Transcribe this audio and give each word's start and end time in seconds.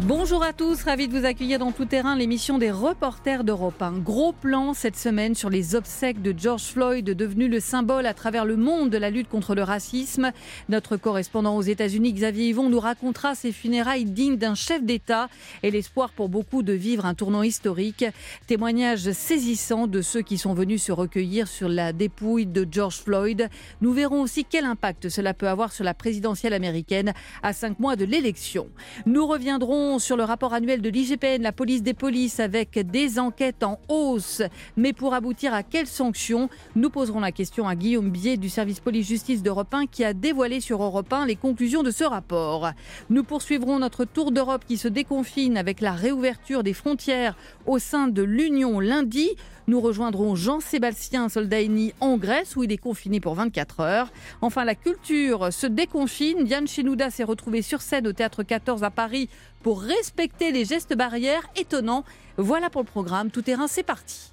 Bonjour 0.00 0.42
à 0.42 0.54
tous, 0.54 0.82
ravi 0.82 1.06
de 1.06 1.16
vous 1.16 1.26
accueillir 1.26 1.58
dans 1.58 1.70
Tout 1.70 1.84
Terrain, 1.84 2.16
l'émission 2.16 2.56
des 2.56 2.70
reporters 2.70 3.44
d'Europe 3.44 3.80
1. 3.80 3.98
Gros 3.98 4.32
plan 4.32 4.72
cette 4.72 4.96
semaine 4.96 5.34
sur 5.34 5.50
les 5.50 5.74
obsèques 5.74 6.22
de 6.22 6.34
George 6.36 6.62
Floyd, 6.62 7.04
devenu 7.04 7.46
le 7.46 7.60
symbole 7.60 8.06
à 8.06 8.14
travers 8.14 8.46
le 8.46 8.56
monde 8.56 8.88
de 8.88 8.96
la 8.96 9.10
lutte 9.10 9.28
contre 9.28 9.54
le 9.54 9.62
racisme. 9.62 10.32
Notre 10.70 10.96
correspondant 10.96 11.56
aux 11.56 11.62
États-Unis, 11.62 12.14
Xavier 12.14 12.48
Yvon, 12.48 12.70
nous 12.70 12.80
racontera 12.80 13.34
ses 13.34 13.52
funérailles 13.52 14.06
dignes 14.06 14.38
d'un 14.38 14.54
chef 14.54 14.82
d'État 14.82 15.28
et 15.62 15.70
l'espoir 15.70 16.10
pour 16.10 16.30
beaucoup 16.30 16.62
de 16.62 16.72
vivre 16.72 17.04
un 17.04 17.14
tournant 17.14 17.42
historique. 17.42 18.06
Témoignage 18.46 19.12
saisissant 19.12 19.86
de 19.86 20.00
ceux 20.00 20.22
qui 20.22 20.38
sont 20.38 20.54
venus 20.54 20.82
se 20.82 20.92
recueillir 20.92 21.46
sur 21.46 21.68
la 21.68 21.92
dépouille 21.92 22.46
de 22.46 22.66
George 22.68 22.96
Floyd. 22.96 23.48
Nous 23.82 23.92
verrons 23.92 24.22
aussi 24.22 24.46
quel 24.46 24.64
impact 24.64 25.10
cela 25.10 25.34
peut 25.34 25.48
avoir 25.48 25.70
sur 25.70 25.84
la 25.84 25.94
présidentielle 25.94 26.54
américaine 26.54 27.12
à 27.42 27.52
cinq 27.52 27.78
mois 27.78 27.94
de 27.94 28.06
l'élection. 28.06 28.68
Nous 29.04 29.26
reviendrons 29.26 29.81
sur 29.98 30.16
le 30.16 30.22
rapport 30.22 30.54
annuel 30.54 30.80
de 30.80 30.88
l'IGPN, 30.88 31.42
la 31.42 31.52
police 31.52 31.82
des 31.82 31.94
polices, 31.94 32.40
avec 32.40 32.78
des 32.90 33.18
enquêtes 33.18 33.62
en 33.62 33.80
hausse. 33.88 34.42
Mais 34.76 34.92
pour 34.92 35.14
aboutir 35.14 35.52
à 35.54 35.62
quelles 35.62 35.86
sanctions 35.86 36.48
Nous 36.76 36.88
poserons 36.88 37.20
la 37.20 37.32
question 37.32 37.66
à 37.66 37.74
Guillaume 37.74 38.10
Bier 38.10 38.36
du 38.36 38.48
service 38.48 38.80
police-justice 38.80 39.42
d'Europe 39.42 39.74
1 39.74 39.86
qui 39.86 40.04
a 40.04 40.14
dévoilé 40.14 40.60
sur 40.60 40.82
Europe 40.82 41.12
1 41.12 41.26
les 41.26 41.36
conclusions 41.36 41.82
de 41.82 41.90
ce 41.90 42.04
rapport. 42.04 42.70
Nous 43.10 43.24
poursuivrons 43.24 43.78
notre 43.78 44.04
tour 44.04 44.30
d'Europe 44.30 44.64
qui 44.66 44.76
se 44.76 44.88
déconfine 44.88 45.56
avec 45.56 45.80
la 45.80 45.92
réouverture 45.92 46.62
des 46.62 46.74
frontières 46.74 47.36
au 47.66 47.78
sein 47.78 48.08
de 48.08 48.22
l'Union 48.22 48.78
lundi. 48.78 49.30
Nous 49.68 49.80
rejoindrons 49.80 50.34
Jean-Sébastien 50.34 51.28
Soldaini 51.28 51.94
en 52.00 52.16
Grèce 52.16 52.56
où 52.56 52.64
il 52.64 52.72
est 52.72 52.78
confiné 52.78 53.20
pour 53.20 53.34
24 53.34 53.80
heures. 53.80 54.12
Enfin, 54.40 54.64
la 54.64 54.74
culture 54.74 55.52
se 55.52 55.68
déconfine. 55.68 56.44
Diane 56.44 56.66
Chenouda 56.66 57.10
s'est 57.10 57.22
retrouvée 57.22 57.62
sur 57.62 57.80
scène 57.80 58.08
au 58.08 58.12
Théâtre 58.12 58.42
14 58.42 58.82
à 58.82 58.90
Paris 58.90 59.28
pour 59.62 59.82
respecter 59.82 60.52
les 60.52 60.64
gestes 60.64 60.96
barrières 60.96 61.48
étonnants. 61.56 62.04
Voilà 62.36 62.70
pour 62.70 62.82
le 62.82 62.86
programme. 62.86 63.30
Tout 63.30 63.42
terrain, 63.42 63.68
c'est 63.68 63.82
parti. 63.82 64.32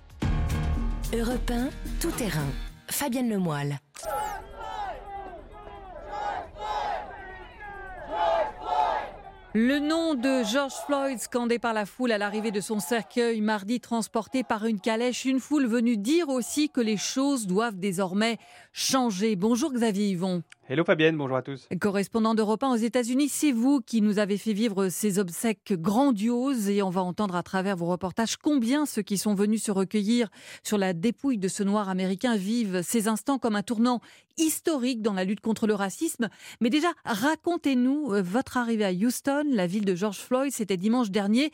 Europe 1.14 1.52
1, 1.52 1.70
tout 2.00 2.12
terrain. 2.12 2.48
Fabienne. 2.88 3.30
Le 9.56 9.80
nom 9.80 10.14
de 10.14 10.44
George 10.44 10.76
Floyd 10.86 11.18
scandé 11.18 11.58
par 11.58 11.74
la 11.74 11.88
foule 11.88 12.12
à 12.12 12.20
l'arrivée 12.20 12.52
de 12.52 12.62
son 12.62 12.80
cercueil 12.80 13.42
mardi 13.42 13.80
transporté 13.80 14.44
par 14.44 14.66
une 14.66 14.80
calèche, 14.80 15.26
une 15.26 15.40
foule 15.40 15.66
venue 15.66 15.98
dire 15.98 16.30
aussi 16.30 16.70
que 16.70 16.82
les 16.82 16.98
choses 16.98 17.48
doivent 17.48 17.80
désormais 17.80 18.38
changer. 18.74 19.36
Bonjour 19.36 19.74
Xavier 19.74 20.10
Yvon. 20.10 20.44
Hello 20.68 20.84
Fabienne, 20.84 21.18
bonjour 21.18 21.38
à 21.38 21.42
tous. 21.42 21.68
Correspondant 21.82 22.36
d'Europe 22.36 22.62
1 22.62 22.74
aux 22.74 22.76
États-Unis, 22.76 23.28
c'est 23.28 23.52
vous 23.52 23.82
qui 23.82 24.04
nous 24.04 24.20
avez 24.20 24.38
fait 24.38 24.54
vivre 24.54 24.90
ces 24.90 25.18
obsèques 25.18 25.74
grandioses 25.74 26.70
et 26.70 26.84
on 26.84 26.92
va 26.92 27.02
entendre 27.02 27.36
à 27.36 27.42
travers 27.42 27.76
vos 27.76 27.88
reportages 27.88 28.38
combien 28.38 28.86
ceux 28.86 29.02
qui 29.02 29.18
sont 29.18 29.34
venus 29.34 29.64
se 29.64 29.72
recueillir 29.72 30.30
sur 30.64 30.78
la 30.78 30.94
dépouille 30.94 31.40
de 31.40 31.48
ce 31.48 31.64
noir 31.64 31.90
américain 31.90 32.36
vivent 32.36 32.84
ces 32.84 33.08
instants 33.08 33.40
comme 33.40 33.56
un 33.56 33.64
tournant 33.64 34.00
historique 34.40 35.02
dans 35.02 35.14
la 35.14 35.24
lutte 35.24 35.42
contre 35.42 35.68
le 35.68 35.76
racisme. 35.76 36.30
Mais 36.62 36.70
déjà, 36.70 36.90
racontez-nous 37.06 38.14
euh, 38.14 38.22
votre 38.22 38.58
arrivée 38.58 38.86
à 38.86 38.92
Houston, 38.92 39.44
la 39.52 39.68
ville 39.68 39.86
de 39.86 39.96
George 39.96 40.18
Floyd, 40.18 40.52
c'était 40.52 40.78
dimanche 40.78 41.12
dernier. 41.12 41.52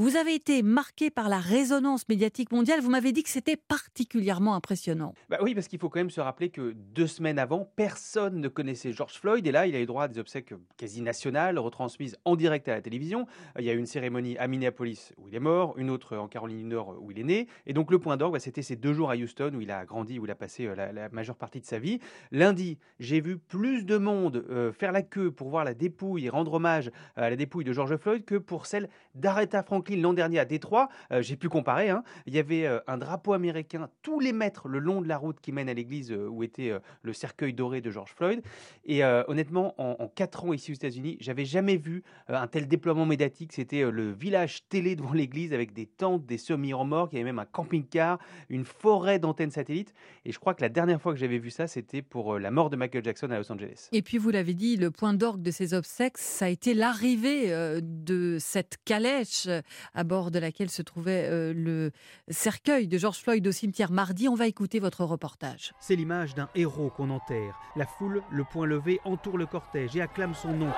Vous 0.00 0.14
avez 0.14 0.36
été 0.36 0.62
marqué 0.62 1.10
par 1.10 1.28
la 1.28 1.38
résonance 1.38 2.08
médiatique 2.08 2.52
mondiale. 2.52 2.80
Vous 2.80 2.88
m'avez 2.88 3.10
dit 3.10 3.24
que 3.24 3.28
c'était 3.28 3.56
particulièrement 3.56 4.54
impressionnant. 4.54 5.12
Bah 5.28 5.38
oui, 5.42 5.56
parce 5.56 5.66
qu'il 5.66 5.80
faut 5.80 5.88
quand 5.88 5.98
même 5.98 6.08
se 6.08 6.20
rappeler 6.20 6.50
que 6.50 6.70
deux 6.70 7.08
semaines 7.08 7.40
avant, 7.40 7.68
personne 7.74 8.40
ne 8.40 8.46
connaissait 8.46 8.92
George 8.92 9.18
Floyd. 9.18 9.44
Et 9.44 9.50
là, 9.50 9.66
il 9.66 9.74
a 9.74 9.80
eu 9.80 9.86
droit 9.86 10.04
à 10.04 10.08
des 10.08 10.20
obsèques 10.20 10.54
quasi 10.76 11.02
nationales, 11.02 11.58
retransmises 11.58 12.16
en 12.24 12.36
direct 12.36 12.68
à 12.68 12.76
la 12.76 12.80
télévision. 12.80 13.26
Il 13.58 13.64
y 13.64 13.70
a 13.70 13.72
eu 13.72 13.76
une 13.76 13.86
cérémonie 13.86 14.38
à 14.38 14.46
Minneapolis 14.46 15.14
où 15.16 15.26
il 15.26 15.34
est 15.34 15.40
mort, 15.40 15.76
une 15.78 15.90
autre 15.90 16.16
en 16.16 16.28
Caroline 16.28 16.58
du 16.58 16.64
Nord 16.64 16.94
où 17.00 17.10
il 17.10 17.18
est 17.18 17.24
né. 17.24 17.48
Et 17.66 17.72
donc 17.72 17.90
le 17.90 17.98
point 17.98 18.16
d'orgue, 18.16 18.34
bah, 18.34 18.38
c'était 18.38 18.62
ces 18.62 18.76
deux 18.76 18.92
jours 18.92 19.10
à 19.10 19.16
Houston 19.16 19.50
où 19.56 19.60
il 19.60 19.72
a 19.72 19.84
grandi, 19.84 20.20
où 20.20 20.26
il 20.26 20.30
a 20.30 20.36
passé 20.36 20.68
euh, 20.68 20.76
la, 20.76 21.08
majeure 21.08 21.34
partie 21.34 21.60
de 21.60 21.66
sa 21.66 21.80
vie. 21.80 21.98
Lundi, 22.30 22.78
j'ai 23.00 23.20
vu 23.20 23.36
plus 23.36 23.84
de 23.84 23.96
monde 23.96 24.44
euh, 24.48 24.70
faire 24.70 24.92
la 24.92 25.02
queue 25.02 25.32
pour 25.32 25.48
voir 25.48 25.64
la 25.64 25.74
dépouille 25.74 26.26
et 26.26 26.28
rendre 26.28 26.52
hommage 26.52 26.92
à 27.16 27.30
la 27.30 27.34
dépouille 27.34 27.64
de 27.64 27.72
George 27.72 27.96
Floyd 27.96 28.24
que 28.24 28.36
pour 28.36 28.66
celle 28.66 28.88
d'Aretha 29.16 29.64
Franklin 29.64 29.87
l'an 29.96 30.12
dernier 30.12 30.38
à 30.38 30.44
Détroit, 30.44 30.88
euh, 31.12 31.22
j'ai 31.22 31.36
pu 31.36 31.48
comparer, 31.48 31.90
hein. 31.90 32.02
il 32.26 32.34
y 32.34 32.38
avait 32.38 32.66
euh, 32.66 32.80
un 32.86 32.98
drapeau 32.98 33.32
américain 33.32 33.88
tous 34.02 34.20
les 34.20 34.32
mètres 34.32 34.68
le 34.68 34.78
long 34.78 35.00
de 35.00 35.08
la 35.08 35.16
route 35.16 35.40
qui 35.40 35.52
mène 35.52 35.68
à 35.68 35.74
l'église 35.74 36.12
euh, 36.12 36.28
où 36.28 36.42
était 36.42 36.72
le 37.02 37.12
cercueil 37.12 37.52
doré 37.52 37.80
de 37.80 37.90
George 37.90 38.12
Floyd. 38.14 38.42
Et 38.84 39.04
honnêtement, 39.04 39.74
en, 39.78 40.08
quatre 40.08 40.44
ans 40.44 40.52
ici 40.52 40.72
aux 40.72 40.74
États-Unis, 40.74 41.16
j'avais 41.20 41.44
jamais 41.44 41.76
vu 41.76 42.02
un 42.28 42.46
tel 42.46 42.66
déploiement 42.68 43.06
médiatique. 43.06 43.52
C'était 43.52 43.90
le 43.90 44.12
village 44.12 44.66
télé 44.68 44.96
devant 44.96 45.12
l'église 45.14 45.52
avec 45.52 45.72
des 45.72 45.86
tentes, 45.86 46.26
des 46.26 46.38
semi-remorques, 46.38 47.12
il 47.12 47.16
y 47.16 47.20
avait 47.20 47.30
même 47.30 47.38
un 47.38 47.44
camping-car, 47.44 48.18
une 48.48 48.64
forêt 48.64 49.18
d'antennes 49.18 49.50
satellites. 49.50 49.94
Et 50.24 50.32
je 50.32 50.38
crois 50.38 50.54
que 50.54 50.62
la 50.62 50.68
dernière 50.68 51.00
fois 51.00 51.12
que 51.12 51.18
j'avais 51.18 51.38
vu 51.38 51.50
ça, 51.50 51.66
c'était 51.66 52.02
pour 52.02 52.38
la 52.38 52.50
mort 52.50 52.70
de 52.70 52.76
Michael 52.76 53.04
Jackson 53.04 53.30
à 53.30 53.38
Los 53.38 53.50
Angeles. 53.52 53.88
Et 53.92 54.02
puis 54.02 54.18
vous 54.18 54.30
l'avez 54.30 54.54
dit, 54.54 54.76
le 54.76 54.90
point 54.90 55.14
d'orgue 55.14 55.42
de 55.42 55.50
ces 55.50 55.74
obsèques, 55.74 56.18
ça 56.18 56.46
a 56.46 56.48
été 56.48 56.74
l'arrivée 56.74 57.50
de 57.82 58.36
cette 58.38 58.78
calèche 58.84 59.48
à 59.94 60.04
bord 60.04 60.30
de 60.30 60.38
laquelle 60.38 60.70
se 60.70 60.82
trouvait 60.82 61.28
euh, 61.28 61.52
le 61.54 61.90
cercueil 62.28 62.88
de 62.88 62.98
George 62.98 63.18
Floyd 63.18 63.46
au 63.46 63.52
cimetière 63.52 63.90
mardi. 63.90 64.28
On 64.28 64.34
va 64.34 64.46
écouter 64.46 64.80
votre 64.80 65.04
reportage. 65.04 65.72
C'est 65.80 65.96
l'image 65.96 66.34
d'un 66.34 66.48
héros 66.54 66.90
qu'on 66.90 67.10
enterre. 67.10 67.58
La 67.76 67.86
foule, 67.86 68.22
le 68.30 68.44
poing 68.44 68.66
levé, 68.66 69.00
entoure 69.04 69.38
le 69.38 69.46
cortège 69.46 69.96
et 69.96 70.00
acclame 70.00 70.34
son 70.34 70.52
nom. 70.52 70.72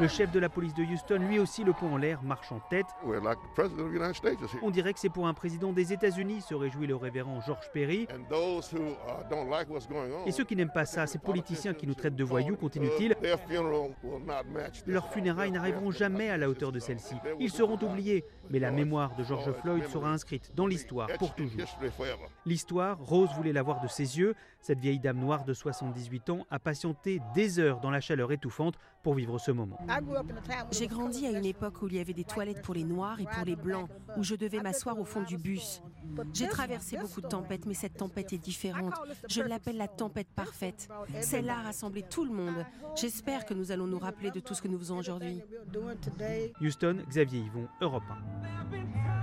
Le 0.00 0.06
chef 0.06 0.30
de 0.30 0.38
la 0.38 0.48
police 0.48 0.74
de 0.74 0.84
Houston, 0.84 1.18
lui 1.28 1.40
aussi 1.40 1.64
le 1.64 1.72
poing 1.72 1.90
en 1.90 1.96
l'air, 1.96 2.22
marche 2.22 2.52
en 2.52 2.60
tête. 2.70 2.86
On 4.62 4.70
dirait 4.70 4.92
que 4.92 5.00
c'est 5.00 5.08
pour 5.08 5.26
un 5.26 5.34
président 5.34 5.72
des 5.72 5.92
États-Unis, 5.92 6.40
se 6.40 6.54
réjouit 6.54 6.86
le 6.86 6.94
révérend 6.94 7.40
George 7.40 7.68
Perry. 7.72 8.06
Uh, 8.12 8.34
et 10.26 10.32
ceux 10.32 10.44
qui 10.44 10.54
n'aiment 10.54 10.70
pas 10.72 10.84
ça, 10.84 11.08
ces 11.08 11.18
politiciens 11.18 11.74
qui 11.74 11.88
nous 11.88 11.94
traitent 11.94 12.14
de 12.14 12.22
voyous, 12.22 12.56
continue-t-il, 12.56 13.16
leurs 14.86 15.12
funérailles 15.12 15.50
n'arriveront 15.50 15.90
jamais 15.90 16.30
à 16.30 16.36
la 16.36 16.48
hauteur 16.48 16.70
de 16.70 16.78
celle-ci. 16.78 17.16
Ils 17.40 17.50
seront 17.50 17.78
oubliés, 17.82 18.24
mais 18.50 18.60
la 18.60 18.70
mémoire 18.70 19.16
de 19.16 19.24
George 19.24 19.50
Floyd 19.62 19.84
sera 19.88 20.10
inscrite 20.10 20.52
dans 20.54 20.66
l'histoire 20.66 21.08
pour 21.18 21.34
toujours. 21.34 21.60
L'histoire, 22.46 22.98
Rose 23.00 23.30
voulait 23.36 23.52
la 23.52 23.62
voir 23.62 23.80
de 23.80 23.88
ses 23.88 24.18
yeux. 24.18 24.34
Cette 24.60 24.80
vieille 24.80 24.98
dame 24.98 25.18
noire 25.18 25.44
de 25.44 25.54
78 25.54 26.30
ans 26.30 26.46
a 26.50 26.58
patienté 26.58 27.20
des 27.34 27.58
heures 27.58 27.80
dans 27.80 27.90
la 27.90 28.00
chaleur 28.00 28.32
étouffante 28.32 28.74
pour 29.02 29.14
vivre 29.14 29.38
ce 29.38 29.50
moment. 29.50 29.78
J'ai 30.70 30.86
grandi 30.86 31.26
à 31.26 31.30
une 31.30 31.44
époque 31.44 31.80
où 31.82 31.88
il 31.88 31.94
y 31.94 32.00
avait 32.00 32.12
des 32.12 32.24
toilettes 32.24 32.62
pour 32.62 32.74
les 32.74 32.84
noirs 32.84 33.20
et 33.20 33.24
pour 33.24 33.44
les 33.44 33.56
blancs, 33.56 33.88
où 34.16 34.22
je 34.22 34.34
devais 34.34 34.60
m'asseoir 34.60 34.98
au 34.98 35.04
fond 35.04 35.22
du 35.22 35.38
bus. 35.38 35.82
J'ai 36.32 36.48
traversé 36.48 36.98
beaucoup 36.98 37.20
de 37.20 37.28
tempêtes, 37.28 37.66
mais 37.66 37.74
cette 37.74 37.96
tempête 37.96 38.32
est 38.32 38.38
différente. 38.38 38.94
Je 39.28 39.42
l'appelle 39.42 39.76
la 39.76 39.88
tempête 39.88 40.28
parfaite. 40.34 40.88
Celle-là 41.20 41.58
a 41.58 41.62
rassemblé 41.62 42.02
tout 42.02 42.24
le 42.24 42.32
monde. 42.32 42.66
J'espère 42.96 43.44
que 43.46 43.54
nous 43.54 43.72
allons 43.72 43.86
nous 43.86 43.98
rappeler 43.98 44.30
de 44.30 44.40
tout 44.40 44.54
ce 44.54 44.62
que 44.62 44.68
nous 44.68 44.78
faisons 44.78 44.98
aujourd'hui. 44.98 45.40
Houston, 46.60 46.98
Xavier 47.08 47.40
Yvon, 47.40 47.68
Europe 47.80 48.04
1 48.10 49.17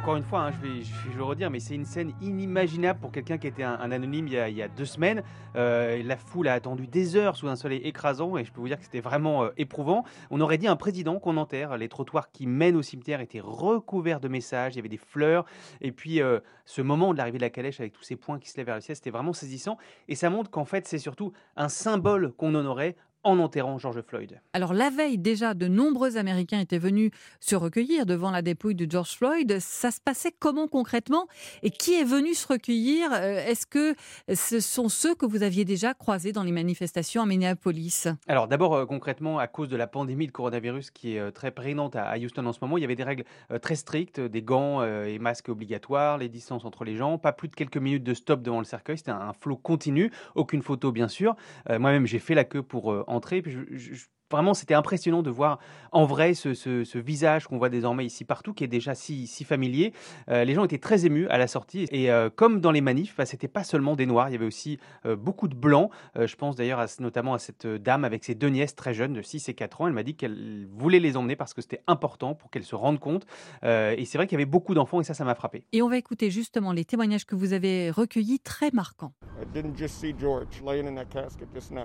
encore 0.00 0.16
une 0.16 0.24
fois, 0.24 0.46
hein, 0.46 0.50
je, 0.52 0.66
vais, 0.66 0.82
je, 0.82 1.18
le 1.18 1.22
redire, 1.22 1.50
mais 1.50 1.60
c'est 1.60 1.74
une 1.74 1.84
scène 1.84 2.14
inimaginable 2.22 2.98
pour 3.00 3.12
quelqu'un 3.12 3.36
qui 3.36 3.46
était 3.46 3.64
un, 3.64 3.92
anonyme 3.92 4.28
il 4.28 4.32
y, 4.32 4.62
a, 4.62 4.68
deux 4.68 4.86
semaines. 4.86 5.22
Euh, 5.56 6.02
la 6.02 6.16
foule 6.16 6.48
a 6.48 6.54
attendu 6.54 6.86
des 6.86 7.16
heures 7.16 7.36
sous 7.36 7.48
un 7.48 7.56
soleil 7.56 7.82
écrasant 7.84 8.38
et 8.38 8.44
je 8.46 8.50
peux 8.50 8.62
vous 8.62 8.68
dire 8.68 8.78
que 8.78 8.84
c'était 8.84 9.00
vraiment 9.00 9.44
euh, 9.44 9.50
éprouvant. 9.58 10.04
On 10.30 10.40
aurait 10.40 10.56
dit 10.56 10.68
un 10.68 10.76
président 10.76 11.18
qu'on 11.18 11.36
enterre. 11.36 11.76
Les 11.76 11.90
trottoirs 11.90 12.30
qui 12.30 12.46
mènent 12.46 12.76
au 12.76 12.82
cimetière 12.82 13.20
étaient 13.20 13.42
recouverts 13.42 14.20
de 14.20 14.28
messages, 14.28 14.72
il 14.72 14.76
y 14.76 14.78
avait 14.78 14.88
des 14.88 14.96
fleurs. 14.96 15.44
Et 15.82 15.92
puis 15.92 16.22
euh, 16.22 16.40
ce 16.64 16.80
moment 16.80 17.12
de 17.12 17.18
l'arrivée 17.18 17.36
de 17.36 17.42
la 17.42 17.50
calèche 17.50 17.78
avec 17.80 17.92
tous 17.92 18.02
ces 18.02 18.16
points 18.16 18.38
qui 18.38 18.48
se 18.48 18.56
lèvent 18.56 18.66
vers 18.66 18.76
le 18.76 18.80
ciel, 18.80 18.96
c'était 18.96 19.10
vraiment 19.10 19.34
saisissant. 19.34 19.76
Et 20.08 20.14
ça 20.14 20.30
montre 20.30 20.50
qu'en 20.50 20.64
fait, 20.64 20.88
c'est 20.88 20.98
surtout 20.98 21.32
un 21.56 21.68
symbole 21.68 22.32
qu'on 22.38 22.54
honorait 22.54 22.96
en 23.22 23.38
enterrant 23.38 23.78
George 23.78 24.00
Floyd. 24.02 24.40
Alors 24.52 24.72
la 24.72 24.90
veille 24.90 25.18
déjà, 25.18 25.54
de 25.54 25.68
nombreux 25.68 26.16
Américains 26.16 26.60
étaient 26.60 26.78
venus 26.78 27.10
se 27.40 27.54
recueillir 27.54 28.06
devant 28.06 28.30
la 28.30 28.42
dépouille 28.42 28.74
de 28.74 28.90
George 28.90 29.16
Floyd. 29.16 29.58
Ça 29.60 29.90
se 29.90 30.00
passait 30.00 30.32
comment 30.38 30.68
concrètement? 30.68 31.26
Et 31.62 31.70
qui 31.70 31.94
est 31.94 32.04
venu 32.04 32.34
se 32.34 32.46
recueillir? 32.46 33.10
Euh, 33.12 33.46
Est-ce 33.46 33.66
que 33.66 33.94
ce 34.34 34.60
sont 34.60 34.88
ceux 34.88 35.14
que 35.14 35.26
vous 35.26 35.42
aviez 35.42 35.64
déjà 35.64 35.92
croisés 35.92 36.32
dans 36.32 36.42
les 36.42 36.52
manifestations 36.52 37.22
à 37.22 37.26
Minneapolis? 37.26 38.08
Alors 38.26 38.48
d'abord 38.48 38.74
euh, 38.74 38.86
concrètement, 38.86 39.38
à 39.38 39.46
cause 39.46 39.68
de 39.68 39.76
la 39.76 39.86
pandémie 39.86 40.26
de 40.26 40.32
coronavirus 40.32 40.90
qui 40.90 41.16
est 41.16 41.20
euh, 41.20 41.30
très 41.30 41.50
prégnante 41.50 41.96
à, 41.96 42.16
Houston 42.16 42.46
en 42.46 42.52
ce 42.52 42.58
moment, 42.62 42.78
il 42.78 42.80
y 42.80 42.84
avait 42.84 42.96
des 42.96 43.04
règles 43.04 43.24
très 43.62 43.74
strictes, 43.74 44.20
des 44.20 44.42
gants 44.42 44.82
et 44.82 45.18
masques 45.18 45.48
obligatoires, 45.48 46.18
les 46.18 46.28
distances 46.28 46.64
entre 46.64 46.84
les 46.84 46.96
gens, 46.96 47.16
pas 47.16 47.32
plus 47.32 47.48
de 47.48 47.54
quelques 47.54 47.78
minutes 47.78 48.04
de 48.04 48.12
stop 48.12 48.42
devant 48.42 48.58
le 48.58 48.64
cercueil, 48.64 48.98
c'était 48.98 49.10
un, 49.10 49.32
flot 49.32 49.56
continu, 49.56 50.10
aucune 50.34 50.62
photo 50.62 50.92
bien 50.92 51.08
sûr. 51.08 51.34
Moi-même 51.68 52.06
j'ai 52.06 52.18
fait 52.18 52.34
la 52.34 52.44
queue 52.44 52.62
pour 52.62 52.92
entrer. 53.10 53.42
Puis 53.42 53.52
je, 53.52 54.06
vraiment, 54.30 54.54
c'était 54.54 54.74
impressionnant 54.74 55.22
de 55.22 55.30
voir 55.30 55.58
en 55.92 56.04
vrai 56.04 56.34
ce, 56.34 56.98
visage 56.98 57.46
qu'on 57.46 57.58
voit 57.58 57.68
désormais 57.68 58.04
ici 58.04 58.24
partout, 58.24 58.52
qui 58.52 58.64
est 58.64 58.68
déjà 58.68 58.94
si, 58.94 59.26
si 59.26 59.44
familier. 59.44 59.92
Euh, 60.28 60.44
les 60.44 60.54
gens 60.54 60.64
étaient 60.64 60.78
très 60.78 61.06
émus 61.06 61.26
à 61.28 61.38
la 61.38 61.46
sortie. 61.46 61.86
Et 61.90 62.10
euh, 62.10 62.30
comme 62.30 62.60
dans 62.60 62.70
les 62.70 62.80
manifs, 62.80 63.16
bah, 63.16 63.26
c'était 63.26 63.48
pas 63.48 63.64
seulement 63.64 63.96
des 63.96 64.06
noirs, 64.06 64.28
il 64.28 64.32
y 64.32 64.34
avait 64.36 64.46
aussi 64.46 64.78
euh, 65.06 65.16
beaucoup 65.16 65.48
de 65.48 65.54
blancs. 65.54 65.90
je 66.16 66.34
pense 66.36 66.56
d'ailleurs 66.56 66.84
notamment 67.00 67.34
à 67.34 67.38
cette 67.38 67.66
dame 67.66 68.04
avec 68.04 68.24
ses 68.24 68.34
deux 68.34 68.48
nièces 68.48 68.74
très 68.74 68.94
jeunes, 68.94 69.12
de 69.12 69.22
6 69.22 69.48
et 69.48 69.54
4 69.54 69.80
ans. 69.80 69.86
Elle 69.86 69.92
m'a 69.92 70.02
dit 70.02 70.14
qu'elle 70.14 70.66
voulait 70.72 71.00
les 71.00 71.16
emmener 71.16 71.36
parce 71.36 71.54
que 71.54 71.62
c'était 71.62 71.82
important 71.86 72.34
pour 72.34 72.50
qu'elles 72.50 72.64
se 72.64 72.74
rendent 72.74 73.00
compte. 73.00 73.26
et 73.62 74.04
c'est 74.04 74.18
vrai 74.18 74.26
qu'il 74.26 74.36
y 74.36 74.40
avait 74.40 74.50
beaucoup 74.50 74.74
d'enfants 74.74 75.00
et 75.00 75.04
ça, 75.04 75.14
ça 75.14 75.24
m'a 75.24 75.34
frappé. 75.34 75.64
Et 75.72 75.82
on 75.82 75.88
va 75.88 75.96
écouter 75.96 76.30
justement 76.30 76.72
les 76.72 76.84
témoignages 76.84 77.24
que 77.26 77.34
vous 77.34 77.52
avez 77.52 77.90
recueillis, 77.90 78.40
très 78.40 78.70
marquants. 78.72 79.12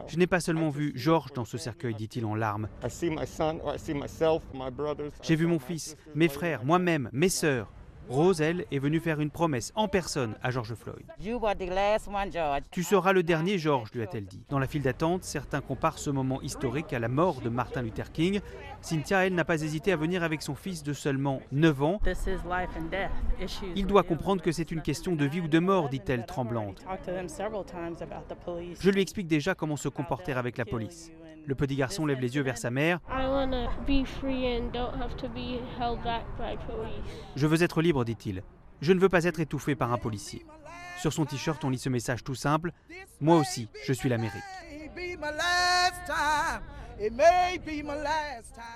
Je 0.07 0.17
n'ai 0.17 0.27
pas 0.27 0.39
seulement 0.39 0.69
vu 0.69 0.91
George 0.95 1.33
dans 1.33 1.45
ce 1.45 1.57
cercueil, 1.57 1.95
dit-il 1.95 2.25
en 2.25 2.34
larmes. 2.35 2.67
J'ai 5.21 5.35
vu 5.35 5.47
mon 5.47 5.59
fils, 5.59 5.97
mes 6.13 6.29
frères, 6.29 6.63
moi-même, 6.63 7.09
mes 7.11 7.29
sœurs. 7.29 7.71
Rose, 8.07 8.39
elle, 8.39 8.65
est 8.71 8.77
venue 8.77 8.99
faire 8.99 9.19
une 9.19 9.31
promesse 9.31 9.71
en 9.75 9.87
personne 9.87 10.35
à 10.43 10.51
George 10.51 10.75
Floyd. 10.75 11.05
Tu 12.71 12.83
seras 12.83 13.13
le 13.13 13.23
dernier, 13.23 13.57
George, 13.57 13.89
lui 13.93 14.03
a-t-elle 14.03 14.25
dit. 14.25 14.43
Dans 14.49 14.59
la 14.59 14.67
file 14.67 14.83
d'attente, 14.83 15.23
certains 15.23 15.61
comparent 15.61 15.97
ce 15.97 16.11
moment 16.11 16.39
historique 16.41 16.93
à 16.93 16.99
la 16.99 17.07
mort 17.07 17.41
de 17.41 17.49
Martin 17.49 17.81
Luther 17.81 18.11
King. 18.11 18.41
Cynthia, 18.81 19.25
elle, 19.25 19.33
n'a 19.33 19.43
pas 19.43 19.63
hésité 19.63 19.91
à 19.91 19.95
venir 19.95 20.21
avec 20.21 20.43
son 20.43 20.53
fils 20.53 20.83
de 20.83 20.93
seulement 20.93 21.41
9 21.51 21.81
ans. 21.81 21.99
Il 23.75 23.87
doit 23.87 24.03
comprendre 24.03 24.43
que 24.43 24.51
c'est 24.51 24.69
une 24.71 24.81
question 24.81 25.15
de 25.15 25.25
vie 25.25 25.41
ou 25.41 25.47
de 25.47 25.59
mort, 25.59 25.89
dit-elle 25.89 26.27
tremblante. 26.27 26.85
Je 28.79 28.89
lui 28.91 29.01
explique 29.01 29.27
déjà 29.27 29.55
comment 29.55 29.77
se 29.77 29.89
comporter 29.89 30.33
avec 30.33 30.57
la 30.57 30.65
police. 30.65 31.11
Le 31.47 31.55
petit 31.55 31.75
garçon 31.75 32.05
lève 32.05 32.19
les 32.19 32.35
yeux 32.35 32.41
vers 32.41 32.57
sa 32.57 32.71
mère. 32.71 32.99
Je 37.35 37.47
veux 37.47 37.63
être 37.63 37.81
libre, 37.81 38.03
dit-il. 38.03 38.43
Je 38.81 38.93
ne 38.93 38.99
veux 38.99 39.09
pas 39.09 39.23
être 39.23 39.39
étouffé 39.39 39.75
par 39.75 39.93
un 39.93 39.97
policier. 39.97 40.45
Sur 40.99 41.13
son 41.13 41.25
t-shirt, 41.25 41.63
on 41.63 41.69
lit 41.69 41.77
ce 41.77 41.89
message 41.89 42.23
tout 42.23 42.35
simple. 42.35 42.71
Moi 43.21 43.37
aussi, 43.37 43.69
je 43.85 43.93
suis 43.93 44.09
l'Amérique. 44.09 44.43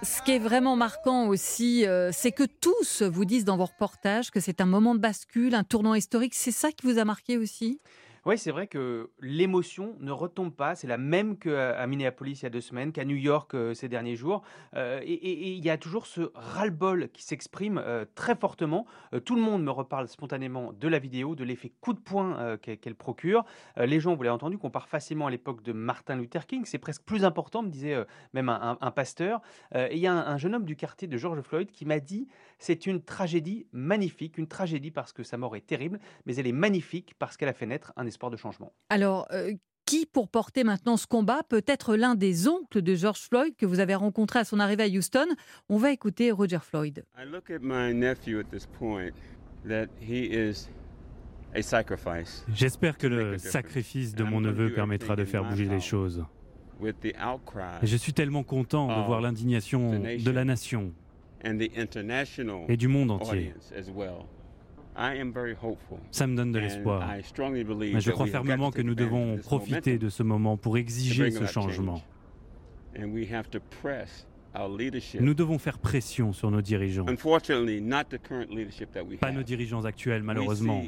Ce 0.03 0.21
qui 0.21 0.31
est 0.31 0.39
vraiment 0.39 0.75
marquant 0.75 1.27
aussi, 1.27 1.85
euh, 1.85 2.11
c'est 2.11 2.31
que 2.31 2.43
tous 2.43 3.01
vous 3.01 3.25
disent 3.25 3.45
dans 3.45 3.55
vos 3.57 3.65
reportages 3.65 4.29
que 4.29 4.39
c'est 4.39 4.61
un 4.61 4.65
moment 4.65 4.93
de 4.93 4.99
bascule, 4.99 5.55
un 5.55 5.63
tournant 5.63 5.95
historique. 5.95 6.35
C'est 6.35 6.51
ça 6.51 6.71
qui 6.71 6.85
vous 6.85 6.99
a 6.99 7.05
marqué 7.05 7.37
aussi? 7.37 7.79
Oui, 8.29 8.37
c'est 8.37 8.51
vrai 8.51 8.67
que 8.67 9.09
l'émotion 9.21 9.95
ne 10.01 10.11
retombe 10.11 10.53
pas. 10.53 10.75
C'est 10.75 10.85
la 10.85 10.99
même 10.99 11.35
qu'à 11.35 11.87
Minneapolis 11.87 12.41
il 12.41 12.43
y 12.43 12.45
a 12.45 12.51
deux 12.51 12.61
semaines, 12.61 12.91
qu'à 12.91 13.03
New 13.03 13.15
York 13.15 13.55
euh, 13.55 13.73
ces 13.73 13.89
derniers 13.89 14.15
jours. 14.15 14.43
Euh, 14.75 14.99
et 15.03 15.49
il 15.55 15.65
y 15.65 15.69
a 15.71 15.79
toujours 15.79 16.05
ce 16.05 16.29
ras-le-bol 16.35 17.09
qui 17.11 17.23
s'exprime 17.23 17.81
euh, 17.83 18.05
très 18.13 18.35
fortement. 18.35 18.85
tout 19.25 19.35
le 19.35 19.41
monde 19.41 19.63
me 19.63 19.71
reparle 19.71 20.07
spontanément 20.07 20.73
de 20.73 20.87
la 20.87 20.99
vidéo, 20.99 21.33
de 21.33 21.43
l'effet 21.43 21.71
coup 21.81 21.93
de 21.93 21.99
poing 21.99 22.57
qu'elle 22.57 22.93
procure. 22.93 23.45
les 23.77 23.99
gens, 23.99 24.13
vous 24.13 24.21
l'avez 24.21 24.35
entendu, 24.35 24.59
comparent 24.59 24.89
facilement 24.89 25.25
à 25.25 25.31
l'époque 25.31 25.63
de 25.63 25.73
Martin 25.73 26.15
Luther 26.15 26.45
King. 26.45 26.65
C'est 26.65 26.77
presque 26.77 27.01
plus 27.01 27.25
important, 27.25 27.63
me 27.63 27.69
disait 27.69 27.97
même 28.33 28.49
un, 28.49 28.91
pasteur. 28.91 29.41
et 29.73 29.95
il 29.95 29.99
y 29.99 30.05
a 30.05 30.13
un, 30.13 30.33
un 30.33 30.37
jeune 30.37 30.53
homme 30.53 30.65
du 30.65 30.75
quartier 30.75 31.07
de 31.07 31.17
George 31.17 31.41
Floyd 31.41 31.71
qui 31.71 31.85
m'a 31.85 31.99
dit 31.99 32.27
c'est 32.59 32.85
une 32.85 33.01
tragédie 33.01 33.65
magnifique, 33.71 34.37
une 34.37 34.47
tragédie 34.47 34.91
parce 34.91 35.13
que 35.13 35.23
sa 35.23 35.37
mort 35.37 35.55
est 35.55 35.65
terrible, 35.65 35.99
mais 36.25 36.35
elle 36.35 36.45
est 36.45 36.51
magnifique 36.51 37.15
parce 37.17 37.37
qu'elle 37.37 37.49
a 37.49 37.53
fait 37.53 37.65
naître 37.65 37.93
un 37.95 38.05
espoir 38.19 38.31
de 38.31 38.37
changement. 38.37 38.73
Alors, 38.89 39.27
euh, 39.31 39.53
qui, 39.85 40.05
pour 40.05 40.27
porter 40.27 40.65
maintenant 40.65 40.97
ce 40.97 41.07
combat, 41.07 41.41
peut 41.47 41.63
être 41.65 41.95
l'un 41.95 42.15
des 42.15 42.49
oncles 42.49 42.81
de 42.81 42.95
George 42.95 43.21
Floyd 43.21 43.55
que 43.55 43.65
vous 43.65 43.79
avez 43.79 43.95
rencontré 43.95 44.39
à 44.39 44.43
son 44.43 44.59
arrivée 44.59 44.83
à 44.83 44.87
Houston? 44.87 45.25
On 45.69 45.77
va 45.77 45.91
écouter 45.91 46.31
Roger 46.31 46.59
Floyd. 46.61 47.05
J'espère 52.53 52.97
que 52.97 53.07
le 53.07 53.37
sacrifice 53.37 54.13
de 54.13 54.23
mon 54.23 54.41
neveu 54.41 54.73
permettra 54.73 55.15
de 55.15 55.23
faire 55.23 55.45
bouger 55.45 55.65
les 55.65 55.79
choses. 55.79 56.25
je 56.81 57.97
suis 57.97 58.13
tellement 58.13 58.43
content 58.43 58.87
de 58.87 59.05
voir 59.05 59.21
l'indignation 59.21 59.97
de 59.99 60.31
la 60.31 60.43
nation 60.43 60.93
et 61.43 62.77
du 62.77 62.87
monde 62.89 63.11
entier. 63.11 63.53
Ça 66.11 66.27
me 66.27 66.35
donne 66.35 66.51
de 66.51 66.59
l'espoir. 66.59 67.07
Mais 67.07 68.01
je 68.01 68.11
crois 68.11 68.27
fermement 68.27 68.71
que 68.71 68.81
nous 68.81 68.95
devons 68.95 69.37
profiter 69.37 69.97
de 69.97 70.09
ce 70.09 70.23
moment 70.23 70.57
pour 70.57 70.77
exiger 70.77 71.31
ce 71.31 71.45
changement. 71.45 72.01
Nous 75.19 75.33
devons 75.33 75.59
faire 75.59 75.77
pression 75.77 76.33
sur 76.33 76.49
nos 76.51 76.61
dirigeants. 76.61 77.05
Pas 79.21 79.31
nos 79.31 79.43
dirigeants 79.43 79.85
actuels, 79.85 80.23
malheureusement. 80.23 80.83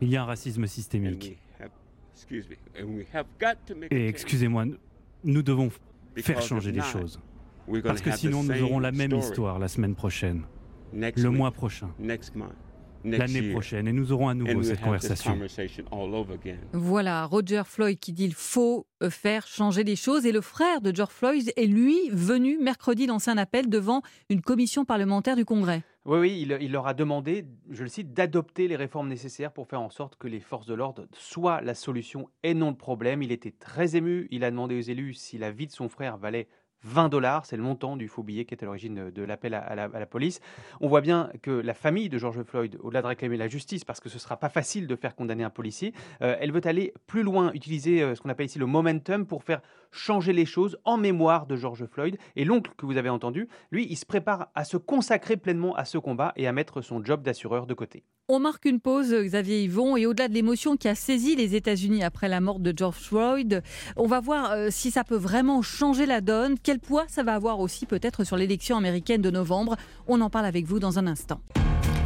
Il 0.00 0.08
y 0.08 0.16
a 0.16 0.22
un 0.22 0.26
racisme 0.26 0.66
systémique. 0.66 1.38
Et 3.90 4.08
excusez-moi, 4.08 4.64
nous 5.24 5.42
devons 5.42 5.70
faire 6.16 6.42
changer 6.42 6.72
les 6.72 6.82
choses. 6.82 7.20
Parce 7.84 8.00
que 8.00 8.10
sinon, 8.10 8.42
nous 8.42 8.62
aurons 8.62 8.80
la 8.80 8.92
même 8.92 9.12
histoire 9.12 9.58
la 9.58 9.68
semaine 9.68 9.94
prochaine, 9.94 10.42
le 10.92 11.28
mois 11.30 11.50
prochain, 11.50 11.90
l'année 13.04 13.52
prochaine, 13.52 13.88
et 13.88 13.92
nous 13.92 14.12
aurons 14.12 14.28
à 14.28 14.34
nouveau 14.34 14.62
cette 14.62 14.80
conversation. 14.80 15.38
Voilà, 16.72 17.24
Roger 17.26 17.62
Floyd 17.64 17.98
qui 17.98 18.12
dit 18.12 18.24
il 18.24 18.34
faut 18.34 18.86
euh, 19.02 19.10
faire 19.10 19.46
changer 19.46 19.84
les 19.84 19.96
choses. 19.96 20.26
Et 20.26 20.32
le 20.32 20.40
frère 20.40 20.80
de 20.80 20.94
George 20.94 21.12
Floyd 21.12 21.52
est 21.56 21.66
lui 21.66 22.10
venu 22.10 22.58
mercredi 22.58 23.06
lancer 23.06 23.30
un 23.30 23.38
appel 23.38 23.68
devant 23.68 24.02
une 24.28 24.40
commission 24.40 24.84
parlementaire 24.84 25.36
du 25.36 25.44
Congrès. 25.44 25.82
Oui, 26.04 26.18
oui, 26.18 26.38
il, 26.40 26.56
il, 26.60 26.72
leur 26.72 26.86
a 26.86 26.94
demandé, 26.94 27.44
je 27.68 27.82
le 27.82 27.88
cite, 27.88 28.14
d'adopter 28.14 28.66
les 28.66 28.76
réformes 28.76 29.08
nécessaires 29.08 29.52
pour 29.52 29.68
faire 29.68 29.82
en 29.82 29.90
sorte 29.90 30.16
que 30.16 30.26
les 30.26 30.40
forces 30.40 30.66
de 30.66 30.74
l'ordre 30.74 31.06
soient 31.12 31.60
la 31.60 31.74
solution 31.74 32.30
et 32.42 32.54
non 32.54 32.70
le 32.70 32.76
problème. 32.76 33.22
Il 33.22 33.30
était 33.30 33.52
très 33.52 33.94
ému. 33.94 34.26
Il 34.30 34.42
a 34.42 34.50
demandé 34.50 34.78
aux 34.78 34.82
élus 34.82 35.14
si 35.14 35.38
la 35.38 35.50
vie 35.50 35.66
de 35.66 35.72
son 35.72 35.88
frère 35.88 36.16
valait 36.16 36.48
20 36.84 37.08
dollars, 37.08 37.46
c'est 37.46 37.56
le 37.56 37.62
montant 37.62 37.96
du 37.96 38.08
faux 38.08 38.22
billet 38.22 38.44
qui 38.44 38.54
est 38.54 38.62
à 38.62 38.66
l'origine 38.66 39.10
de 39.10 39.22
l'appel 39.22 39.54
à, 39.54 39.74
la 39.74 40.06
police. 40.06 40.40
On 40.80 40.88
voit 40.88 41.00
bien 41.00 41.30
que 41.42 41.50
la 41.50 41.74
famille 41.74 42.08
de 42.08 42.18
George 42.18 42.42
Floyd, 42.42 42.78
au-delà 42.80 43.02
de 43.02 43.06
réclamer 43.08 43.36
la 43.36 43.48
justice, 43.48 43.84
parce 43.84 44.00
que 44.00 44.08
ce 44.08 44.14
ne 44.14 44.20
sera 44.20 44.36
pas 44.36 44.48
facile 44.48 44.86
de 44.86 44.96
faire 44.96 45.14
condamner 45.14 45.44
un 45.44 45.50
policier, 45.50 45.92
euh, 46.22 46.36
elle 46.40 46.52
veut 46.52 46.60
aller 46.64 46.94
plus 47.06 47.22
loin, 47.22 47.52
utiliser 47.52 48.02
euh, 48.02 48.14
ce 48.14 48.20
qu'on 48.20 48.28
appelle 48.28 48.46
ici 48.46 48.58
le 48.58 48.66
momentum 48.66 49.26
pour 49.26 49.42
faire 49.42 49.60
changer 49.90 50.32
les 50.32 50.46
choses 50.46 50.78
en 50.84 50.96
mémoire 50.96 51.46
de 51.46 51.56
George 51.56 51.86
Floyd. 51.86 52.16
Et 52.36 52.44
l'oncle 52.44 52.72
que 52.76 52.86
vous 52.86 52.96
avez 52.96 53.08
entendu, 53.08 53.48
lui, 53.70 53.86
il 53.88 53.96
se 53.96 54.06
prépare 54.06 54.48
à 54.54 54.64
se 54.64 54.76
consacrer 54.76 55.36
pleinement 55.36 55.74
à 55.74 55.84
ce 55.84 55.98
combat 55.98 56.32
et 56.36 56.46
à 56.46 56.52
mettre 56.52 56.80
son 56.80 57.04
job 57.04 57.22
d'assureur 57.22 57.66
de 57.66 57.74
côté. 57.74 58.04
On 58.28 58.40
marque 58.40 58.66
une 58.66 58.78
pause, 58.78 59.14
Xavier 59.14 59.62
Yvon, 59.62 59.96
et 59.96 60.04
au-delà 60.04 60.28
de 60.28 60.34
l'émotion 60.34 60.76
qui 60.76 60.86
a 60.88 60.94
saisi 60.94 61.34
les 61.34 61.54
États-Unis 61.54 62.04
après 62.04 62.28
la 62.28 62.42
mort 62.42 62.60
de 62.60 62.74
George 62.76 62.98
Floyd, 62.98 63.62
on 63.96 64.06
va 64.06 64.20
voir 64.20 64.52
euh, 64.52 64.68
si 64.70 64.90
ça 64.90 65.02
peut 65.02 65.16
vraiment 65.16 65.62
changer 65.62 66.04
la 66.04 66.20
donne, 66.20 66.56
quel 66.62 66.78
poids 66.78 67.06
ça 67.08 67.22
va 67.22 67.34
avoir 67.34 67.58
aussi 67.58 67.86
peut-être 67.86 68.24
sur 68.24 68.36
l'élection 68.36 68.76
américaine 68.76 69.22
de 69.22 69.30
novembre. 69.30 69.76
On 70.06 70.20
en 70.20 70.28
parle 70.28 70.44
avec 70.44 70.66
vous 70.66 70.78
dans 70.78 70.98
un 70.98 71.06
instant. 71.06 71.40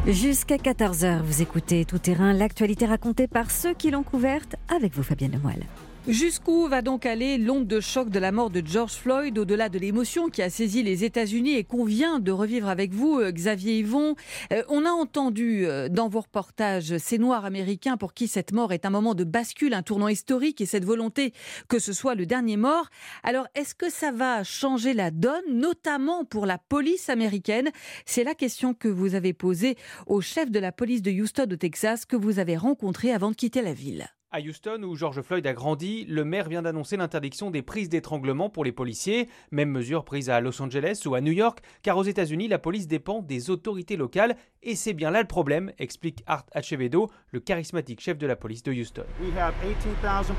Jusqu'à 0.07 0.57
14h, 0.57 1.23
vous 1.23 1.43
écoutez 1.43 1.85
Tout 1.85 1.99
Terrain, 1.99 2.33
l'actualité 2.33 2.87
racontée 2.87 3.27
par 3.27 3.51
ceux 3.51 3.75
qui 3.75 3.91
l'ont 3.91 4.03
couverte 4.03 4.57
avec 4.69 4.95
vous, 4.95 5.03
Fabienne 5.03 5.33
Lemoyle. 5.33 5.65
Jusqu'où 6.09 6.67
va 6.67 6.83
donc 6.83 7.07
aller 7.07 7.39
l'onde 7.39 7.69
de 7.69 7.79
choc 7.79 8.11
de 8.11 8.19
la 8.19 8.33
mort 8.33 8.51
de 8.51 8.61
George 8.67 8.95
Floyd, 8.95 9.39
au-delà 9.39 9.69
de 9.69 9.79
l'émotion 9.79 10.31
qui 10.31 10.43
a 10.43 10.51
saisi 10.51 10.83
les 10.83 11.05
États-Unis 11.05 11.55
et 11.55 11.63
qu'on 11.63 11.85
vient 11.85 12.19
de 12.19 12.33
revivre 12.33 12.69
avec 12.69 12.93
vous, 12.93 13.21
euh, 13.21 13.31
Xavier 13.31 13.79
Yvon? 13.79 14.17
Euh, 14.53 14.65
On 14.69 14.85
a 14.85 14.91
entendu 14.91 15.65
euh, 15.65 15.89
dans 15.89 16.09
vos 16.09 16.23
reportages 16.23 16.99
ces 16.99 17.19
Noirs 17.19 17.45
américains 17.45 17.97
pour 17.97 18.15
qui 18.15 18.27
cette 18.27 18.51
mort 18.51 18.73
est 18.73 18.85
un 18.85 18.91
moment 18.91 19.15
de 19.15 19.23
bascule, 19.23 19.75
un 19.75 19.85
tournant 19.85 20.09
historique 20.09 20.61
et 20.61 20.67
cette 20.67 20.85
volonté 20.85 21.33
que 21.69 21.79
ce 21.79 21.93
soit 21.93 22.17
le 22.17 22.27
dernier 22.27 22.57
mort. 22.57 22.89
Alors, 23.23 23.47
est-ce 23.55 23.77
que 23.77 23.89
ça 23.89 24.11
va 24.11 24.43
changer 24.43 24.95
la 24.95 25.13
donne, 25.13 25.53
notamment 25.53 26.25
pour 26.25 26.47
la 26.47 26.59
police 26.59 27.11
américaine? 27.11 27.71
C'est 28.07 28.25
la 28.25 28.35
question 28.35 28.75
que 28.75 28.89
vous 28.89 29.15
avez 29.15 29.35
posée 29.35 29.77
au 30.09 30.21
chef 30.21 30.51
de 30.51 30.59
la 30.59 30.73
police 30.73 31.03
de 31.03 31.13
Houston 31.13 31.47
au 31.49 31.57
Texas 31.57 32.07
que 32.07 32.17
vous 32.17 32.41
avez 32.41 32.57
rencontré 32.57 33.13
avant 33.13 33.31
de 33.31 33.37
quitter 33.37 33.63
la 33.63 33.73
ville. 33.73 34.09
À 34.35 34.41
Houston, 34.41 34.83
où 34.85 34.97
George 34.97 35.21
Floyd 35.21 35.47
a 35.47 35.53
grandi, 35.53 36.07
le 36.07 36.25
maire 36.25 36.49
vient 36.49 36.63
d'annoncer 36.63 36.97
l'interdiction 36.97 37.51
des 37.51 37.61
prises 37.61 37.91
d'étranglement 37.91 38.49
pour 38.49 38.65
les 38.65 38.73
policiers, 38.73 39.29
même 39.51 39.69
mesure 39.69 40.07
prise 40.07 40.31
à 40.31 40.41
Los 40.41 40.63
Angeles 40.63 41.03
ou 41.05 41.15
à 41.15 41.21
New 41.21 41.33
York, 41.33 41.59
car 41.83 41.99
aux 41.99 42.03
États-Unis, 42.03 42.49
la 42.49 42.59
police 42.59 42.89
dépend 42.89 43.21
des 43.21 43.51
autorités 43.51 43.99
locales, 43.99 44.35
et 44.63 44.75
c'est 44.75 44.95
bien 44.95 45.11
là 45.11 45.21
le 45.21 45.27
problème, 45.27 45.71
explique 45.79 46.23
Art 46.27 46.47
Acevedo, 46.53 47.11
le 47.31 47.41
charismatique 47.41 48.01
chef 48.01 48.17
de 48.17 48.27
la 48.27 48.35
police 48.35 48.63
de 48.63 48.73
Houston. 48.73 49.05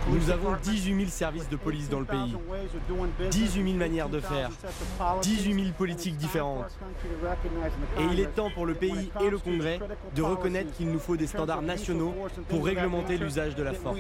Nous 0.09 0.29
avons 0.31 0.55
18 0.63 0.95
000 0.95 1.07
services 1.07 1.50
de 1.50 1.55
police 1.55 1.88
dans 1.88 2.00
le 2.00 2.07
pays, 2.07 2.35
18 3.29 3.63
000 3.63 3.77
manières 3.77 4.09
de 4.09 4.21
faire, 4.21 4.50
18 5.21 5.53
000 5.53 5.65
politiques 5.77 6.17
différentes. 6.17 6.79
Et 8.00 8.05
il 8.12 8.19
est 8.19 8.33
temps 8.33 8.50
pour 8.50 8.65
le 8.65 8.73
pays 8.73 9.12
et 9.21 9.29
le 9.29 9.38
Congrès 9.38 9.79
de 10.15 10.21
reconnaître 10.23 10.71
qu'il 10.71 10.89
nous 10.89 10.97
faut 10.97 11.15
des 11.15 11.27
standards 11.27 11.62
nationaux 11.62 12.15
pour 12.50 12.65
réglementer 12.65 13.19
l'usage 13.19 13.53
de 13.53 13.62
la 13.62 13.73
force 13.73 13.83
force. 13.84 13.98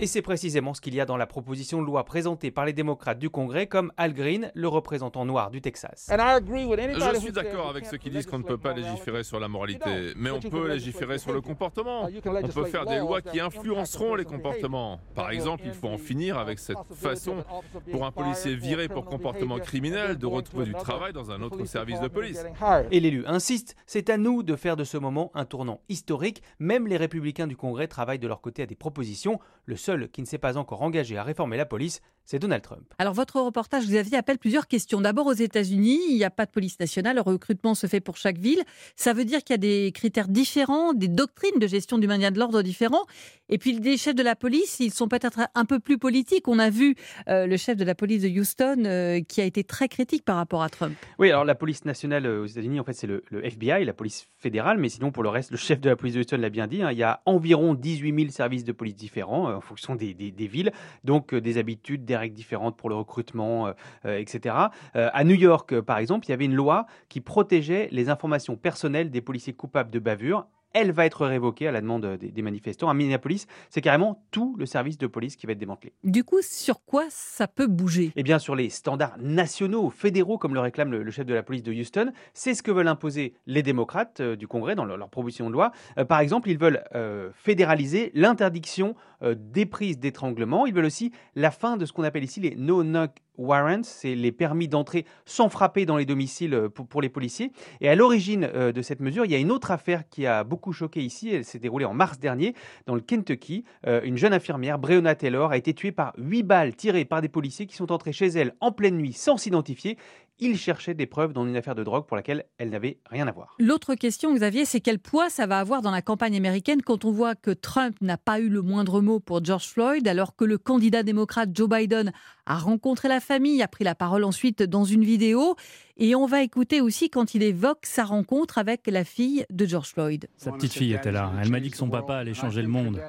Et 0.00 0.06
c'est 0.06 0.22
précisément 0.22 0.74
ce 0.74 0.80
qu'il 0.80 0.94
y 0.94 1.00
a 1.00 1.06
dans 1.06 1.16
la 1.16 1.26
proposition 1.26 1.80
de 1.80 1.86
loi 1.86 2.04
présentée 2.04 2.50
par 2.50 2.64
les 2.64 2.72
démocrates 2.72 3.18
du 3.18 3.30
Congrès 3.30 3.66
comme 3.66 3.92
Al 3.96 4.12
Green, 4.12 4.50
le 4.54 4.68
représentant 4.68 5.24
noir 5.24 5.50
du 5.50 5.60
Texas. 5.60 6.10
Je 6.10 7.20
suis 7.20 7.32
d'accord 7.32 7.68
avec 7.68 7.86
ceux 7.86 7.96
qui 7.96 8.10
disent 8.10 8.26
qu'on 8.26 8.38
ne 8.38 8.44
peut 8.44 8.58
pas 8.58 8.72
légiférer 8.72 9.24
sur 9.24 9.40
la 9.40 9.48
moralité, 9.48 10.12
mais 10.16 10.30
on 10.30 10.40
peut 10.40 10.68
légiférer 10.68 11.18
sur 11.18 11.32
le 11.32 11.40
comportement. 11.40 12.08
On 12.24 12.48
peut 12.48 12.64
faire 12.64 12.86
des 12.86 12.98
lois 12.98 13.20
qui 13.22 13.40
influenceront 13.40 14.14
les 14.14 14.24
comportements. 14.24 15.00
Par 15.14 15.30
exemple, 15.30 15.64
il 15.66 15.72
faut 15.72 15.88
en 15.88 15.98
finir 15.98 16.38
avec 16.38 16.58
cette 16.58 16.76
façon 16.94 17.44
pour 17.90 18.04
un 18.04 18.12
policier 18.12 18.54
viré 18.54 18.88
pour 18.88 19.04
comportement 19.06 19.58
criminel 19.58 20.18
de 20.18 20.26
retrouver 20.26 20.66
du 20.66 20.74
travail 20.74 21.12
dans 21.12 21.30
un 21.30 21.42
autre 21.42 21.64
service 21.64 22.00
de 22.00 22.08
police. 22.08 22.44
Et 22.90 23.00
l'élu 23.00 23.24
insiste, 23.26 23.76
c'est 23.86 24.10
à 24.10 24.16
nous 24.16 24.42
de 24.42 24.56
faire 24.56 24.76
de 24.76 24.84
ce 24.84 24.96
moment 24.98 25.30
un 25.34 25.44
tournant 25.44 25.80
historique. 25.88 26.42
Même 26.58 26.86
les 26.86 26.96
républicains 26.96 27.45
du 27.46 27.56
Congrès 27.56 27.88
travaillent 27.88 28.18
de 28.18 28.28
leur 28.28 28.40
côté 28.40 28.62
à 28.62 28.66
des 28.66 28.74
propositions. 28.74 29.38
Le 29.64 29.76
seul 29.76 30.10
qui 30.10 30.20
ne 30.20 30.26
s'est 30.26 30.38
pas 30.38 30.56
encore 30.56 30.82
engagé 30.82 31.16
à 31.18 31.22
réformer 31.22 31.56
la 31.56 31.66
police, 31.66 32.00
c'est 32.26 32.40
Donald 32.40 32.62
Trump. 32.62 32.82
Alors 32.98 33.14
votre 33.14 33.40
reportage, 33.40 33.86
Xavier, 33.86 34.18
appelle 34.18 34.38
plusieurs 34.38 34.66
questions. 34.66 35.00
D'abord 35.00 35.26
aux 35.26 35.32
États-Unis, 35.32 36.00
il 36.08 36.16
n'y 36.16 36.24
a 36.24 36.30
pas 36.30 36.44
de 36.44 36.50
police 36.50 36.78
nationale, 36.80 37.16
le 37.16 37.22
recrutement 37.22 37.74
se 37.74 37.86
fait 37.86 38.00
pour 38.00 38.16
chaque 38.16 38.38
ville. 38.38 38.62
Ça 38.96 39.12
veut 39.12 39.24
dire 39.24 39.44
qu'il 39.44 39.54
y 39.54 39.58
a 39.58 39.58
des 39.58 39.92
critères 39.92 40.28
différents, 40.28 40.92
des 40.92 41.08
doctrines 41.08 41.58
de 41.60 41.66
gestion 41.68 41.98
du 41.98 42.08
maintien 42.08 42.32
de 42.32 42.38
l'ordre 42.38 42.62
différents. 42.62 43.06
Et 43.48 43.58
puis 43.58 43.78
les 43.78 43.96
chefs 43.96 44.16
de 44.16 44.24
la 44.24 44.34
police, 44.34 44.80
ils 44.80 44.92
sont 44.92 45.06
peut-être 45.06 45.38
un 45.54 45.64
peu 45.64 45.78
plus 45.78 45.98
politiques. 45.98 46.48
On 46.48 46.58
a 46.58 46.68
vu 46.68 46.96
euh, 47.28 47.46
le 47.46 47.56
chef 47.56 47.76
de 47.76 47.84
la 47.84 47.94
police 47.94 48.22
de 48.22 48.28
Houston 48.28 48.82
euh, 48.84 49.20
qui 49.20 49.40
a 49.40 49.44
été 49.44 49.62
très 49.62 49.88
critique 49.88 50.24
par 50.24 50.36
rapport 50.36 50.64
à 50.64 50.68
Trump. 50.68 50.96
Oui, 51.20 51.30
alors 51.30 51.44
la 51.44 51.54
police 51.54 51.84
nationale 51.84 52.26
euh, 52.26 52.42
aux 52.42 52.46
États-Unis, 52.46 52.80
en 52.80 52.84
fait, 52.84 52.92
c'est 52.92 53.06
le, 53.06 53.22
FBI, 53.30 53.84
la 53.84 53.92
police 53.92 54.26
fédérale, 54.38 54.78
mais 54.78 54.88
sinon 54.88 55.12
pour 55.12 55.22
le 55.22 55.28
reste, 55.28 55.52
le 55.52 55.56
chef 55.56 55.80
de 55.80 55.88
la 55.88 55.94
police 55.94 56.14
de 56.14 56.20
Houston 56.20 56.38
l'a 56.38 56.50
bien 56.50 56.66
dit, 56.66 56.82
hein, 56.82 56.90
il 56.90 56.98
y 56.98 57.04
a 57.04 57.22
environ 57.24 57.74
18 57.74 58.14
000 58.18 58.30
services 58.30 58.64
de 58.64 58.72
police 58.72 58.96
différents 58.96 59.54
en 59.54 59.60
fonction 59.60 59.94
des, 59.94 60.12
des 60.14 60.46
villes, 60.46 60.72
donc 61.04 61.32
des 61.34 61.58
habitudes, 61.58 62.04
des 62.04 62.15
règles 62.16 62.34
différentes 62.34 62.76
pour 62.76 62.88
le 62.88 62.94
recrutement, 62.94 63.72
etc. 64.04 64.54
à 64.94 65.24
New 65.24 65.34
York, 65.34 65.80
par 65.80 65.98
exemple, 65.98 66.26
il 66.26 66.30
y 66.30 66.32
avait 66.32 66.44
une 66.44 66.54
loi 66.54 66.86
qui 67.08 67.20
protégeait 67.20 67.88
les 67.92 68.08
informations 68.08 68.56
personnelles 68.56 69.10
des 69.10 69.20
policiers 69.20 69.54
coupables 69.54 69.90
de 69.90 69.98
bavure 69.98 70.46
elle 70.76 70.92
va 70.92 71.06
être 71.06 71.26
révoquée 71.26 71.66
à 71.66 71.72
la 71.72 71.80
demande 71.80 72.18
des, 72.18 72.42
manifestants. 72.42 72.90
À 72.90 72.94
Minneapolis, 72.94 73.46
c'est 73.70 73.80
carrément 73.80 74.22
tout 74.30 74.54
le 74.58 74.66
service 74.66 74.98
de 74.98 75.06
police 75.06 75.34
qui 75.34 75.46
va 75.46 75.52
être 75.52 75.58
démantelé. 75.58 75.94
Du 76.04 76.22
coup, 76.22 76.42
sur 76.42 76.84
quoi 76.84 77.04
ça 77.08 77.48
peut 77.48 77.66
bouger? 77.66 78.12
Eh 78.14 78.22
bien, 78.22 78.38
sur 78.38 78.54
les 78.54 78.68
standards 78.68 79.16
nationaux, 79.18 79.88
fédéraux, 79.88 80.36
comme 80.36 80.52
le 80.52 80.60
réclame 80.60 80.90
le, 80.90 81.10
chef 81.10 81.24
de 81.24 81.32
la 81.32 81.42
police 81.42 81.62
de 81.62 81.72
Houston. 81.72 82.12
C'est 82.34 82.52
ce 82.52 82.62
que 82.62 82.70
veulent 82.70 82.88
imposer 82.88 83.32
les 83.46 83.62
démocrates 83.62 84.20
euh, 84.20 84.36
du 84.36 84.46
Congrès 84.46 84.74
dans 84.74 84.84
leur, 84.84 85.08
proposition 85.08 85.48
de 85.48 85.54
loi. 85.54 85.72
Euh, 85.96 86.04
par 86.04 86.20
exemple, 86.20 86.50
ils 86.50 86.58
veulent 86.58 86.84
euh, 86.94 87.30
fédéraliser 87.32 88.10
l'interdiction 88.14 88.94
des 89.34 89.64
prises 89.64 89.98
d'étranglement. 89.98 90.66
Ils 90.66 90.74
veulent 90.74 90.84
aussi 90.84 91.10
la 91.36 91.50
fin 91.50 91.78
de 91.78 91.86
ce 91.86 91.94
qu'on 91.94 92.02
appelle 92.02 92.22
ici 92.22 92.38
les 92.38 92.54
no-knock 92.54 93.12
warrants, 93.38 93.82
c'est 93.82 94.14
les 94.14 94.32
permis 94.32 94.68
d'entrer 94.68 95.04
sans 95.24 95.48
frapper 95.48 95.86
dans 95.86 95.96
les 95.96 96.06
domiciles 96.06 96.54
euh, 96.54 96.68
pour, 96.68 97.02
les 97.02 97.08
policiers. 97.08 97.52
Et 97.80 97.88
à 97.88 97.94
l'origine 97.94 98.48
euh, 98.54 98.72
de 98.72 98.82
cette 98.82 99.00
mesure, 99.00 99.24
il 99.24 99.32
y 99.32 99.34
a 99.34 99.38
une 99.38 99.50
autre 99.50 99.70
affaire 99.70 100.08
qui 100.08 100.26
a 100.26 100.44
beaucoup 100.44 100.72
choqué 100.72 101.00
ici. 101.02 101.30
Elle 101.30 101.44
s'est 101.44 101.58
déroulée 101.58 101.84
en 101.84 101.94
mars 101.94 102.18
dernier 102.18 102.54
dans 102.86 102.94
le 102.94 103.00
Kentucky. 103.00 103.64
Euh, 103.86 104.00
une 104.04 104.16
jeune 104.16 104.32
infirmière, 104.32 104.78
Breonna 104.78 105.14
Taylor, 105.14 105.50
a 105.50 105.56
été 105.56 105.74
tuée 105.74 105.92
par 105.92 106.12
huit 106.18 106.42
balles 106.42 106.74
tirées 106.74 107.04
par 107.04 107.22
des 107.22 107.28
policiers 107.28 107.66
qui 107.66 107.76
sont 107.76 107.92
entrés 107.92 108.12
chez 108.12 108.26
elle 108.26 108.54
en 108.60 108.72
pleine 108.72 108.96
nuit 108.96 109.12
sans 109.12 109.36
s'identifier 109.36 109.96
il 110.38 110.58
cherchait 110.58 110.94
des 110.94 111.06
preuves 111.06 111.32
dans 111.32 111.46
une 111.46 111.56
affaire 111.56 111.74
de 111.74 111.84
drogue 111.84 112.06
pour 112.06 112.16
laquelle 112.16 112.44
elle 112.58 112.70
n'avait 112.70 112.98
rien 113.10 113.26
à 113.26 113.32
voir. 113.32 113.54
L'autre 113.58 113.94
question, 113.94 114.34
Xavier, 114.34 114.64
c'est 114.64 114.80
quel 114.80 114.98
poids 114.98 115.30
ça 115.30 115.46
va 115.46 115.58
avoir 115.58 115.82
dans 115.82 115.90
la 115.90 116.02
campagne 116.02 116.36
américaine 116.36 116.82
quand 116.82 117.04
on 117.04 117.10
voit 117.10 117.34
que 117.34 117.50
Trump 117.50 117.96
n'a 118.00 118.18
pas 118.18 118.40
eu 118.40 118.48
le 118.48 118.62
moindre 118.62 119.00
mot 119.00 119.20
pour 119.20 119.44
George 119.44 119.66
Floyd, 119.68 120.06
alors 120.06 120.36
que 120.36 120.44
le 120.44 120.58
candidat 120.58 121.02
démocrate 121.02 121.50
Joe 121.54 121.68
Biden 121.68 122.12
a 122.46 122.58
rencontré 122.58 123.08
la 123.08 123.20
famille, 123.20 123.62
a 123.62 123.68
pris 123.68 123.84
la 123.84 123.94
parole 123.94 124.24
ensuite 124.24 124.62
dans 124.62 124.84
une 124.84 125.04
vidéo. 125.04 125.56
Et 125.98 126.14
on 126.14 126.26
va 126.26 126.42
écouter 126.42 126.82
aussi 126.82 127.08
quand 127.08 127.34
il 127.34 127.42
évoque 127.42 127.86
sa 127.86 128.04
rencontre 128.04 128.58
avec 128.58 128.82
la 128.86 129.02
fille 129.02 129.46
de 129.48 129.64
George 129.64 129.92
Floyd. 129.94 130.28
Sa 130.36 130.52
petite 130.52 130.74
fille 130.74 130.92
était 130.92 131.10
là. 131.10 131.32
Elle 131.40 131.48
m'a 131.48 131.58
dit 131.58 131.70
que 131.70 131.76
son 131.78 131.88
papa 131.88 132.16
allait 132.16 132.34
changer 132.34 132.60
le 132.60 132.68
monde. 132.68 133.00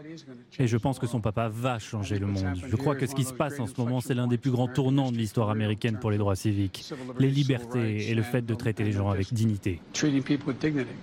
Et 0.57 0.67
je 0.67 0.77
pense 0.77 0.97
que 0.97 1.05
son 1.05 1.19
papa 1.19 1.49
va 1.49 1.79
changer 1.79 2.17
le 2.17 2.27
monde. 2.27 2.53
Je 2.65 2.75
crois 2.77 2.95
que 2.95 3.05
ce 3.05 3.13
qui 3.13 3.25
se 3.25 3.33
passe 3.33 3.59
en 3.59 3.67
ce 3.67 3.73
moment, 3.77 3.99
c'est 3.99 4.13
l'un 4.13 4.27
des 4.27 4.37
plus 4.37 4.51
grands 4.51 4.69
tournants 4.69 5.11
de 5.11 5.17
l'histoire 5.17 5.49
américaine 5.49 5.99
pour 5.99 6.11
les 6.11 6.17
droits 6.17 6.37
civiques. 6.37 6.89
Les 7.19 7.29
libertés 7.29 8.09
et 8.09 8.15
le 8.15 8.23
fait 8.23 8.45
de 8.45 8.55
traiter 8.55 8.85
les 8.85 8.93
gens 8.93 9.09
avec 9.09 9.33
dignité. 9.33 9.81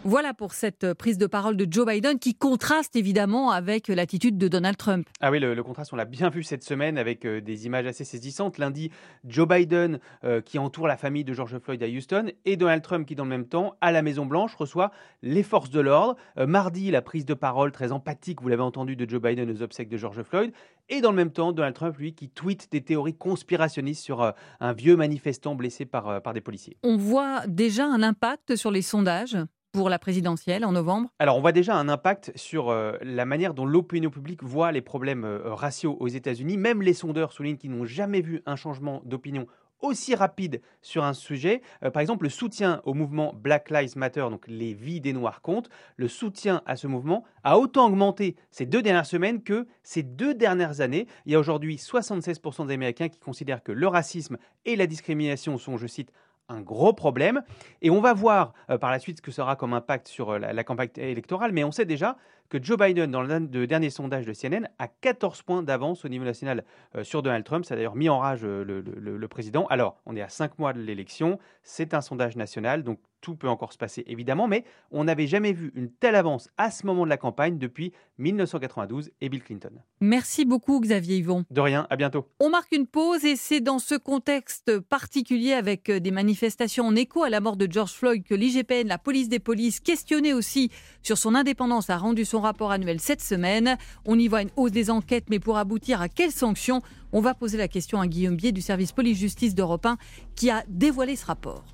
Voilà 0.05 0.33
pour 0.33 0.55
cette 0.55 0.95
prise 0.95 1.19
de 1.19 1.27
parole 1.27 1.59
de 1.59 1.71
Joe 1.71 1.87
Biden 1.87 2.19
qui 2.19 2.35
contraste 2.35 2.97
évidemment 2.97 3.51
avec 3.51 3.89
l'attitude 3.89 4.39
de 4.39 4.49
Donald 4.49 4.79
Trump. 4.79 5.07
Ah 5.21 5.31
oui, 5.31 5.39
le, 5.39 5.63
contraste, 5.63 5.93
on 5.93 5.97
l'a 5.97 6.07
bien 6.07 6.31
vu 6.31 6.43
cette 6.43 6.65
semaine 6.65 6.97
avec 6.97 7.27
euh, 7.27 7.43
des 7.43 7.67
images 7.67 7.87
assez 7.87 8.05
saisissantes. 8.05 8.24
Lundi, 8.59 8.91
Joe 9.25 9.49
Biden 9.49 9.99
euh, 10.25 10.41
qui 10.41 10.59
entoure 10.59 10.87
la 10.87 10.97
famille 10.97 11.25
de 11.25 11.33
George 11.33 11.59
Floyd 11.59 11.83
à 11.83 11.87
Houston 11.87 12.31
et 12.45 12.57
Donald 12.57 12.83
Trump 12.83 13.07
qui, 13.07 13.15
dans 13.15 13.25
le 13.25 13.31
même 13.31 13.47
temps, 13.47 13.77
à 13.81 13.93
la 13.93 14.03
Maison-Blanche, 14.03 14.55
reçoit 14.55 14.91
les 15.23 15.43
forces 15.43 15.71
de 15.71 15.81
l'ordre. 15.81 16.17
Euh, 16.39 16.47
mardi, 16.47 16.91
la 16.91 17.03
prise 17.03 17.25
de 17.25 17.35
parole 17.35 17.73
très 17.73 17.93
empathique, 17.93 18.41
vous 18.41 18.49
l'avez 18.49 18.63
entendu, 18.63 18.97
de 18.97 19.09
Joe 19.09 19.21
Biden 19.21 19.51
aux 19.51 19.63
obsèques 19.63 19.89
de 19.89 19.97
George 19.97 20.23
Floyd. 20.23 20.53
Et 20.89 21.01
dans 21.01 21.11
le 21.11 21.17
même 21.17 21.31
temps, 21.33 21.53
Donald 21.53 21.75
Trump, 21.75 21.97
lui, 21.97 22.15
qui 22.15 22.29
tweet 22.29 22.71
des 22.71 22.83
théories 22.83 23.17
conspirationnistes 23.17 24.03
sur 24.03 24.23
euh, 24.23 24.33
un 24.61 24.73
vieux 24.73 24.97
manifestant 24.97 25.55
blessé 25.55 25.87
par, 25.87 26.23
par 26.23 26.35
des 26.35 26.41
policiers. 26.41 26.77
On 26.83 26.97
voit 26.97 27.47
déjà 27.47 27.87
un 27.87 28.03
impact 28.03 28.57
sur 28.57 28.71
les 28.71 28.83
sondages? 28.83 29.37
Pour 29.75 29.91
la 29.91 29.99
présidentielle 29.99 30.65
en 30.65 30.73
novembre 30.73 31.11
Alors, 31.19 31.37
on 31.37 31.41
voit 31.41 31.53
déjà 31.53 31.77
un 31.77 31.89
impact 31.89 32.33
sur 32.37 32.73
la 33.03 33.25
manière 33.25 33.55
dont 33.55 33.67
l'opinion 33.67 34.09
publique 34.09 34.43
voit 34.43 34.73
les 34.73 34.81
problèmes 34.81 35.25
raciaux 35.45 35.97
aux 36.01 36.09
États-Unis. 36.09 36.57
Même 36.57 36.81
les 36.81 36.95
sondeurs 36.95 37.33
soulignent 37.33 37.57
qu'ils 37.57 37.73
n'ont 37.73 37.85
jamais 37.85 38.21
vu 38.21 38.43
un 38.47 38.57
changement 38.57 39.03
d'opinion 39.05 39.47
aussi 39.85 40.15
rapide 40.15 40.61
sur 40.83 41.05
un 41.05 41.13
sujet. 41.13 41.61
Euh, 41.83 41.91
par 41.91 42.01
exemple, 42.01 42.25
le 42.25 42.31
soutien 42.31 42.81
au 42.85 42.95
mouvement 42.95 43.33
Black 43.35 43.71
Lives 43.71 43.97
Matter, 43.97 44.27
donc 44.31 44.45
les 44.49 44.73
vies 44.73 45.01
des 45.01 45.13
Noirs 45.13 45.43
comptent, 45.43 45.69
le 45.97 46.09
soutien 46.09 46.63
à 46.67 46.77
ce 46.77 46.87
mouvement 46.87 47.25
a 47.43 47.59
autant 47.59 47.87
augmenté 47.87 48.37
ces 48.51 48.67
deux 48.67 48.83
dernières 48.83 49.07
semaines 49.07 49.43
que 49.43 49.67
ces 49.83 50.03
deux 50.03 50.35
dernières 50.35 50.81
années. 50.81 51.07
Il 51.27 51.33
y 51.33 51.35
a 51.35 51.39
aujourd'hui 51.39 51.77
76% 51.77 52.67
des 52.67 52.75
Américains 52.75 53.09
qui 53.09 53.21
considèrent 53.21 53.63
que 53.63 53.73
le 53.73 53.87
racisme 53.87 54.39
et 54.65 54.77
la 54.77 54.87
discrimination 54.87 55.59
sont, 55.59 55.77
je 55.77 55.87
cite, 55.87 56.11
un 56.49 56.61
gros 56.61 56.93
problème. 56.93 57.43
Et 57.83 57.91
on 57.91 58.01
va 58.01 58.13
voir 58.13 58.53
euh, 58.71 58.79
par 58.79 58.91
la 58.91 58.99
suite 58.99 59.19
ce 59.19 59.23
que 59.23 59.31
sera 59.31 59.57
comme 59.57 59.73
impact 59.73 60.09
sur 60.09 60.31
euh, 60.31 60.39
la, 60.39 60.65
campagne 60.65 60.91
électorale, 60.97 61.53
mais 61.53 61.65
on 61.65 61.73
sait 61.73 61.85
déjà 61.85 62.17
que 62.51 62.63
Joe 62.63 62.79
Biden, 62.79 63.11
dans 63.11 63.23
le, 63.23 63.67
dernier 63.67 63.91
sondage 63.91 64.27
de 64.27 64.33
CNN, 64.33 64.69
a 64.79 64.89
14 64.89 65.43
points 65.43 65.63
d'avance 65.63 66.05
au 66.05 66.09
niveau 66.09 66.25
national 66.25 66.65
euh, 66.95 67.05
sur 67.05 67.23
Donald 67.23 67.45
Trump. 67.45 67.65
Ça 67.65 67.75
a 67.75 67.77
d'ailleurs 67.77 67.97
mis 67.97 68.09
en 68.09 68.19
rage 68.19 68.45
le, 68.45 69.27
président. 69.29 69.67
Alors, 69.67 69.97
on 70.07 70.15
est 70.15 70.23
à 70.23 70.29
5 70.29 70.59
mois 70.59 70.73
de 70.73 70.81
l'élection, 70.81 71.39
c'est 71.63 71.95
un 71.95 72.01
sondage 72.01 72.37
national, 72.37 72.83
donc 72.83 72.99
tout 73.25 73.35
peut 73.37 73.49
encore 73.49 73.73
se 73.73 73.79
passer 73.79 74.05
évidemment, 74.07 74.47
mais 74.47 74.65
on 74.91 75.05
n'avait 75.05 75.27
jamais 75.27 75.55
vu 75.55 75.73
une 75.75 75.91
telle 75.91 76.15
avance 76.15 76.51
à 76.59 76.71
ce 76.71 76.87
moment 76.87 77.05
de 77.05 77.09
la 77.09 77.17
campagne 77.17 77.57
depuis 77.57 77.93
1992 78.19 79.11
et 79.23 79.29
Bill 79.31 79.43
Clinton. 79.43 79.71
Merci 80.01 80.45
beaucoup 80.45 80.79
Xavier 80.79 81.17
Yvon. 81.17 81.47
De 81.51 81.61
rien, 81.63 81.87
à 81.89 81.97
bientôt. 81.97 82.29
On 82.39 82.51
marque 82.51 82.73
une 82.73 82.87
pause 82.87 83.25
et 83.25 83.35
c'est 83.35 83.61
dans 83.61 83.79
ce 83.79 83.95
contexte 83.95 84.79
particulier 84.79 85.55
avec 85.55 85.89
euh, 85.89 86.01
des 86.01 86.11
manifestations 86.11 86.87
en 86.87 86.95
écho 86.95 87.23
à 87.23 87.31
la 87.31 87.41
mort 87.41 87.57
de 87.57 87.67
George 87.69 87.93
Floyd 87.93 88.23
que 88.25 88.35
l'IGPN, 88.35 88.89
la 88.89 88.99
police 88.99 89.31
des 89.31 89.39
polices, 89.39 89.81
questionnée 89.81 90.35
aussi 90.35 90.71
sur 91.03 91.17
son 91.17 91.35
indépendance, 91.35 91.89
a 91.89 91.97
rendu 91.97 92.27
son 92.27 92.43
rapport 92.43 92.73
annuel 92.73 93.01
cette 93.01 93.23
semaine. 93.23 93.79
On 94.05 94.19
y 94.19 94.29
voit 94.29 94.43
une 94.43 94.51
hausse 94.57 94.73
des 94.73 94.91
enquêtes, 94.91 95.31
mais 95.31 95.39
pour 95.39 95.57
aboutir 95.57 96.03
à 96.03 96.11
quelles 96.11 96.31
sanctions? 96.31 96.83
On 97.13 97.23
va 97.23 97.33
poser 97.33 97.57
la 97.57 97.69
question 97.69 98.01
à 98.01 98.07
Guillaume 98.07 98.37
Bier 98.37 98.53
du 98.53 98.61
service 98.61 98.93
police-justice 98.93 99.55
d'Europe 99.55 99.87
1 99.87 99.97
qui 100.35 100.51
a 100.51 100.63
dévoilé 100.69 101.17
ce 101.17 101.25
rapport. 101.25 101.65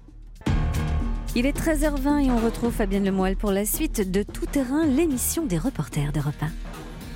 Il 1.36 1.46
est 1.46 1.56
13h20 1.56 2.26
et 2.26 2.30
on 2.32 2.38
retrouve 2.38 2.72
Fabienne 2.72 3.04
Lemoyle 3.04 3.36
pour 3.36 3.52
la 3.52 3.64
suite 3.64 4.10
de 4.10 4.24
Tout 4.24 4.46
Terrain, 4.46 4.84
l'émission 4.84 5.46
des 5.46 5.58
reporters 5.58 6.10
d'Europe 6.10 6.34
1. 6.42 6.48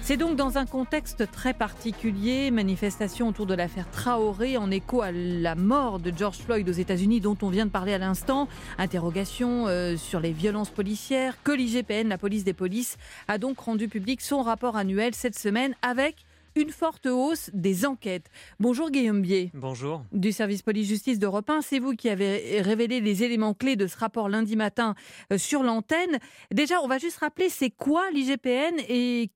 C'est 0.03 0.17
donc 0.17 0.37
dans 0.37 0.57
un 0.57 0.67
contexte 0.67 1.29
très 1.33 1.53
particulier, 1.53 2.53
manifestation 2.53 3.27
autour 3.27 3.47
de 3.47 3.55
l'affaire 3.55 3.91
Traoré 3.91 4.57
en 4.57 4.71
écho 4.71 5.03
à 5.03 5.11
la 5.11 5.57
mort 5.57 5.99
de 5.99 6.13
George 6.17 6.37
Floyd 6.37 6.69
aux 6.69 6.73
États-Unis 6.73 7.21
dont 7.21 7.37
on 7.43 7.49
vient 7.49 7.67
de 7.67 7.73
parler 7.73 7.93
à 7.93 7.99
l'instant, 7.99 8.47
interrogation 8.79 9.67
euh, 9.67 9.97
sur 9.97 10.21
les 10.21 10.33
violences 10.33 10.71
policières, 10.71 11.43
que 11.43 11.51
l'IGPN, 11.51 12.07
la 12.07 12.19
police 12.19 12.45
des 12.45 12.53
polices, 12.53 12.99
a 13.27 13.39
donc 13.39 13.59
rendu 13.59 13.89
public 13.89 14.21
son 14.21 14.43
rapport 14.43 14.77
annuel 14.77 15.13
cette 15.17 15.37
semaine 15.37 15.75
avec 15.83 16.25
une 16.57 16.71
forte 16.71 17.07
hausse 17.07 17.51
des 17.53 17.85
enquêtes. 17.87 18.31
Bonjour 18.61 18.91
Guillaume 18.91 19.23
Bier. 19.23 19.51
Bonjour. 19.55 20.05
Du 20.13 20.33
service 20.33 20.63
police-justice 20.63 21.19
d'Europe 21.19 21.51
1, 21.51 21.63
c'est 21.63 21.79
vous 21.79 21.95
qui 21.95 22.09
avez 22.09 22.61
révélé 22.61 23.01
les 23.01 23.25
éléments 23.25 23.55
clés 23.55 23.77
de 23.77 23.87
ce 23.87 23.97
rapport 23.97 24.29
lundi 24.29 24.57
matin 24.57 24.95
euh, 25.33 25.39
sur 25.39 25.63
l'antenne. 25.63 26.19
Déjà, 26.53 26.81
on 26.81 26.87
va 26.87 26.99
juste 26.99 27.19
rappeler 27.19 27.49
c'est 27.49 27.71
quoi 27.71 28.11
l'IGPN 28.13 28.79
et 28.89 29.31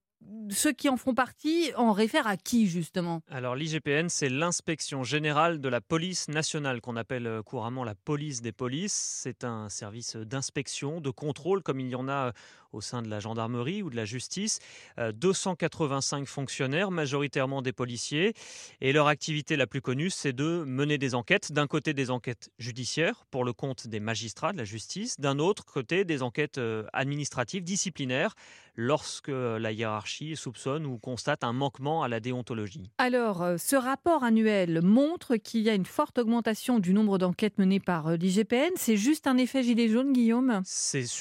ceux 0.50 0.72
qui 0.72 0.88
en 0.88 0.96
font 0.96 1.14
partie 1.14 1.70
en 1.76 1.92
réfèrent 1.92 2.26
à 2.26 2.36
qui 2.36 2.66
justement? 2.66 3.22
Alors 3.30 3.54
l'IGPN, 3.54 4.08
c'est 4.08 4.28
l'inspection 4.28 5.02
générale 5.02 5.60
de 5.60 5.68
la 5.68 5.80
police 5.80 6.28
nationale 6.28 6.80
qu'on 6.80 6.96
appelle 6.96 7.26
euh, 7.26 7.42
couramment 7.42 7.84
la 7.84 7.94
police 7.94 8.42
des 8.42 8.52
polices. 8.52 8.92
C'est 9.22 9.44
un 9.44 9.68
service 9.68 10.16
d'inspection, 10.16 11.00
de 11.00 11.10
contrôle 11.10 11.62
comme 11.62 11.80
il 11.80 11.88
y 11.88 11.94
en 11.94 12.08
a 12.08 12.32
au 12.72 12.80
sein 12.80 13.02
de 13.02 13.08
la 13.08 13.20
gendarmerie 13.20 13.82
ou 13.82 13.90
de 13.90 13.96
la 13.96 14.04
justice, 14.04 14.58
285 14.98 16.26
fonctionnaires, 16.26 16.90
majoritairement 16.90 17.62
des 17.62 17.72
policiers, 17.72 18.34
et 18.80 18.92
leur 18.92 19.06
activité 19.06 19.56
la 19.56 19.66
plus 19.66 19.80
connue, 19.80 20.10
c'est 20.10 20.32
de 20.32 20.64
mener 20.66 20.98
des 20.98 21.14
enquêtes, 21.14 21.52
d'un 21.52 21.66
côté 21.66 21.94
des 21.94 22.10
enquêtes 22.10 22.50
judiciaires 22.58 23.24
pour 23.30 23.44
le 23.44 23.52
compte 23.52 23.86
des 23.86 24.00
magistrats 24.00 24.52
de 24.52 24.58
la 24.58 24.64
justice, 24.64 25.18
d'un 25.20 25.38
autre 25.38 25.64
côté 25.64 26.04
des 26.04 26.22
enquêtes 26.22 26.60
administratives, 26.92 27.64
disciplinaires, 27.64 28.34
lorsque 28.78 29.28
la 29.28 29.72
hiérarchie 29.72 30.36
soupçonne 30.36 30.86
ou 30.86 30.98
constate 30.98 31.42
un 31.42 31.52
manquement 31.52 32.04
à 32.04 32.08
la 32.08 32.20
déontologie. 32.20 32.90
Alors, 32.98 33.42
euh, 33.42 33.56
ce 33.58 33.74
rapport 33.74 34.22
annuel 34.22 34.80
montre 34.82 35.36
qu'il 35.36 35.62
y 35.62 35.68
a 35.68 35.74
une 35.74 35.84
forte 35.84 36.16
augmentation 36.18 36.78
du 36.78 36.94
nombre 36.94 37.18
d'enquêtes 37.18 37.58
menées 37.58 37.80
par 37.80 38.06
euh, 38.06 38.16
l'IGPN. 38.16 38.70
C'est 38.76 38.96
juste 38.96 39.26
un 39.26 39.36
effet 39.36 39.64
gilet 39.64 39.88
jaune, 39.88 40.12
Guillaume? 40.12 40.62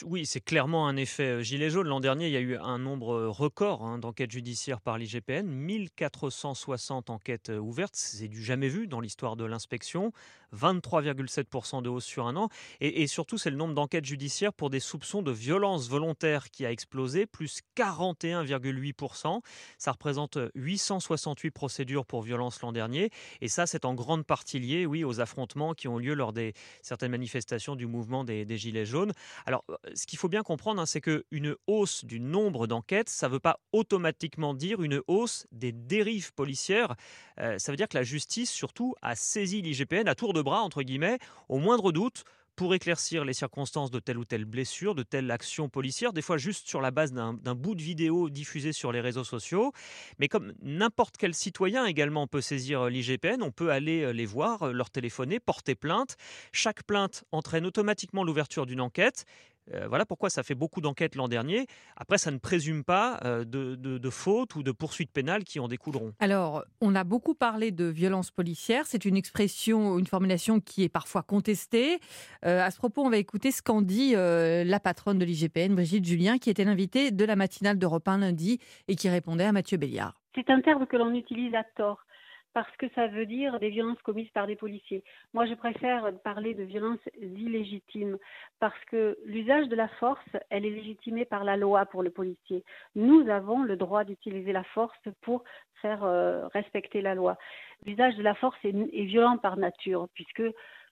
Oui, 0.05 0.27
c'est 0.27 0.39
clairement 0.39 0.87
un 0.87 0.97
effet 0.97 1.36
euh, 1.37 1.41
gilet 1.41 1.69
jaune. 1.69 1.87
L'an 1.87 1.99
dernier, 1.99 2.27
il 2.27 2.33
y 2.33 2.37
a 2.37 2.41
eu 2.41 2.57
un 2.57 2.77
nombre 2.79 3.25
record 3.25 3.83
hein, 3.83 3.97
d'enquêtes 3.97 4.31
judiciaires 4.31 4.81
par 4.81 4.97
l'IGPN, 4.97 5.47
1460 5.47 7.09
enquêtes 7.09 7.49
ouvertes. 7.49 7.95
C'est 7.95 8.27
du 8.27 8.43
jamais 8.43 8.67
vu 8.67 8.87
dans 8.87 8.99
l'histoire 8.99 9.35
de 9.35 9.45
l'inspection. 9.45 10.11
23,7% 10.55 11.81
de 11.81 11.89
hausse 11.89 12.05
sur 12.05 12.27
un 12.27 12.35
an. 12.35 12.49
Et, 12.79 13.07
surtout, 13.07 13.37
c'est 13.37 13.49
le 13.49 13.55
nombre 13.55 13.73
d'enquêtes 13.73 14.05
judiciaires 14.05 14.53
pour 14.53 14.69
des 14.69 14.79
soupçons 14.79 15.21
de 15.21 15.31
violence 15.31 15.89
volontaire 15.89 16.49
qui 16.49 16.65
a 16.65 16.71
explosé, 16.71 17.25
plus 17.25 17.61
41,8%. 17.75 19.41
Ça 19.77 19.91
représente 19.91 20.37
868 20.55 21.51
procédures 21.51 22.05
pour 22.05 22.21
violence 22.21 22.61
l'an 22.61 22.71
dernier. 22.71 23.09
Et 23.41 23.47
ça, 23.47 23.65
c'est 23.67 23.85
en 23.85 23.93
grande 23.93 24.25
partie 24.25 24.59
lié, 24.59 24.85
oui, 24.85 25.03
aux 25.03 25.19
affrontements 25.19 25.73
qui 25.73 25.87
ont 25.87 25.97
lieu 25.97 26.13
lors 26.13 26.33
des 26.33 26.53
certaines 26.81 27.11
manifestations 27.11 27.75
du 27.75 27.87
mouvement 27.87 28.23
des, 28.23 28.57
Gilets 28.57 28.85
jaunes. 28.85 29.11
Alors, 29.45 29.63
euh, 29.69 29.75
ce 29.93 30.07
qu'il 30.07 30.17
faut 30.17 30.29
bien 30.29 30.41
comprendre, 30.41 30.81
hein, 30.81 30.87
c'est 30.87 31.01
qu'une 31.29 31.55
hausse 31.67 32.05
du 32.05 32.19
nombre 32.19 32.67
d'enquêtes, 32.67 33.09
ça 33.09 33.27
ne 33.27 33.33
veut 33.33 33.39
pas 33.39 33.59
automatiquement 33.71 34.53
dire 34.53 34.81
une 34.81 35.01
hausse 35.07 35.47
des 35.51 35.71
dérives 35.71 36.33
policières. 36.33 36.95
Euh, 37.39 37.57
ça 37.59 37.71
veut 37.71 37.77
dire 37.77 37.87
que 37.87 37.97
la 37.97 38.03
justice, 38.03 38.51
surtout, 38.51 38.95
a 39.01 39.15
saisi 39.15 39.61
l'IGPN 39.61 40.07
à 40.07 40.15
tour 40.15 40.33
de 40.33 40.41
bras, 40.41 40.61
entre 40.61 40.83
guillemets, 40.83 41.19
au 41.49 41.59
moindre 41.59 41.91
doute 41.91 42.23
pour 42.57 42.73
éclaircir 42.73 43.23
les 43.23 43.33
circonstances 43.33 43.91
de 43.91 43.99
telle 43.99 44.17
ou 44.17 44.25
telle 44.25 44.43
blessure, 44.43 44.95
de 44.95 45.03
telle 45.03 45.29
action 45.29 45.69
policière, 45.69 46.11
des 46.11 46.23
fois 46.23 46.37
juste 46.37 46.67
sur 46.67 46.81
la 46.81 46.89
base 46.89 47.13
d'un 47.13 47.33
bout 47.55 47.75
de 47.75 47.83
vidéo 47.83 48.29
diffusé 48.29 48.73
sur 48.73 48.91
les 48.91 48.99
réseaux 48.99 49.23
sociaux. 49.23 49.71
Mais 50.17 50.27
comme 50.27 50.53
n'importe 50.63 51.17
quel 51.17 51.35
citoyen 51.35 51.85
également 51.85 52.25
peut 52.25 52.41
saisir 52.41 52.81
euh, 52.81 52.89
l'IGPN, 52.89 53.43
on 53.43 53.51
peut 53.51 53.71
aller 53.71 54.01
euh, 54.01 54.11
les 54.11 54.25
voir, 54.25 54.73
leur 54.73 54.89
téléphoner, 54.89 55.39
porter 55.39 55.75
plainte. 55.75 56.17
Chaque 56.51 56.83
plainte 56.83 57.23
entraîne 57.31 57.65
automatiquement 57.65 58.23
l'ouverture 58.23 58.65
d'une 58.65 58.81
enquête 58.81 59.25
euh, 59.73 59.87
voilà 59.87 60.05
pourquoi 60.05 60.29
ça 60.29 60.43
fait 60.43 60.55
beaucoup 60.55 60.81
d'enquêtes 60.81 61.15
l'an 61.15 61.27
dernier. 61.27 61.67
Après, 61.95 62.17
ça 62.17 62.31
ne 62.31 62.37
présume 62.37 62.83
pas 62.83 63.19
euh, 63.23 63.43
de, 63.43 63.75
de, 63.75 64.09
fautes 64.09 64.55
ou 64.55 64.63
de 64.63 64.71
poursuites 64.71 65.11
pénales 65.11 65.43
qui 65.43 65.59
en 65.59 65.67
découleront. 65.67 66.13
Alors, 66.19 66.63
on 66.81 66.95
a 66.95 67.03
beaucoup 67.03 67.33
parlé 67.33 67.71
de 67.71 67.85
violence 67.85 68.31
policière. 68.31 68.85
C'est 68.85 69.05
une 69.05 69.17
expression, 69.17 69.99
une 69.99 70.07
formulation 70.07 70.59
qui 70.59 70.83
est 70.83 70.89
parfois 70.89 71.23
contestée. 71.23 71.99
Euh, 72.45 72.63
à 72.63 72.71
ce 72.71 72.77
propos, 72.77 73.03
on 73.03 73.09
va 73.09 73.17
écouter 73.17 73.51
ce 73.51 73.61
qu'en 73.61 73.81
dit 73.81 74.13
la 74.17 74.79
patronne 74.79 75.19
de 75.19 75.25
l'IGPN, 75.25 75.75
Brigitte 75.75 76.05
Julien, 76.05 76.37
qui 76.37 76.49
était 76.49 76.63
l'invitée 76.63 77.11
de 77.11 77.25
la 77.25 77.35
matinale 77.35 77.77
d'Europe 77.77 78.07
1 78.07 78.19
lundi 78.19 78.59
et 78.87 78.95
qui 78.95 79.09
répondait 79.09 79.45
à 79.45 79.51
Mathieu 79.51 79.77
Béliard. 79.77 80.19
C'est 80.35 80.49
un 80.49 80.61
terme 80.61 80.85
que 80.85 80.97
l'on 80.97 81.13
utilise 81.13 81.53
à 81.55 81.63
tort 81.75 82.06
parce 82.53 82.75
que 82.77 82.87
ça 82.95 83.07
veut 83.07 83.25
dire 83.25 83.59
des 83.59 83.69
violences 83.69 84.01
commises 84.01 84.29
par 84.29 84.47
des 84.47 84.55
policiers. 84.55 85.03
Moi, 85.33 85.45
je 85.45 85.53
préfère 85.53 86.11
parler 86.23 86.53
de 86.53 86.63
violences 86.63 87.07
illégitimes 87.19 88.17
parce 88.59 88.79
que 88.85 89.17
l'usage 89.25 89.67
de 89.67 89.75
la 89.75 89.87
force, 89.99 90.25
elle 90.49 90.65
est 90.65 90.71
légitimée 90.71 91.25
par 91.25 91.43
la 91.43 91.57
loi 91.57 91.85
pour 91.85 92.03
le 92.03 92.09
policier. 92.09 92.63
Nous 92.95 93.29
avons 93.29 93.63
le 93.63 93.75
droit 93.75 94.03
d'utiliser 94.03 94.53
la 94.53 94.63
force 94.63 94.97
pour 95.21 95.43
faire 95.81 96.03
euh, 96.03 96.47
respecter 96.47 97.01
la 97.01 97.15
loi. 97.15 97.37
L'usage 97.85 98.15
de 98.15 98.23
la 98.23 98.33
force 98.33 98.57
est, 98.63 98.75
est 98.75 99.05
violent 99.05 99.37
par 99.37 99.57
nature 99.57 100.07
puisque 100.13 100.43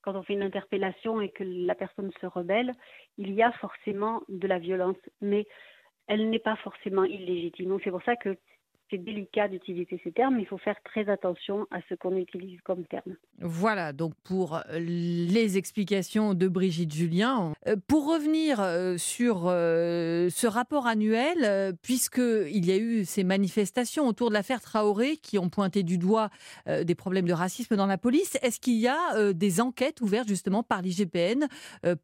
quand 0.06 0.16
on 0.16 0.22
fait 0.22 0.34
une 0.34 0.44
interpellation 0.44 1.20
et 1.20 1.30
que 1.30 1.44
la 1.44 1.74
personne 1.74 2.12
se 2.22 2.28
rebelle, 2.28 2.74
il 3.18 3.34
y 3.34 3.42
a 3.42 3.52
forcément 3.54 4.22
de 4.30 4.48
la 4.48 4.60
violence, 4.60 4.98
mais 5.20 5.48
elle 6.08 6.30
n'est 6.30 6.40
pas 6.40 6.56
forcément 6.58 7.04
illégitime. 7.04 7.70
Donc 7.70 7.82
c'est 7.84 7.90
pour 7.90 8.04
ça 8.04 8.16
que 8.16 8.38
c'est 8.90 8.98
délicat 8.98 9.48
d'utiliser 9.48 10.00
ces 10.04 10.12
termes, 10.12 10.40
il 10.40 10.46
faut 10.46 10.58
faire 10.58 10.82
très 10.84 11.10
attention 11.10 11.68
à 11.72 11.80
ce 11.90 11.96
qu'on 11.96 12.16
utilise 12.18 12.60
comme 12.62 12.86
terme. 12.86 13.16
Voilà, 13.40 13.94
donc 13.94 14.14
pour 14.24 14.62
les 14.74 15.58
explications 15.58 16.34
de 16.34 16.48
Brigitte 16.48 16.94
Julien. 16.94 17.54
Euh, 17.68 17.76
pour 17.88 18.08
revenir 18.08 18.60
euh, 18.60 18.98
sur 18.98 19.44
euh, 19.46 20.30
ce 20.30 20.48
rapport 20.48 20.88
annuel, 20.88 21.76
puisqu'il 21.82 22.66
y 22.66 22.72
a 22.72 22.78
eu 22.78 23.06
ces 23.06 23.24
manifestations 23.24 24.08
autour 24.08 24.30
de 24.30 24.34
l'affaire 24.34 24.62
Traoré 24.62 25.18
qui 25.18 25.38
ont 25.38 25.50
pointé 25.50 25.84
du 25.84 25.98
doigt 25.98 26.30
des 26.68 26.96
problèmes 26.96 27.28
de 27.28 27.34
racisme 27.34 27.76
dans 27.76 27.86
la 27.86 27.98
police, 27.98 28.38
est-ce 28.42 28.60
qu'il 28.60 28.76
y 28.76 28.88
a 28.88 29.34
des 29.34 29.62
enquêtes 29.62 30.02
ouvertes 30.02 30.28
justement 30.28 30.64
par 30.64 30.82
l'IGPN 30.82 31.48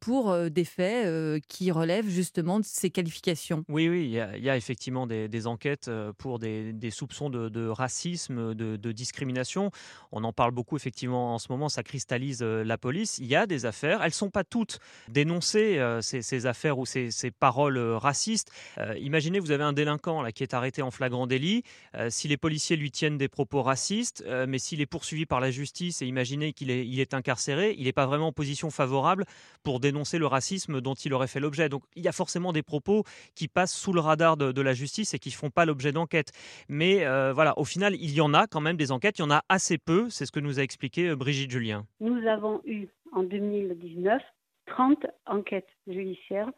pour 0.00 0.36
des 0.50 0.64
faits 0.64 1.42
qui 1.46 1.70
relèvent 1.70 2.08
justement 2.08 2.60
de 2.60 2.64
ces 2.64 2.90
qualifications? 2.90 3.64
Oui, 3.68 3.88
oui, 3.88 4.04
il 4.04 4.10
y, 4.10 4.50
a, 4.50 4.56
effectivement 4.56 5.06
des 5.06 5.46
enquêtes 5.46 5.90
pour 6.18 6.38
des 6.38 6.71
des, 6.72 6.90
soupçons 6.90 7.30
de, 7.30 7.68
racisme, 7.68 8.54
de, 8.54 8.92
discrimination. 8.92 9.70
On 10.10 10.24
en 10.24 10.32
parle 10.32 10.52
beaucoup 10.52 10.76
effectivement 10.76 11.34
en 11.34 11.38
ce 11.38 11.48
moment, 11.50 11.68
ça 11.68 11.82
cristallise 11.82 12.42
euh, 12.42 12.64
la 12.64 12.78
police. 12.78 13.18
Il 13.18 13.26
y 13.26 13.36
a 13.36 13.46
des 13.46 13.66
affaires, 13.66 14.02
elles 14.02 14.08
ne 14.08 14.12
sont 14.12 14.30
pas 14.30 14.44
toutes 14.44 14.78
dénoncées, 15.08 15.78
euh, 15.78 16.00
ces, 16.00 16.46
affaires 16.46 16.78
ou 16.78 16.86
ces, 16.86 17.10
paroles 17.38 17.76
euh, 17.78 17.98
racistes. 17.98 18.50
imaginez, 18.98 19.38
vous 19.38 19.50
avez 19.50 19.64
un 19.64 19.72
délinquant 19.72 20.22
là, 20.22 20.32
qui 20.32 20.42
est 20.42 20.54
arrêté 20.54 20.82
en 20.82 20.90
flagrant 20.90 21.26
délit. 21.26 21.62
si 22.08 22.28
les 22.28 22.36
policiers 22.36 22.76
lui 22.76 22.90
tiennent 22.90 23.18
des 23.18 23.28
propos 23.28 23.62
racistes, 23.62 24.24
mais 24.48 24.58
s'il 24.58 24.80
est 24.80 24.86
poursuivi 24.86 25.26
par 25.26 25.40
la 25.40 25.50
justice 25.50 26.02
et 26.02 26.06
imaginez 26.06 26.52
qu'il 26.52 26.70
est, 26.70 27.14
incarcéré, 27.14 27.74
il 27.78 27.84
n'est 27.84 27.92
pas 27.92 28.06
vraiment 28.06 28.28
en 28.28 28.32
position 28.32 28.70
favorable 28.70 29.24
pour 29.62 29.80
dénoncer 29.80 30.18
le 30.18 30.26
racisme 30.26 30.80
dont 30.80 30.94
il 30.94 31.12
aurait 31.14 31.26
fait 31.26 31.40
l'objet. 31.40 31.68
Donc 31.68 31.82
il 31.96 32.02
y 32.02 32.08
a 32.08 32.12
forcément 32.12 32.52
des 32.52 32.62
propos 32.62 33.04
qui 33.34 33.48
passent 33.48 33.74
sous 33.74 33.92
le 33.92 34.00
radar 34.00 34.36
de, 34.36 34.52
de 34.52 34.62
la 34.62 34.74
justice 34.74 35.14
et 35.14 35.18
qui 35.18 35.30
ne 35.30 35.34
font 35.34 35.50
pas 35.50 35.64
l'objet 35.64 35.92
d'enquête. 35.92 36.32
Mais 36.68 37.04
euh, 37.04 37.32
voilà, 37.32 37.58
au 37.58 37.64
final, 37.64 37.94
il 37.94 38.14
y 38.14 38.20
en 38.20 38.34
a 38.34 38.46
quand 38.46 38.60
même 38.60 38.76
des 38.76 38.92
enquêtes, 38.92 39.18
il 39.18 39.22
y 39.22 39.24
en 39.24 39.30
a 39.30 39.42
assez 39.48 39.78
peu, 39.78 40.08
c'est 40.10 40.26
ce 40.26 40.32
que 40.32 40.40
nous 40.40 40.60
a 40.60 40.62
expliqué 40.62 41.08
euh, 41.08 41.16
Brigitte 41.16 41.50
Julien. 41.50 41.86
Nous 42.00 42.26
avons 42.26 42.60
eu 42.64 42.88
en 43.12 43.22
2019 43.22 44.22
30 44.66 45.06
enquêtes 45.26 45.68
judiciaires 45.86 46.50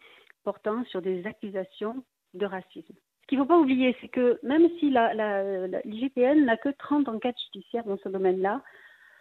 portant 0.45 0.85
sur 0.85 1.03
des 1.03 1.27
accusations 1.27 2.05
de 2.35 2.47
racisme. 2.47 2.95
Ce 3.23 3.27
qu'il 3.29 3.39
ne 3.39 3.45
faut 3.45 3.49
pas 3.49 3.59
oublier, 3.59 3.97
c'est 4.01 4.09
que 4.09 4.39
même 4.43 4.69
si 4.79 4.91
l'IGPN 4.91 6.45
n'a 6.45 6.57
que 6.59 6.69
30 6.69 7.09
enquêtes 7.09 7.37
judiciaires 7.47 7.85
dans 7.85 7.97
ce 7.97 8.11
domaine-là, 8.11 8.63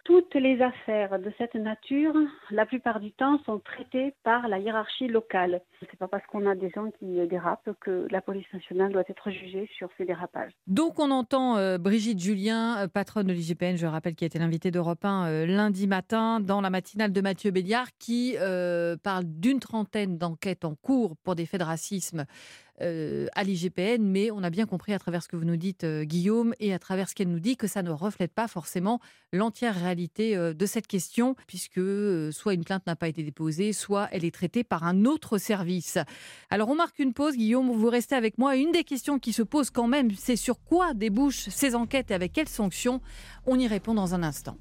toutes 0.04 0.34
les 0.34 0.60
affaires 0.60 1.18
de 1.18 1.32
cette 1.38 1.54
nature, 1.54 2.14
la 2.50 2.66
plupart 2.66 3.00
du 3.00 3.10
temps, 3.12 3.38
sont 3.44 3.58
traitées 3.58 4.14
par 4.22 4.48
la 4.48 4.58
hiérarchie 4.58 5.08
locale. 5.08 5.62
Ce 5.80 5.86
n'est 5.86 5.98
pas 5.98 6.08
parce 6.08 6.24
qu'on 6.26 6.46
a 6.46 6.54
des 6.54 6.70
gens 6.70 6.90
qui 6.98 7.26
dérapent 7.26 7.70
que 7.80 8.06
la 8.10 8.20
police 8.20 8.46
nationale 8.52 8.92
doit 8.92 9.04
être 9.08 9.30
jugée 9.30 9.68
sur 9.76 9.88
ces 9.96 10.04
dérapages. 10.04 10.52
Donc 10.66 10.98
on 10.98 11.10
entend 11.10 11.56
euh, 11.56 11.78
Brigitte 11.78 12.20
Julien, 12.20 12.78
euh, 12.78 12.88
patronne 12.88 13.26
de 13.26 13.32
l'IGPN, 13.32 13.76
je 13.76 13.86
rappelle, 13.86 14.14
qui 14.14 14.24
a 14.24 14.26
été 14.26 14.38
l'invitée 14.38 14.70
d'Europe 14.70 15.04
1 15.04 15.26
euh, 15.26 15.46
lundi 15.46 15.86
matin 15.86 16.38
dans 16.38 16.60
la 16.60 16.70
matinale 16.70 17.12
de 17.12 17.20
Mathieu 17.20 17.50
Béliard, 17.50 17.88
qui 17.98 18.36
parle 19.02 19.24
d'une 19.24 19.60
trentaine 19.60 20.18
d'enquêtes 20.18 20.64
en 20.64 20.74
cours 20.74 21.16
pour 21.24 21.34
des 21.34 21.46
faits 21.46 21.60
de 21.60 21.64
racisme 21.64 22.26
euh, 22.80 23.28
à 23.36 23.44
l'IGPN, 23.44 24.02
mais 24.02 24.32
on 24.32 24.42
a 24.42 24.50
bien 24.50 24.66
compris 24.66 24.92
à 24.92 24.98
travers 24.98 25.22
ce 25.22 25.28
que 25.28 25.36
vous 25.36 25.44
nous 25.44 25.56
dites, 25.56 25.84
euh, 25.84 26.02
Guillaume, 26.02 26.54
et 26.58 26.74
à 26.74 26.80
travers 26.80 27.08
ce 27.08 27.14
qu'elle 27.14 27.28
nous 27.28 27.38
dit, 27.38 27.56
que 27.56 27.68
ça 27.68 27.82
ne 27.82 27.90
reflète 27.90 28.32
pas 28.32 28.48
forcément 28.48 29.00
l'entière 29.32 29.78
réalité 29.78 30.36
euh, 30.36 30.54
de 30.54 30.66
cette 30.66 30.88
question, 30.88 31.36
puisque 31.46 31.80
soit 32.32 32.54
une 32.54 32.64
plainte 32.64 32.84
n'a 32.88 32.96
pas 32.96 33.06
été 33.06 33.22
déposée, 33.22 33.72
soit 33.72 34.08
elle 34.10 34.24
est 34.24 34.34
traitée 34.34 34.64
par 34.64 34.82
un 34.82 35.04
autre 35.04 35.38
service. 35.38 35.98
Alors 36.50 36.68
on 36.68 36.74
marque 36.74 36.98
une 36.98 37.12
pause, 37.12 37.36
Guillaume, 37.36 37.70
vous 37.70 37.88
restez 37.88 38.16
avec 38.16 38.38
moi. 38.38 38.56
Une 38.56 38.72
des 38.72 38.82
questions 38.84 39.20
qui 39.20 39.32
se 39.32 39.42
pose 39.42 39.70
quand 39.70 39.86
même, 39.86 40.10
c'est 40.16 40.36
sur 40.36 40.60
quoi 40.64 40.94
débouchent 40.94 41.48
ces 41.50 41.76
enquêtes 41.76 42.10
et 42.10 42.14
avec 42.14 42.32
quelles 42.32 42.48
sanctions? 42.48 43.00
On 43.46 43.56
y 43.56 43.68
répond 43.68 43.94
dans 43.94 44.14
un 44.14 44.24
instant. 44.24 44.56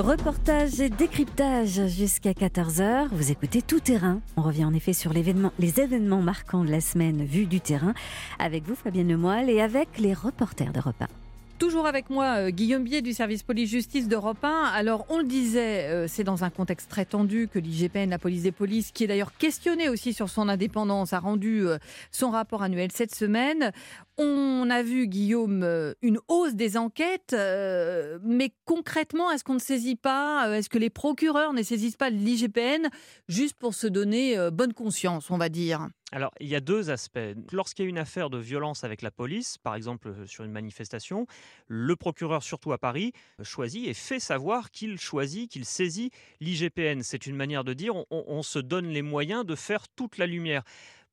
Reportage 0.00 0.80
et 0.80 0.88
décryptage 0.88 1.86
jusqu'à 1.88 2.32
14h. 2.32 3.08
Vous 3.12 3.30
écoutez 3.30 3.60
Tout 3.60 3.80
Terrain. 3.80 4.22
On 4.38 4.42
revient 4.42 4.64
en 4.64 4.72
effet 4.72 4.94
sur 4.94 5.12
les 5.12 5.80
événements 5.80 6.22
marquants 6.22 6.64
de 6.64 6.70
la 6.70 6.80
semaine 6.80 7.22
vus 7.22 7.44
du 7.44 7.60
terrain 7.60 7.92
avec 8.38 8.64
vous, 8.64 8.74
Fabienne 8.74 9.08
Lemoyle, 9.08 9.50
et 9.50 9.60
avec 9.60 9.98
les 9.98 10.14
reporters 10.14 10.72
d'Europe 10.72 11.02
1. 11.02 11.29
Toujours 11.60 11.86
avec 11.86 12.08
moi, 12.08 12.38
euh, 12.38 12.50
Guillaume 12.50 12.84
Bier 12.84 13.02
du 13.02 13.12
service 13.12 13.42
police-justice 13.42 14.08
d'Europe 14.08 14.42
1. 14.42 14.70
Alors, 14.74 15.04
on 15.10 15.18
le 15.18 15.24
disait, 15.24 15.90
euh, 15.90 16.08
c'est 16.08 16.24
dans 16.24 16.42
un 16.42 16.48
contexte 16.48 16.88
très 16.88 17.04
tendu 17.04 17.48
que 17.52 17.58
l'IGPN, 17.58 18.08
la 18.08 18.18
police 18.18 18.44
des 18.44 18.50
polices, 18.50 18.92
qui 18.92 19.04
est 19.04 19.06
d'ailleurs 19.06 19.36
questionnée 19.36 19.90
aussi 19.90 20.14
sur 20.14 20.30
son 20.30 20.48
indépendance, 20.48 21.12
a 21.12 21.18
rendu 21.18 21.66
euh, 21.66 21.76
son 22.12 22.30
rapport 22.30 22.62
annuel 22.62 22.90
cette 22.92 23.14
semaine. 23.14 23.72
On 24.16 24.70
a 24.70 24.82
vu, 24.82 25.06
Guillaume, 25.06 25.94
une 26.00 26.18
hausse 26.28 26.54
des 26.54 26.78
enquêtes, 26.78 27.34
mais 28.22 28.52
concrètement, 28.66 29.30
est-ce 29.30 29.44
qu'on 29.44 29.54
ne 29.54 29.58
saisit 29.58 29.96
pas, 29.96 30.46
est-ce 30.58 30.68
que 30.68 30.76
les 30.76 30.90
procureurs 30.90 31.54
ne 31.54 31.62
saisissent 31.62 31.96
pas 31.96 32.10
l'IGPN 32.10 32.88
juste 33.28 33.56
pour 33.58 33.72
se 33.72 33.86
donner 33.86 34.36
bonne 34.52 34.74
conscience, 34.74 35.30
on 35.30 35.38
va 35.38 35.48
dire? 35.48 35.88
Alors, 36.12 36.32
il 36.40 36.48
y 36.48 36.56
a 36.56 36.60
deux 36.60 36.90
aspects. 36.90 37.18
Lorsqu'il 37.52 37.84
y 37.84 37.86
a 37.86 37.88
une 37.88 37.98
affaire 37.98 38.30
de 38.30 38.38
violence 38.38 38.82
avec 38.82 39.00
la 39.02 39.12
police, 39.12 39.58
par 39.58 39.76
exemple 39.76 40.26
sur 40.26 40.44
une 40.44 40.50
manifestation, 40.50 41.26
le 41.68 41.94
procureur, 41.94 42.42
surtout 42.42 42.72
à 42.72 42.78
Paris, 42.78 43.12
choisit 43.42 43.86
et 43.86 43.94
fait 43.94 44.18
savoir 44.18 44.72
qu'il 44.72 44.98
choisit, 44.98 45.50
qu'il 45.50 45.64
saisit 45.64 46.10
l'IGPN. 46.40 47.02
C'est 47.02 47.26
une 47.26 47.36
manière 47.36 47.62
de 47.62 47.74
dire 47.74 47.94
on 48.10 48.42
se 48.42 48.58
donne 48.58 48.88
les 48.88 49.02
moyens 49.02 49.46
de 49.46 49.54
faire 49.54 49.88
toute 49.88 50.18
la 50.18 50.26
lumière. 50.26 50.64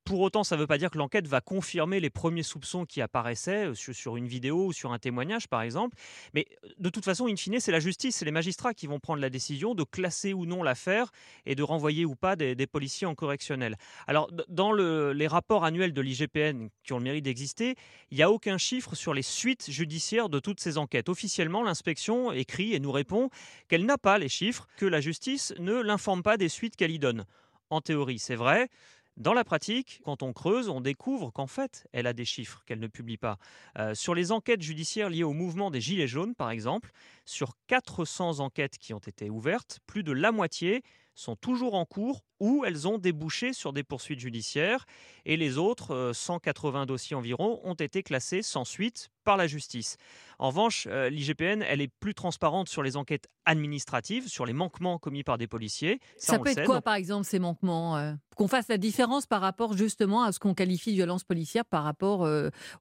Pour 0.08 0.22
autant, 0.22 0.46
ça 0.46 0.56
ne 0.56 0.62
veut 0.62 0.67
pas 0.67 0.78
dire 0.78 0.89
que 0.89 0.98
l'enquête 0.98 1.28
va 1.28 1.41
confirmer 1.41 2.00
les 2.00 2.10
premiers 2.10 2.41
soupçons 2.41 2.86
qui 2.86 3.02
apparaissaient 3.02 3.67
euh, 3.67 3.74
sur, 3.74 4.15
une 4.15 4.26
vidéo 4.26 4.67
ou 4.67 4.72
sur 4.72 4.93
un 4.93 5.00
témoignage, 5.00 5.50
par 5.50 5.62
exemple. 5.62 5.98
Mais 6.34 6.48
euh, 6.63 6.70
de 6.80 6.89
toute 6.89 7.04
façon, 7.04 7.28
in 7.28 7.36
fine, 7.36 7.60
c'est 7.60 7.74
la 7.74 7.82
justice, 7.82 8.15
c'est 8.15 8.24
les 8.24 8.32
magistrats 8.32 8.74
qui 8.74 8.88
vont 8.88 9.02
prendre 9.02 9.22
la 9.22 9.30
décision 9.30 9.76
de 9.76 9.84
classer 9.84 10.32
ou 10.32 10.46
non 10.46 10.63
l'affaire 10.63 11.12
et 11.46 11.56
de 11.56 11.63
renvoyer 11.63 12.06
ou 12.06 12.15
pas 12.15 12.38
des, 12.38 12.56
policiers 12.67 13.06
en 13.06 13.15
correctionnel. 13.15 13.76
Alors, 14.08 14.32
dans 14.48 14.72
les 14.72 15.28
rapports 15.28 15.65
annuels 15.65 15.91
de 15.91 16.00
l'IGPN 16.00 16.70
qui 16.84 16.93
ont 16.93 17.00
le 17.00 17.04
mérite 17.04 17.26
d'exister, 17.26 17.76
il 18.10 18.15
n'y 18.15 18.24
a 18.24 18.32
aucun 18.32 18.58
chiffre 18.58 18.96
sur 18.96 19.13
les 19.13 19.22
suites 19.22 19.70
judiciaires 19.70 20.30
de 20.30 20.39
toutes 20.39 20.62
ces 20.62 20.78
enquêtes. 20.78 21.10
Officiellement, 21.10 21.63
l'inspection 21.63 22.32
écrit 22.32 22.74
et 22.74 22.80
nous 22.80 22.93
répond 22.93 23.30
qu'elle 23.67 23.86
n'a 23.86 23.98
pas 23.98 24.20
les 24.20 24.30
chiffres, 24.30 24.70
que 24.78 24.86
la 24.86 25.02
justice 25.02 25.54
ne 25.60 25.82
l'informe 25.82 26.24
pas 26.24 26.38
des 26.38 26.48
suites 26.48 26.78
qu'elle 26.78 26.91
y 26.91 27.00
donne. 27.00 27.26
En 27.70 27.82
théorie, 27.82 28.20
c'est 28.20 28.36
vrai. 28.36 28.70
Dans 29.17 29.34
la 29.34 29.43
pratique, 29.43 29.99
quand 30.06 30.21
on 30.21 30.32
creuse, 30.32 30.69
on 30.69 30.80
découvre 30.80 31.32
qu'en 31.32 31.47
fait, 31.47 31.88
elle 31.91 32.06
a 32.06 32.13
des 32.13 32.23
chiffres 32.23 32.62
qu'elle 32.67 32.80
ne 32.80 32.86
publie 32.86 33.17
pas. 33.17 33.39
Euh, 33.80 33.95
sur 33.95 34.13
les 34.13 34.32
enquêtes 34.32 34.62
judiciaires 34.62 35.10
liées 35.10 35.23
au 35.23 35.34
mouvement 35.34 35.71
des 35.71 35.82
Gilets 35.82 36.08
jaunes, 36.08 36.36
par 36.36 36.51
exemple, 36.51 36.91
sur 37.25 37.53
400 37.65 38.41
enquêtes 38.41 38.77
qui 38.77 38.93
ont 38.93 38.99
été 38.99 39.32
ouvertes, 39.32 39.80
plus 39.88 40.03
de 40.03 40.12
la 40.12 40.32
moitié 40.32 40.84
sont 41.15 41.36
toujours 41.36 41.73
en 41.73 41.84
cours 41.84 42.23
ou 42.39 42.63
elles 42.65 42.88
ont 42.88 42.97
débouché 42.97 43.54
sur 43.54 43.73
des 43.73 43.84
poursuites 43.84 44.19
judiciaires 44.19 44.86
et 45.28 45.38
les 45.38 45.58
autres 45.58 46.12
180 46.13 46.82
euh, 46.82 46.86
dossiers 46.86 47.15
environ 47.15 47.60
ont 47.63 47.73
été 47.73 48.02
classés 48.02 48.41
sans 48.41 48.65
suite 48.65 49.10
par 49.26 49.36
la 49.36 49.45
justice. 49.45 49.97
En 50.39 50.47
revanche, 50.47 50.88
euh, 50.89 51.10
l'IGPN, 51.10 51.62
elle 51.62 51.82
est 51.82 51.89
plus 51.89 52.13
transparente 52.13 52.69
sur 52.69 52.82
les 52.82 52.95
enquêtes 52.95 53.28
administratives, 53.43 54.30
sur 54.30 54.45
les 54.45 54.54
manquements 54.54 55.00
commis 55.00 55.23
par 55.23 55.38
des 55.38 55.47
policiers. 55.47 56.00
Ça, 56.15 56.39
peut 56.39 56.50
être 56.50 56.63
quoi, 56.63 56.80
par 56.80 56.93
exemple, 56.93 57.26
ces 57.26 57.39
manquements 57.39 57.97
euh, 57.97 58.13
Qu'on 58.38 58.47
fasse 58.47 58.69
la 58.69 58.78
différence 58.78 59.26
par 59.26 59.41
rapport 59.41 59.76
justement 59.76 60.23
à 60.23 60.32
ce 60.32 60.39
qu'on 60.39 60.54
qualifie 60.54 60.91
de 60.91 60.95
violence 60.95 61.26
policière 61.26 61.65
par 61.65 61.84
rapport 61.84 62.28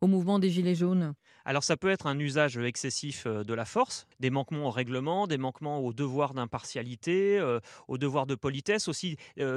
au 0.01 0.07
mouvement 0.07 0.39
des 0.39 0.51
Gilets 0.51 0.75
jaunes? 0.77 1.15
Alors 1.45 1.65
ça 1.65 1.77
peut 1.77 1.91
être 1.91 2.07
un 2.07 2.19
usage 2.19 2.59
excessif 2.59 3.27
de 3.27 3.55
la 3.55 3.65
force, 3.65 4.07
des 4.21 4.31
manquements 4.31 4.67
au 4.67 4.71
règlement, 4.71 5.27
des 5.27 5.39
manquements 5.39 5.79
au 5.79 5.93
devoir 5.93 6.35
d'impartialité, 6.35 7.41
au 7.89 7.99
devoir 7.99 8.27
de 8.27 8.35
politesse 8.35 8.89
aussi. 8.89 9.17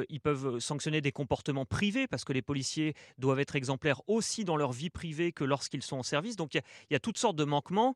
Ils 0.10 0.20
peuvent 0.20 0.60
sanctionner 0.60 1.02
des 1.02 1.12
comportements 1.12 1.66
privés 1.66 2.08
parce 2.08 2.24
que 2.24 2.34
les 2.34 2.42
policiers 2.42 2.94
doivent 3.18 3.40
être 3.40 3.56
exemplaires 3.56 4.02
aussi 4.08 4.46
dans 4.46 4.58
leur 4.58 4.72
vie 4.72 4.90
privée 4.90 5.32
que 5.32 5.44
lorsqu'ils 5.44 5.84
sont 5.84 5.98
en 5.98 6.04
service. 6.04 6.36
Donc 6.36 6.54
il 6.54 6.62
y, 6.92 6.96
a 6.96 7.00
toutes 7.00 7.18
sortes 7.18 7.36
de 7.36 7.44
manquements 7.44 7.96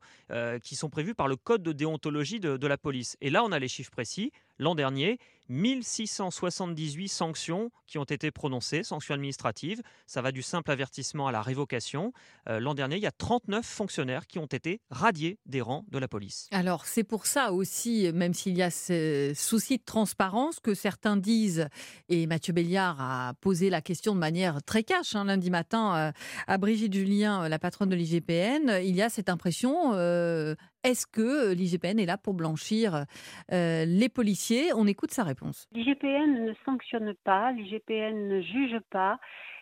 qui 0.62 0.76
sont 0.76 0.90
prévus 0.90 1.14
par 1.14 1.28
le 1.28 1.36
code 1.36 1.62
de 1.62 1.72
déontologie 1.72 2.40
de 2.40 2.66
la 2.66 2.78
police. 2.78 3.16
Et 3.20 3.30
là, 3.30 3.44
on 3.44 3.52
a 3.52 3.58
les 3.58 3.68
chiffres 3.68 3.90
précis. 3.90 4.32
L'an 4.58 4.74
dernier, 4.74 5.18
1678 5.48 7.08
sanctions 7.08 7.70
qui 7.86 7.98
ont 7.98 8.04
été 8.04 8.30
prononcées, 8.30 8.82
sanctions 8.82 9.14
administratives. 9.14 9.82
Ça 10.06 10.22
va 10.22 10.32
du 10.32 10.42
simple 10.42 10.70
avertissement 10.70 11.26
à 11.26 11.32
la 11.32 11.42
révocation. 11.42 12.12
Euh, 12.48 12.60
l'an 12.60 12.74
dernier, 12.74 12.96
il 12.96 13.02
y 13.02 13.06
a 13.06 13.12
39 13.12 13.64
fonctionnaires 13.64 14.26
qui 14.26 14.38
ont 14.38 14.46
été 14.46 14.80
radiés 14.90 15.38
des 15.46 15.60
rangs 15.60 15.84
de 15.90 15.98
la 15.98 16.08
police. 16.08 16.48
Alors 16.50 16.86
c'est 16.86 17.04
pour 17.04 17.26
ça 17.26 17.52
aussi, 17.52 18.10
même 18.12 18.34
s'il 18.34 18.56
y 18.56 18.62
a 18.62 18.70
ce 18.70 19.32
souci 19.34 19.78
de 19.78 19.84
transparence 19.84 20.60
que 20.60 20.74
certains 20.74 21.16
disent, 21.16 21.68
et 22.08 22.26
Mathieu 22.26 22.52
Béliard 22.52 23.00
a 23.00 23.34
posé 23.40 23.70
la 23.70 23.80
question 23.80 24.14
de 24.14 24.20
manière 24.20 24.62
très 24.62 24.82
cash 24.82 25.14
hein, 25.14 25.24
lundi 25.24 25.50
matin 25.50 25.96
euh, 25.96 26.12
à 26.46 26.58
Brigitte 26.58 26.94
Julien, 26.94 27.48
la 27.48 27.58
patronne 27.58 27.88
de 27.88 27.96
l'IGPN, 27.96 28.80
il 28.82 28.94
y 28.94 29.02
a 29.02 29.08
cette 29.08 29.28
impression, 29.28 29.92
euh, 29.94 30.54
est-ce 30.84 31.06
que 31.06 31.52
l'IGPN 31.52 31.98
est 31.98 32.06
là 32.06 32.18
pour 32.18 32.34
blanchir 32.34 33.06
les 33.50 34.08
policiers? 34.08 34.72
On 34.74 34.86
écoute 34.86 35.10
sa 35.10 35.24
réponse. 35.24 35.68
L'IGPN 35.72 36.44
ne 36.44 36.52
sanctionne 36.64 37.14
pas, 37.24 37.52
l'IGPN 37.52 38.28
ne 38.28 38.40
juge 38.42 38.78
pas, 38.90 39.18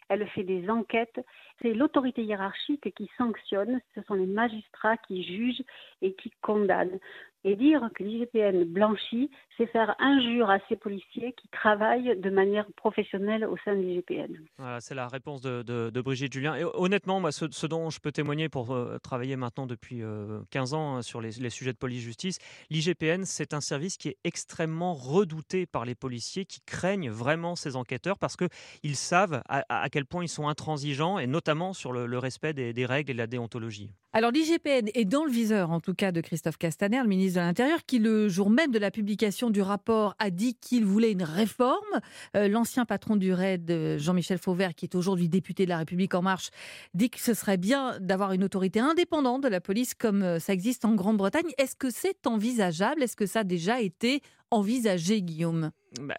elle 0.09 0.27
fait 0.29 0.43
des 0.45 0.69
enquêtes. 0.69 1.21
C'est 1.63 1.73
l'autorité 1.75 2.23
hiérarchique 2.23 2.93
qui 2.95 3.09
sanctionne, 3.17 3.81
ce 3.95 4.03
sont 4.03 4.15
les 4.15 4.27
magistrats 4.27 4.97
qui 4.97 5.23
jugent 5.23 5.65
et 6.03 6.15
qui 6.15 6.33
condamnent. 6.43 6.99
Et 7.45 7.57
dire 7.57 7.89
que 7.95 8.05
l'IGPN 8.05 8.65
blanchit, 8.65 9.31
c'est 9.57 9.67
faire 9.67 9.97
injure 9.99 10.49
à 10.49 10.59
ces 10.69 10.77
policiers 10.77 11.33
qui 11.33 11.49
travaillent 11.49 12.17
de 12.17 12.31
manière 12.31 12.67
professionnelle 12.77 13.45
au 13.45 13.57
sein 13.65 13.75
de 13.75 13.81
l'IGPN. 13.81 14.39
Voilà, 14.59 14.81
c'est 14.81 14.95
la 14.95 15.09
réponse 15.09 15.41
de, 15.41 16.01
Brigitte 16.03 16.33
Julien. 16.33 16.55
Et 16.55 16.65
honnêtement, 16.65 17.21
ce, 17.31 17.67
dont 17.67 17.91
je 17.91 18.01
peux 18.01 18.13
témoigner 18.13 18.49
pour 18.49 18.73
euh, 18.73 18.99
travailler 18.99 19.37
maintenant 19.37 19.67
depuis 19.67 20.03
15 20.51 20.75
euh, 20.75 20.77
ans 20.77 20.97
hein, 20.97 21.03
sur 21.03 21.21
les, 21.21 21.51
sujets 21.51 21.73
de 21.73 21.79
police-justice, 21.79 22.39
l'IGPN, 22.71 23.25
c'est 23.25 23.55
un 23.55 23.61
service 23.61 23.97
qui 23.97 24.09
est 24.09 24.19
extrêmement 24.25 24.95
redouté 24.95 25.67
par 25.67 25.85
les 25.85 25.95
policiers 25.95 26.45
qui 26.45 26.61
craignent 26.61 27.11
vraiment 27.11 27.57
ces 27.57 27.77
enquêteurs 27.77 28.19
parce 28.19 28.37
qu'ils 28.37 28.97
savent 28.97 29.43
à, 29.49 29.89
quel 29.91 30.07
point 30.07 30.25
ils 30.25 30.29
sont 30.29 30.49
intransigeants 30.49 31.19
et 31.19 31.27
notamment 31.27 31.73
sur 31.73 31.93
le, 31.93 32.19
respect 32.19 32.53
des 32.53 32.87
règles 32.87 33.11
et 33.11 33.15
de 33.15 33.19
la 33.19 33.27
déontologie. 33.27 33.91
Alors 34.15 34.31
l'IGPN 34.31 34.91
est 34.93 35.07
dans 35.07 35.25
le 35.25 35.31
viseur, 35.31 35.71
en 35.71 35.81
tout 35.81 35.95
cas, 35.95 36.13
de 36.13 36.21
Christophe 36.21 36.59
Castaner, 36.59 37.01
le 37.01 37.09
ministre 37.09 37.41
de 37.41 37.47
l'Intérieur, 37.47 37.79
qui 37.87 37.99
le 37.99 38.29
jour 38.29 38.51
même 38.51 38.71
de 38.71 38.79
la 38.79 38.91
publication 38.91 39.49
du 39.49 39.63
rapport 39.63 40.15
a 40.19 40.29
dit 40.29 40.55
qu'il 40.55 40.85
voulait 40.85 41.13
une 41.13 41.23
réforme. 41.23 42.01
Euh, 42.37 42.47
l'ancien 42.47 42.85
patron 42.85 43.17
du 43.17 43.33
RAID, 43.33 43.71
euh, 43.71 43.99
Jean-Michel 43.99 44.37
Fauvert, 44.37 44.75
qui 44.75 44.85
est 44.85 44.95
aujourd'hui 44.95 45.31
député 45.31 45.65
de 45.65 45.71
la 45.71 45.79
République 45.79 46.15
en 46.15 46.21
marche, 46.21 46.51
dit 46.93 47.09
que 47.09 47.19
ce 47.21 47.33
serait 47.33 47.57
bien 47.57 47.99
d'avoir 48.01 48.33
une 48.33 48.45
autorité 48.45 48.81
indépendante 48.81 49.43
de 49.43 49.49
la 49.49 49.63
police 49.63 49.95
comme 49.95 50.23
euh, 50.23 50.39
ça 50.39 50.53
existe 50.53 50.85
en 50.85 50.95
Grande-Bretagne. 50.95 51.51
Est-ce 51.57 51.75
que 51.75 51.89
c'est 51.89 52.27
envisageable? 52.27 53.03
Est-ce 53.03 53.17
que 53.17 53.25
ça 53.25 53.41
a 53.41 53.45
déjà 53.45 53.81
été 53.81 54.21
envisagé, 54.53 55.23
Guillaume 55.23 55.73
bah, 56.01 56.17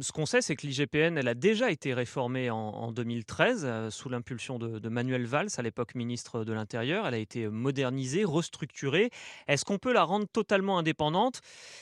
ce 0.00 0.12
qu'on 0.12 0.26
sait, 0.26 0.40
c'est 0.42 0.54
que 0.54 0.66
l'IGPN, 0.66 1.18
elle 1.18 1.26
a 1.26 1.34
déjà 1.34 1.70
été 1.70 1.92
réformée 1.92 2.50
en, 2.50 2.92
2013 2.92 3.88
sous 3.90 4.08
l'impulsion 4.08 4.58
de, 4.58 4.88
Manuel 4.88 5.26
Valls, 5.26 5.48
à 5.56 5.62
l'époque 5.62 5.94
ministre 5.94 6.44
de 6.44 6.52
l'Intérieur. 6.52 7.06
Elle 7.06 7.14
a 7.14 7.18
été 7.18 7.48
modernisée, 7.48 8.24
restructurée. 8.24 9.10
Est-ce 9.48 9.64
qu'on 9.64 9.78
peut 9.78 9.92
la 9.92 10.04
rendre 10.04 10.26
totalement 10.28 10.78
indépendante? 10.78 11.40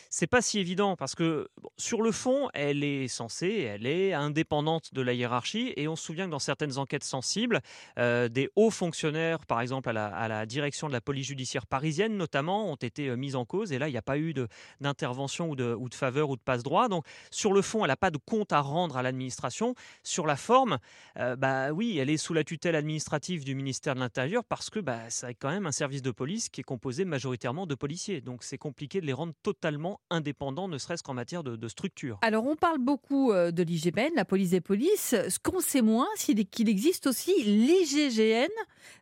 C'est 0.08 0.26
pas 0.26 0.40
si 0.40 0.58
évident 0.58 0.96
parce 0.96 1.14
que 1.14 1.48
sur 1.76 2.00
le 2.00 2.10
fond, 2.10 2.48
elle 2.54 2.82
est 2.82 3.08
censée, 3.08 3.68
elle 3.70 3.86
est 3.86 4.14
indépendante 4.14 4.94
de 4.94 5.02
la 5.02 5.12
hiérarchie. 5.12 5.74
Et 5.76 5.88
on 5.88 5.96
se 5.96 6.04
souvient 6.04 6.26
que 6.26 6.30
dans 6.30 6.38
certaines 6.38 6.78
enquêtes 6.78 7.04
sensibles, 7.04 7.60
des 7.96 8.48
hauts 8.56 8.70
fonctionnaires, 8.70 9.44
par 9.44 9.60
exemple 9.60 9.90
à 9.90 10.28
la, 10.28 10.46
direction 10.46 10.88
de 10.88 10.92
la 10.92 11.00
police 11.00 11.26
judiciaire 11.26 11.66
parisienne 11.66 12.16
notamment, 12.16 12.70
ont 12.70 12.76
été 12.76 13.14
mis 13.14 13.34
en 13.34 13.44
cause. 13.44 13.72
Et 13.72 13.78
là, 13.78 13.88
il 13.88 13.92
n'y 13.92 13.98
a 13.98 14.02
pas 14.02 14.18
eu 14.18 14.32
d'intervention 14.80 15.50
ou 15.50 15.56
de, 15.56 15.76
de 15.88 15.94
faveur 15.94 16.30
ou 16.30 16.36
de 16.36 16.40
passe-droit. 16.40 16.88
Donc 16.88 17.04
sur 17.30 17.52
le 17.52 17.62
fond, 17.62 17.84
elle 17.84 17.90
n'a 17.90 17.96
pas 17.96 18.10
de 18.10 18.18
compte 18.18 18.52
à 18.52 18.60
rendre 18.60 18.96
à 18.96 19.02
l'administration. 19.02 19.74
Sur 20.02 20.26
la 20.26 20.36
forme, 20.36 20.78
euh, 21.18 21.36
bah 21.36 21.72
oui, 21.72 21.98
elle 21.98 22.10
est 22.10 22.16
sous 22.16 22.34
la 22.34 22.44
tutelle 22.44 22.74
administrative 22.74 23.44
du 23.44 23.54
ministère 23.54 23.94
de 23.94 24.00
l'Intérieur 24.00 24.44
parce 24.44 24.70
que 24.70 24.80
bah, 24.80 25.10
ça 25.10 25.28
quand 25.34 25.50
même 25.50 25.66
un 25.66 25.72
service 25.72 26.02
de 26.02 26.10
police 26.10 26.48
qui 26.48 26.60
est 26.60 26.64
composé 26.64 27.04
majoritairement 27.04 27.66
de 27.66 27.74
policiers. 27.74 28.20
Donc 28.20 28.42
c'est 28.42 28.58
compliqué 28.58 29.00
de 29.00 29.06
les 29.06 29.12
rendre 29.12 29.34
totalement 29.42 30.00
indépendants, 30.10 30.68
ne 30.68 30.78
serait-ce 30.78 31.02
qu'en 31.02 31.14
matière 31.14 31.42
de, 31.42 31.68
structure. 31.68 32.18
Alors 32.22 32.46
on 32.46 32.54
parle 32.54 32.78
beaucoup 32.78 33.32
euh, 33.32 33.50
de 33.50 33.62
l'IGPN, 33.62 34.14
la 34.14 34.24
police 34.24 34.50
des 34.50 34.60
polices. 34.60 35.14
Ce 35.28 35.38
qu'on 35.38 35.60
sait 35.60 35.82
moins, 35.82 36.06
c'est 36.14 36.34
qu'il 36.44 36.68
existe 36.68 37.06
aussi 37.06 37.32
l'IGGN 37.42 38.50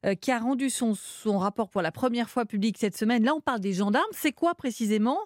euh, 0.06 0.14
qui 0.14 0.30
a 0.30 0.38
rendu 0.38 0.70
son, 0.70 0.94
son 0.94 1.38
rapport 1.38 1.68
pour 1.68 1.82
la 1.82 1.92
première 1.92 2.30
fois 2.30 2.46
public 2.46 2.76
cette 2.78 2.96
semaine. 2.96 3.24
Là, 3.24 3.34
on 3.34 3.40
parle 3.40 3.60
des 3.60 3.72
gendarmes. 3.72 4.04
C'est 4.12 4.32
quoi 4.32 4.54
précisément? 4.54 5.18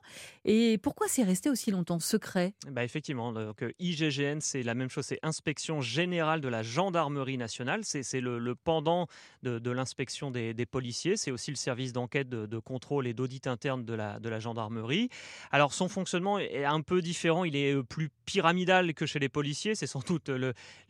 Et 0.44 0.78
pourquoi 0.78 1.06
c'est 1.08 1.22
resté 1.22 1.47
aussi 1.48 1.70
longtemps 1.70 2.00
secret? 2.00 2.54
Bah 2.70 2.84
Effectivement, 2.84 3.32
donc, 3.32 3.64
IGGN, 3.78 4.40
c'est 4.40 4.62
la 4.62 4.74
même 4.74 4.90
chose, 4.90 5.06
c'est 5.06 5.18
Inspection 5.22 5.80
Générale 5.80 6.40
de 6.40 6.48
la 6.48 6.62
Gendarmerie 6.62 7.36
Nationale. 7.36 7.82
C'est 7.84 8.20
le, 8.20 8.54
pendant 8.54 9.06
de, 9.42 9.70
l'inspection 9.70 10.30
des, 10.30 10.66
policiers. 10.66 11.16
C'est 11.16 11.30
aussi 11.30 11.50
le 11.50 11.56
service 11.56 11.92
d'enquête, 11.92 12.28
de, 12.28 12.58
contrôle 12.58 13.06
et 13.06 13.14
d'audit 13.14 13.46
interne 13.46 13.84
de 13.84 13.94
la, 13.94 14.18
de 14.18 14.28
la 14.28 14.40
gendarmerie. 14.40 15.08
Alors 15.50 15.72
son 15.72 15.88
fonctionnement 15.88 16.38
est 16.38 16.64
un 16.64 16.80
peu 16.80 17.00
différent, 17.00 17.44
il 17.44 17.56
est 17.56 17.80
plus 17.82 18.10
pyramidal 18.26 18.94
que 18.94 19.06
chez 19.06 19.18
les 19.18 19.28
policiers. 19.28 19.74
C'est 19.74 19.86
sans 19.86 20.00
doute 20.00 20.30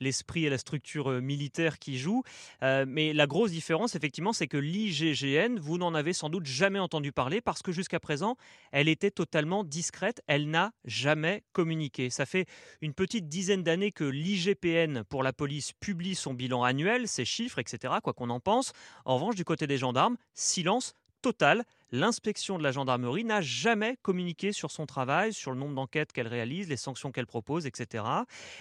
l'esprit 0.01 0.47
et 0.47 0.51
la 0.51 0.59
structure 0.59 1.21
militaire 1.21 1.79
qui 1.79 1.99
jouent. 1.99 2.23
mais 2.63 3.13
la 3.13 3.27
grosse 3.27 3.51
différence, 3.51 3.95
effectivement, 3.95 4.33
c'est 4.33 4.49
que 4.49 4.57
l'IGGN, 4.57 5.59
vous 5.59 5.79
n'en 5.79 5.95
avez 5.95 6.13
sans 6.13 6.31
doute 6.31 6.47
jamais 6.47 6.79
entendu 6.79 7.13
parler 7.13 7.41
parce 7.41 7.63
que 7.63 7.73
jusqu'à 7.73 8.01
présent, 8.01 8.37
elle 8.73 8.89
était 8.89 9.11
totalement 9.11 9.65
discrète. 9.65 10.23
Elle 10.27 10.48
n'a 10.51 10.73
jamais 10.85 11.45
communiqué. 11.53 12.11
Ça 12.11 12.27
fait 12.27 12.47
une 12.81 12.95
petite 12.95 13.29
dizaine 13.29 13.63
d'années 13.63 13.93
que 13.93 14.05
l'IGPN 14.05 15.05
pour 15.05 15.23
la 15.23 15.33
police 15.33 15.73
publie 15.73 16.15
son 16.15 16.35
bilan 16.35 16.65
annuel, 16.65 17.09
ses 17.09 17.25
chiffres, 17.25 17.59
etc., 17.59 17.95
quoi 18.03 18.13
qu'on 18.13 18.31
en 18.31 18.41
pense. 18.41 18.73
En 19.05 19.15
revanche, 19.15 19.37
du 19.37 19.45
côté 19.45 19.67
des 19.67 19.79
gendarmes, 19.79 20.17
silence 20.35 20.95
total 21.23 21.65
l'inspection 21.91 22.59
de 22.59 22.63
la 22.63 22.73
gendarmerie 22.73 23.25
n'a 23.25 23.41
jamais 23.41 23.97
communiqué 24.03 24.53
sur 24.53 24.71
son 24.71 24.87
travail, 24.87 25.33
sur 25.33 25.53
le 25.53 25.59
nombre 25.59 25.75
d'enquêtes 25.75 26.13
qu'elle 26.13 26.27
réalise, 26.29 26.69
les 26.69 26.77
sanctions 26.77 27.13
qu'elle 27.13 27.27
propose, 27.27 27.67
etc. 27.67 28.05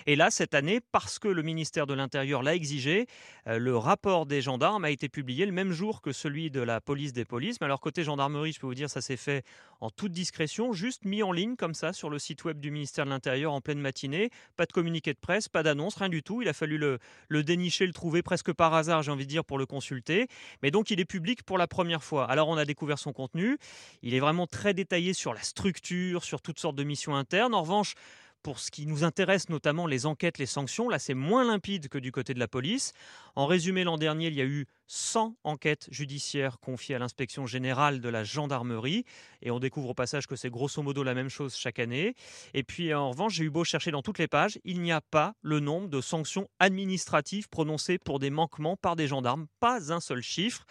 Et 0.05 0.15
là, 0.15 0.31
cette 0.31 0.53
année, 0.53 0.79
parce 0.91 1.19
que 1.19 1.27
le 1.27 1.41
ministère 1.41 1.87
de 1.87 1.93
l'Intérieur 1.93 2.43
l'a 2.43 2.55
exigé, 2.55 3.07
euh, 3.47 3.59
le 3.59 3.77
rapport 3.77 4.25
des 4.25 4.41
gendarmes 4.41 4.85
a 4.85 4.91
été 4.91 5.09
publié 5.09 5.45
le 5.45 5.51
même 5.51 5.71
jour 5.71 6.01
que 6.01 6.11
celui 6.11 6.51
de 6.51 6.61
la 6.61 6.81
police 6.81 7.13
des 7.13 7.25
polices. 7.25 7.59
Mais 7.59 7.65
alors, 7.65 7.81
côté 7.81 8.03
gendarmerie, 8.03 8.51
je 8.53 8.59
peux 8.59 8.67
vous 8.67 8.75
dire, 8.75 8.89
ça 8.89 9.01
s'est 9.01 9.17
fait 9.17 9.43
en 9.81 9.89
toute 9.89 10.11
discrétion, 10.11 10.73
juste 10.73 11.05
mis 11.05 11.21
en 11.21 11.31
ligne 11.31 11.55
comme 11.55 11.73
ça 11.73 11.93
sur 11.93 12.09
le 12.09 12.19
site 12.19 12.45
web 12.45 12.59
du 12.59 12.71
ministère 12.71 13.05
de 13.05 13.09
l'Intérieur 13.09 13.53
en 13.53 13.61
pleine 13.61 13.79
matinée. 13.79 14.29
Pas 14.55 14.65
de 14.65 14.71
communiqué 14.71 15.13
de 15.13 15.19
presse, 15.19 15.49
pas 15.49 15.63
d'annonce, 15.63 15.95
rien 15.95 16.09
du 16.09 16.23
tout. 16.23 16.41
Il 16.41 16.47
a 16.47 16.53
fallu 16.53 16.77
le, 16.77 16.99
le 17.27 17.43
dénicher, 17.43 17.85
le 17.85 17.93
trouver 17.93 18.21
presque 18.21 18.53
par 18.53 18.73
hasard, 18.73 19.03
j'ai 19.03 19.11
envie 19.11 19.25
de 19.25 19.29
dire, 19.29 19.45
pour 19.45 19.57
le 19.57 19.65
consulter. 19.65 20.27
Mais 20.63 20.71
donc, 20.71 20.91
il 20.91 20.99
est 20.99 21.05
public 21.05 21.43
pour 21.43 21.57
la 21.57 21.67
première 21.67 22.03
fois. 22.03 22.25
Alors, 22.25 22.47
on 22.47 22.57
a 22.57 22.65
découvert 22.65 22.97
son 22.97 23.13
contenu. 23.17 23.57
Il 24.03 24.13
est 24.13 24.19
vraiment 24.19 24.45
très 24.45 24.75
détaillé 24.75 25.13
sur 25.13 25.33
la 25.33 25.41
structure, 25.41 26.23
sur 26.23 26.41
toutes 26.41 26.59
sortes 26.59 26.75
de 26.75 26.83
missions 26.83 27.15
internes. 27.15 27.55
En 27.55 27.63
revanche, 27.63 27.95
pour 28.43 28.59
ce 28.59 28.71
qui 28.71 28.85
nous 28.85 29.03
intéresse, 29.03 29.49
notamment 29.49 29.87
les 29.87 30.05
enquêtes, 30.05 30.37
les 30.37 30.45
sanctions, 30.45 30.87
là 30.87 30.99
c'est 30.99 31.15
moins 31.15 31.43
limpide 31.43 31.89
que 31.89 31.97
du 31.97 32.11
côté 32.11 32.33
de 32.33 32.39
la 32.39 32.47
police. 32.47 32.93
En 33.35 33.45
résumé, 33.45 33.83
l'an 33.83 33.97
dernier, 33.97 34.27
il 34.27 34.35
y 34.35 34.41
a 34.41 34.45
eu 34.45 34.67
100 34.85 35.35
enquêtes 35.43 35.87
judiciaires 35.91 36.59
confiées 36.59 36.95
à 36.95 36.99
l'inspection 36.99 37.45
générale 37.45 37.99
de 37.99 38.09
la 38.09 38.23
gendarmerie. 38.23 39.03
Et 39.41 39.51
on 39.51 39.59
découvre 39.59 39.89
au 39.89 39.93
passage 39.93 40.27
que 40.27 40.35
c'est 40.35 40.49
grosso 40.49 40.81
modo 40.81 41.03
la 41.03 41.13
même 41.13 41.29
chose 41.29 41.55
chaque 41.57 41.79
année. 41.79 42.15
Et 42.53 42.63
puis 42.63 42.93
en 42.93 43.09
revanche, 43.09 43.33
j'ai 43.33 43.43
eu 43.43 43.49
beau 43.49 43.63
chercher 43.63 43.91
dans 43.91 44.01
toutes 44.01 44.19
les 44.19 44.29
pages, 44.29 44.59
il 44.63 44.81
n'y 44.81 44.91
a 44.91 45.01
pas 45.01 45.33
le 45.41 45.59
nombre 45.59 45.89
de 45.89 45.99
sanctions 45.99 46.47
administratives 46.59 47.49
prononcées 47.49 47.97
pour 47.97 48.19
des 48.19 48.29
manquements 48.29 48.77
par 48.77 48.95
des 48.95 49.07
gendarmes. 49.07 49.47
Pas 49.59 49.91
un 49.91 49.99
seul 49.99 50.21
chiffre. 50.21 50.65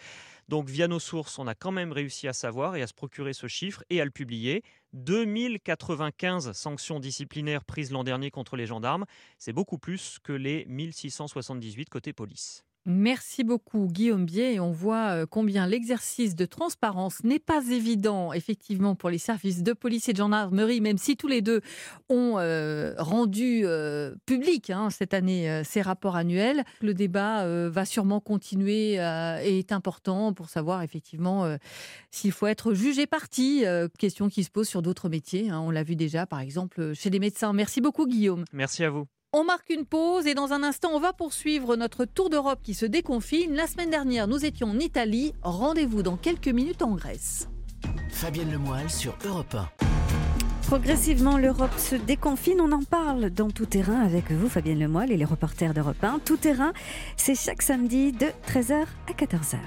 Donc 0.49 0.69
via 0.69 0.87
nos 0.87 0.99
sources, 0.99 1.39
on 1.39 1.47
a 1.47 1.55
quand 1.55 1.71
même 1.71 1.91
réussi 1.91 2.27
à 2.27 2.33
savoir 2.33 2.75
et 2.75 2.81
à 2.81 2.87
se 2.87 2.93
procurer 2.93 3.33
ce 3.33 3.47
chiffre 3.47 3.83
et 3.89 3.99
à 3.99 4.05
le 4.05 4.11
publier. 4.11 4.63
2095 4.93 6.53
sanctions 6.53 6.99
disciplinaires 6.99 7.65
prises 7.65 7.91
l'an 7.91 8.03
dernier 8.03 8.31
contre 8.31 8.55
les 8.55 8.65
gendarmes, 8.65 9.05
c'est 9.37 9.53
beaucoup 9.53 9.77
plus 9.77 10.19
que 10.23 10.33
les 10.33 10.65
1678 10.65 11.89
côté 11.89 12.13
police. 12.13 12.66
Merci 12.89 13.43
beaucoup 13.43 13.87
Guillaume 13.91 14.23
Bier 14.23 14.61
on 14.61 14.71
voit 14.71 15.09
euh, 15.09 15.25
combien 15.29 15.67
l'exercice 15.67 16.35
de 16.35 16.45
transparence 16.45 17.21
n'est 17.25 17.37
pas 17.37 17.61
évident 17.67 18.31
effectivement 18.31 18.95
pour 18.95 19.09
les 19.09 19.17
services 19.17 19.61
de 19.61 19.73
police 19.73 20.07
et 20.07 20.13
de 20.13 20.17
gendarmerie, 20.17 20.79
même 20.79 20.97
si 20.97 21.17
tous 21.17 21.27
les 21.27 21.41
deux 21.41 21.59
ont 22.07 22.35
euh, 22.37 22.93
rendu 22.97 23.63
euh, 23.65 24.15
public 24.25 24.69
hein, 24.69 24.89
cette 24.89 25.13
année 25.13 25.63
ces 25.65 25.81
rapports 25.81 26.15
annuels. 26.15 26.63
Le 26.81 26.93
débat 26.93 27.67
va 27.67 27.83
sûrement 27.83 28.21
continuer 28.21 28.93
et 28.93 29.59
est 29.59 29.71
important 29.73 30.31
pour 30.31 30.49
savoir 30.49 30.81
effectivement 30.81 31.57
s'il 32.09 32.31
faut 32.31 32.47
être 32.47 32.73
jugé 32.73 33.05
parti, 33.05 33.65
question 33.99 34.29
qui 34.29 34.43
se 34.43 34.49
pose 34.49 34.67
sur 34.67 34.81
d'autres 34.81 35.09
métiers. 35.09 35.49
Hein. 35.49 35.59
on 35.59 35.71
l'a 35.71 35.83
vu 35.83 35.95
déjà 35.95 36.25
par 36.25 36.39
exemple 36.39 36.93
chez 36.93 37.09
les 37.09 37.19
médecins. 37.19 37.51
Merci 37.51 37.81
beaucoup 37.81 38.07
Guillaume. 38.07 38.45
Merci 38.53 38.83
à 38.83 38.89
vous. 38.89 39.07
On 39.33 39.43
marque 39.43 39.69
une 39.71 39.85
pause 39.85 40.25
et 40.25 40.35
dans 40.35 40.53
un 40.53 40.63
instant, 40.63 40.91
on 40.93 41.01
va 41.01 41.11
poursuivre 41.11 41.75
notre 41.75 42.05
tour 42.05 42.29
d'Europe 42.29 42.59
qui 42.63 42.73
se 42.73 42.85
déconfine. 42.85 43.55
La 43.55 43.67
semaine 43.67 43.89
dernière, 43.89 44.25
nous 44.25 44.45
étions 44.45 44.69
en 44.69 44.79
Italie. 44.79 45.33
Rendez-vous 45.41 46.01
dans 46.01 46.15
quelques 46.15 46.47
minutes 46.47 46.81
en 46.81 46.95
Grèce. 46.95 47.49
Fabienne 48.09 48.53
Lemoyle 48.53 48.89
sur 48.89 49.17
Europe 49.25 49.53
1. 49.53 49.69
Progressivement, 50.67 51.37
l'Europe 51.37 51.77
se 51.77 51.95
déconfine. 51.95 52.61
On 52.61 52.71
en 52.71 52.83
parle 52.83 53.29
dans 53.29 53.51
Tout 53.51 53.65
Terrain 53.65 53.99
avec 53.99 54.31
vous, 54.31 54.47
Fabienne 54.47 54.79
Lemoyle 54.79 55.11
et 55.11 55.17
les 55.17 55.25
reporters 55.25 55.73
d'Europe 55.73 56.01
1. 56.01 56.19
Tout 56.19 56.37
Terrain, 56.37 56.71
c'est 57.17 57.35
chaque 57.35 57.61
samedi 57.61 58.13
de 58.13 58.27
13h 58.47 58.85
à 59.09 59.11
14h. 59.11 59.57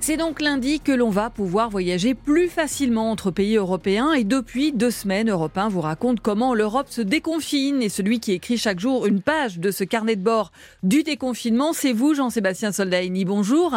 C'est 0.00 0.16
donc 0.16 0.40
lundi 0.40 0.80
que 0.80 0.92
l'on 0.92 1.10
va 1.10 1.28
pouvoir 1.28 1.68
voyager 1.68 2.14
plus 2.14 2.48
facilement 2.48 3.10
entre 3.10 3.30
pays 3.30 3.56
européens 3.56 4.12
et 4.12 4.24
depuis 4.24 4.72
deux 4.72 4.90
semaines, 4.90 5.28
Europe 5.28 5.58
1 5.58 5.68
vous 5.68 5.80
raconte 5.80 6.20
comment 6.20 6.54
l'Europe 6.54 6.88
se 6.88 7.02
déconfine 7.02 7.82
et 7.82 7.88
celui 7.88 8.20
qui 8.20 8.32
écrit 8.32 8.56
chaque 8.56 8.80
jour 8.80 9.06
une 9.06 9.20
page 9.20 9.58
de 9.58 9.70
ce 9.70 9.84
carnet 9.84 10.16
de 10.16 10.22
bord 10.22 10.50
du 10.82 11.02
déconfinement, 11.02 11.72
c'est 11.72 11.92
vous 11.92 12.14
Jean-Sébastien 12.14 12.72
Soldaini. 12.72 13.24
Bonjour. 13.24 13.74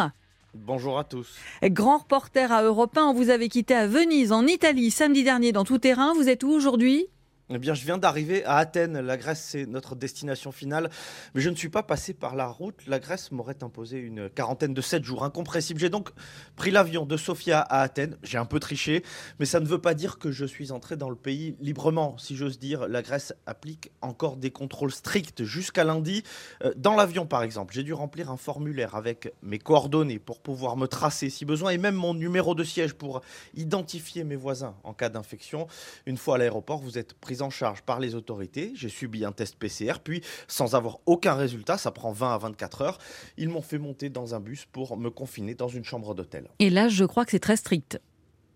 Bonjour 0.54 0.98
à 0.98 1.04
tous. 1.04 1.36
Grand 1.62 1.98
reporter 1.98 2.50
à 2.52 2.62
Europe 2.62 2.96
1, 2.96 3.12
vous 3.12 3.28
avez 3.28 3.48
quitté 3.48 3.74
à 3.74 3.86
Venise 3.86 4.32
en 4.32 4.46
Italie 4.46 4.90
samedi 4.90 5.24
dernier 5.24 5.52
dans 5.52 5.64
tout 5.64 5.78
terrain. 5.78 6.14
Vous 6.14 6.28
êtes 6.28 6.44
où 6.44 6.50
aujourd'hui? 6.50 7.06
Eh 7.54 7.58
bien, 7.58 7.74
je 7.74 7.84
viens 7.84 7.98
d'arriver 7.98 8.44
à 8.44 8.56
Athènes. 8.56 9.00
La 9.00 9.16
Grèce, 9.16 9.44
c'est 9.50 9.66
notre 9.66 9.94
destination 9.94 10.52
finale. 10.52 10.90
Mais 11.34 11.40
je 11.40 11.50
ne 11.50 11.54
suis 11.54 11.68
pas 11.68 11.82
passé 11.82 12.14
par 12.14 12.34
la 12.36 12.46
route. 12.46 12.80
La 12.86 12.98
Grèce 12.98 13.32
m'aurait 13.32 13.62
imposé 13.62 13.98
une 13.98 14.30
quarantaine 14.30 14.74
de 14.74 14.80
7 14.80 15.04
jours 15.04 15.24
incompressibles. 15.24 15.80
J'ai 15.80 15.90
donc 15.90 16.10
pris 16.56 16.70
l'avion 16.70 17.04
de 17.04 17.16
Sofia 17.16 17.60
à 17.60 17.82
Athènes. 17.82 18.16
J'ai 18.22 18.38
un 18.38 18.44
peu 18.44 18.60
triché, 18.60 19.02
mais 19.38 19.46
ça 19.46 19.60
ne 19.60 19.66
veut 19.66 19.80
pas 19.80 19.94
dire 19.94 20.18
que 20.18 20.30
je 20.30 20.44
suis 20.44 20.72
entré 20.72 20.96
dans 20.96 21.10
le 21.10 21.16
pays 21.16 21.56
librement, 21.60 22.16
si 22.18 22.36
j'ose 22.36 22.58
dire. 22.58 22.88
La 22.88 23.02
Grèce 23.02 23.34
applique 23.46 23.90
encore 24.00 24.36
des 24.36 24.50
contrôles 24.50 24.92
stricts 24.92 25.44
jusqu'à 25.44 25.84
lundi. 25.84 26.22
Euh, 26.64 26.72
dans 26.76 26.94
l'avion, 26.94 27.26
par 27.26 27.42
exemple, 27.42 27.74
j'ai 27.74 27.82
dû 27.82 27.92
remplir 27.92 28.30
un 28.30 28.36
formulaire 28.36 28.94
avec 28.94 29.32
mes 29.42 29.58
coordonnées 29.58 30.18
pour 30.18 30.40
pouvoir 30.40 30.76
me 30.76 30.86
tracer 30.86 31.30
si 31.30 31.44
besoin 31.44 31.70
et 31.70 31.78
même 31.78 31.94
mon 31.94 32.14
numéro 32.14 32.54
de 32.54 32.64
siège 32.64 32.94
pour 32.94 33.20
identifier 33.54 34.24
mes 34.24 34.36
voisins 34.36 34.74
en 34.84 34.94
cas 34.94 35.08
d'infection. 35.08 35.66
Une 36.06 36.16
fois 36.16 36.36
à 36.36 36.38
l'aéroport, 36.38 36.78
vous 36.78 36.98
êtes 36.98 37.14
pris 37.14 37.41
en 37.42 37.50
charge 37.50 37.82
par 37.82 38.00
les 38.00 38.14
autorités. 38.14 38.72
J'ai 38.74 38.88
subi 38.88 39.24
un 39.24 39.32
test 39.32 39.56
PCR, 39.56 39.94
puis 40.02 40.22
sans 40.48 40.74
avoir 40.74 40.98
aucun 41.06 41.34
résultat, 41.34 41.78
ça 41.78 41.90
prend 41.90 42.12
20 42.12 42.34
à 42.34 42.38
24 42.38 42.82
heures, 42.82 42.98
ils 43.36 43.48
m'ont 43.48 43.62
fait 43.62 43.78
monter 43.78 44.08
dans 44.08 44.34
un 44.34 44.40
bus 44.40 44.66
pour 44.70 44.96
me 44.96 45.10
confiner 45.10 45.54
dans 45.54 45.68
une 45.68 45.84
chambre 45.84 46.14
d'hôtel. 46.14 46.48
Et 46.58 46.70
là, 46.70 46.88
je 46.88 47.04
crois 47.04 47.24
que 47.24 47.32
c'est 47.32 47.38
très 47.38 47.56
strict. 47.56 47.98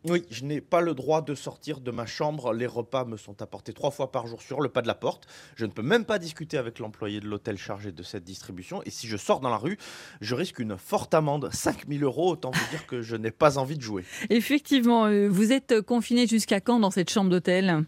Oui, 0.09 0.23
je 0.31 0.45
n'ai 0.45 0.61
pas 0.61 0.81
le 0.81 0.95
droit 0.95 1.21
de 1.21 1.35
sortir 1.35 1.81
de 1.81 1.91
ma 1.91 2.07
chambre. 2.07 2.53
Les 2.53 2.67
repas 2.67 3.05
me 3.05 3.17
sont 3.17 3.43
apportés 3.43 3.73
trois 3.73 3.91
fois 3.91 4.13
par 4.13 4.29
jour 4.29 4.41
sur 4.41 4.61
le 4.61 4.69
pas 4.69 4.81
de 4.81 4.87
la 4.87 4.95
porte. 4.95 5.27
Je 5.57 5.67
ne 5.67 5.73
peux 5.73 5.83
même 5.83 6.05
pas 6.05 6.21
discuter 6.21 6.59
avec 6.59 6.79
l'employé 6.79 7.19
de 7.19 7.27
l'hôtel 7.27 7.59
chargé 7.59 7.91
de 7.91 8.03
cette 8.05 8.23
distribution. 8.23 8.83
Et 8.85 8.91
si 8.91 9.09
je 9.09 9.17
sors 9.17 9.41
dans 9.41 9.49
la 9.49 9.57
rue, 9.57 9.79
je 10.21 10.37
risque 10.37 10.61
une 10.61 10.79
forte 10.79 11.13
amende, 11.13 11.51
5000 11.53 12.05
euros. 12.05 12.31
Autant 12.31 12.53
vous 12.53 12.71
dire 12.71 12.87
que 12.87 13.03
je 13.03 13.17
n'ai 13.17 13.33
pas 13.33 13.59
envie 13.59 13.77
de 13.77 13.83
jouer. 13.83 14.05
Effectivement, 14.31 15.07
euh, 15.07 15.29
vous 15.29 15.51
êtes 15.51 15.81
confiné 15.81 16.29
jusqu'à 16.29 16.61
quand 16.61 16.79
dans 16.79 16.93
cette 16.93 17.11
chambre 17.11 17.31
d'hôtel? 17.31 17.85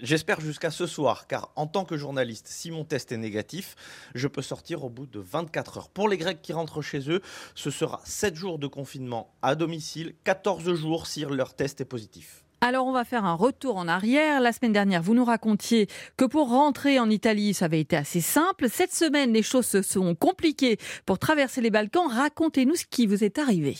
J'espère 0.00 0.40
jusqu'à 0.40 0.70
ce 0.70 0.86
soir, 0.86 1.28
car 1.28 1.50
en 1.54 1.66
tant 1.66 1.84
que 1.84 1.96
journaliste, 1.96 2.48
si 2.48 2.72
mon 2.72 2.84
test 2.84 3.12
est 3.12 3.16
négatif, 3.16 3.76
je 4.16 4.26
peux 4.26 4.42
sortir 4.42 4.84
au 4.84 4.88
bout 4.88 5.06
de 5.06 5.20
24 5.20 5.78
heures. 5.78 5.88
Pour 5.88 6.08
les 6.08 6.18
Grecs 6.18 6.42
qui 6.42 6.52
rentrent 6.52 6.82
chez 6.82 7.08
eux, 7.08 7.22
ce 7.54 7.70
sera 7.70 8.00
7 8.04 8.34
jours 8.34 8.58
de 8.58 8.66
confinement 8.66 9.32
à 9.42 9.54
domicile, 9.54 10.14
14 10.24 10.74
jours 10.74 11.06
si 11.06 11.24
leur 11.24 11.54
test 11.54 11.80
est 11.80 11.84
positif. 11.84 12.42
Alors 12.62 12.86
on 12.86 12.92
va 12.92 13.04
faire 13.04 13.24
un 13.24 13.34
retour 13.34 13.76
en 13.76 13.86
arrière. 13.86 14.40
La 14.40 14.52
semaine 14.52 14.72
dernière, 14.72 15.02
vous 15.02 15.14
nous 15.14 15.24
racontiez 15.24 15.88
que 16.16 16.24
pour 16.24 16.48
rentrer 16.48 16.98
en 16.98 17.08
Italie, 17.08 17.54
ça 17.54 17.66
avait 17.66 17.80
été 17.80 17.96
assez 17.96 18.20
simple. 18.20 18.68
Cette 18.68 18.92
semaine, 18.94 19.32
les 19.32 19.42
choses 19.42 19.66
se 19.66 19.82
sont 19.82 20.14
compliquées 20.14 20.78
pour 21.04 21.18
traverser 21.18 21.60
les 21.60 21.70
Balkans. 21.70 22.10
Racontez-nous 22.10 22.74
ce 22.74 22.86
qui 22.86 23.06
vous 23.06 23.22
est 23.22 23.38
arrivé. 23.38 23.76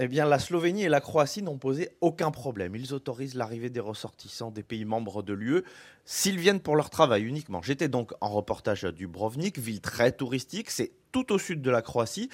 Eh 0.00 0.06
bien, 0.06 0.26
la 0.26 0.38
Slovénie 0.38 0.84
et 0.84 0.88
la 0.88 1.00
Croatie 1.00 1.42
n'ont 1.42 1.58
posé 1.58 1.90
aucun 2.00 2.30
problème. 2.30 2.76
Ils 2.76 2.94
autorisent 2.94 3.34
l'arrivée 3.34 3.68
des 3.68 3.80
ressortissants 3.80 4.52
des 4.52 4.62
pays 4.62 4.84
membres 4.84 5.24
de 5.24 5.32
l'UE 5.32 5.64
s'ils 6.10 6.38
viennent 6.38 6.60
pour 6.60 6.74
leur 6.74 6.88
travail 6.88 7.22
uniquement. 7.22 7.60
J'étais 7.60 7.88
donc 7.88 8.12
en 8.22 8.30
reportage 8.30 8.82
à 8.82 8.92
Dubrovnik, 8.92 9.58
ville 9.58 9.82
très 9.82 10.10
touristique. 10.10 10.70
C'est 10.70 10.92
tout 11.12 11.32
au 11.32 11.38
sud 11.38 11.62
de 11.62 11.70
la 11.70 11.82
Croatie 11.82 12.28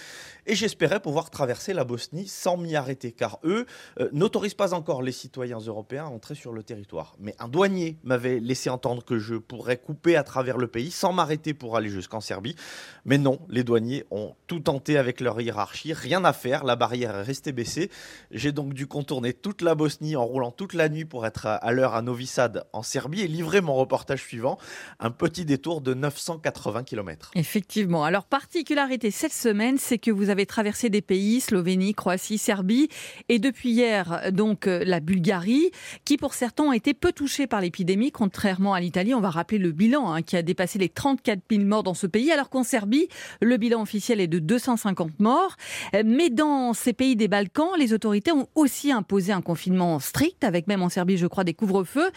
et 0.47 0.55
j'espérais 0.55 1.01
pouvoir 1.01 1.31
traverser 1.31 1.73
la 1.73 1.85
Bosnie 1.85 2.27
sans 2.27 2.57
m'y 2.57 2.77
arrêter 2.77 3.13
car 3.13 3.39
eux 3.45 3.67
euh, 4.01 4.09
n'autorisent 4.13 4.55
pas 4.55 4.75
encore 4.75 5.03
les 5.03 5.13
citoyens 5.13 5.59
européens 5.59 6.05
à 6.05 6.09
entrer 6.09 6.35
sur 6.35 6.53
le 6.53 6.63
territoire. 6.63 7.15
Mais 7.19 7.35
un 7.39 7.49
douanier 7.49 7.99
m'avait 8.03 8.41
laissé 8.41 8.71
entendre 8.71 9.05
que 9.05 9.19
je 9.19 9.37
pourrais 9.37 9.77
couper 9.77 10.17
à 10.17 10.25
travers 10.25 10.59
le 10.59 10.67
pays 10.67 10.91
sans 10.91 11.13
m'arrêter 11.13 11.55
pour 11.55 11.77
aller 11.77 11.89
jusqu'en 11.89 12.21
Serbie. 12.21 12.57
Mais 13.05 13.19
non, 13.19 13.39
les 13.49 13.65
douaniers 13.65 14.05
ont 14.11 14.35
tout 14.47 14.61
tenté 14.61 14.99
avec 14.99 15.21
leur 15.21 15.41
hiérarchie, 15.41 15.93
rien 15.93 16.25
à 16.25 16.33
faire, 16.33 16.65
la 16.65 16.77
barrière 16.77 17.17
est 17.17 17.23
restée 17.23 17.53
baissée. 17.53 17.91
J'ai 18.31 18.53
donc 18.53 18.75
dû 18.75 18.87
contourner 18.87 19.33
toute 19.33 19.63
la 19.63 19.75
Bosnie 19.75 20.17
en 20.17 20.25
roulant 20.25 20.51
toute 20.51 20.75
la 20.75 20.89
nuit 20.89 21.05
pour 21.05 21.27
être 21.27 21.47
à 21.47 21.73
l'heure 21.73 21.95
à 21.95 22.03
Novi 22.03 22.27
Sad 22.27 22.65
en 22.73 22.83
Serbie 22.83 23.23
et 23.23 23.29
livrer 23.29 23.61
mon 23.65 23.75
reportage 23.75 24.23
suivant, 24.23 24.59
un 25.01 25.11
petit 25.11 25.45
détour 25.45 25.81
de 25.81 25.95
980 25.95 26.85
km. 26.85 27.31
Effectivement. 27.35 28.05
Alors, 28.05 28.25
particularité 28.25 29.11
cette 29.11 29.33
semaine, 29.33 29.79
c'est 29.79 29.99
que 29.99 30.11
vous 30.11 30.31
avez 30.31 30.47
traversé 30.47 30.91
des 30.91 31.03
pays, 31.03 31.41
Slovénie, 31.41 31.95
Croatie, 31.95 32.39
Serbie, 32.39 32.89
et 33.29 33.39
depuis 33.39 33.71
hier, 33.71 34.31
donc, 34.33 34.67
euh, 34.67 34.83
la 34.85 35.01
Bulgarie, 35.01 35.71
qui 36.05 36.17
pour 36.17 36.35
certains 36.35 36.65
ont 36.65 36.73
été 36.73 36.95
peu 36.95 37.13
touchés 37.13 37.47
par 37.47 37.61
l'épidémie, 37.61 38.13
contrairement 38.13 38.75
à 38.75 38.81
l'Italie. 38.81 39.15
On 39.15 39.21
va 39.21 39.31
rappeler 39.31 39.59
le 39.59 39.73
bilan, 39.73 40.13
hein, 40.13 40.23
qui 40.23 40.37
a 40.37 40.43
dépassé 40.43 40.79
les 40.79 40.89
34 40.89 41.41
000 41.51 41.65
morts 41.65 41.83
dans 41.83 41.95
ce 41.95 42.07
pays, 42.07 42.31
alors 42.31 42.51
qu'en 42.51 42.63
Serbie, 42.63 43.09
le 43.41 43.57
bilan 43.57 43.83
officiel 43.83 44.21
est 44.21 44.27
de 44.27 44.39
250 44.39 45.19
morts. 45.21 45.57
Euh, 45.95 46.03
mais 46.05 46.31
dans 46.31 46.73
ces 46.75 46.93
pays 46.93 47.17
des 47.17 47.29
Balkans, 47.29 47.71
les 47.79 47.93
autorités 47.93 48.33
ont 48.33 48.49
aussi 48.55 48.93
imposé 48.93 49.33
un 49.33 49.43
confinement 49.43 49.99
strict, 49.99 50.45
avec 50.45 50.67
même 50.67 50.83
en 50.83 50.89
Serbie, 50.89 51.17
je 51.17 51.27
crois, 51.27 51.45
des 51.45 51.55
couvre-feux. 51.55 52.11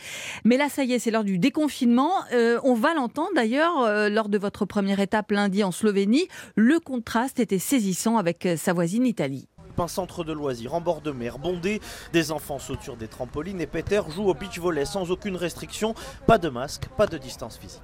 Mais 0.44 0.58
là, 0.58 0.70
ça 0.70 0.84
y 0.84 0.94
est, 0.94 1.00
c'est 1.00 1.12
l'heure 1.12 1.24
du 1.24 1.37
déconfinement. 1.38 2.12
Euh, 2.34 2.60
on 2.64 2.74
va 2.74 2.94
l'entendre 2.94 3.32
d'ailleurs 3.36 3.82
euh, 3.82 4.10
lors 4.10 4.30
de 4.30 4.38
votre 4.38 4.66
première 4.66 5.00
étape 5.00 5.32
lundi 5.32 5.64
en 5.64 5.72
Slovénie. 5.72 6.28
Le 6.56 6.80
contraste 6.80 7.40
était 7.40 7.60
saisissant 7.60 8.18
avec 8.18 8.48
sa 8.58 8.74
voisine 8.74 9.06
Italie 9.06 9.48
un 9.84 9.88
centre 9.88 10.24
de 10.24 10.34
loisirs 10.34 10.74
en 10.74 10.82
bord 10.82 11.02
de 11.02 11.12
mer 11.12 11.40
bondé. 11.40 11.82
Des 12.14 12.32
enfants 12.32 12.60
sautent 12.60 12.82
sur 12.82 12.98
des 12.98 13.08
trampolines 13.08 13.62
et 13.62 13.68
Peter 13.68 14.02
joue 14.10 14.24
au 14.24 14.34
beach 14.34 14.60
volley 14.60 14.86
sans 14.86 15.12
aucune 15.12 15.36
restriction. 15.36 15.94
Pas 16.26 16.38
de 16.38 16.50
masque, 16.50 16.88
pas 16.98 17.08
de 17.08 17.18
distance 17.18 17.58
physique. 17.58 17.82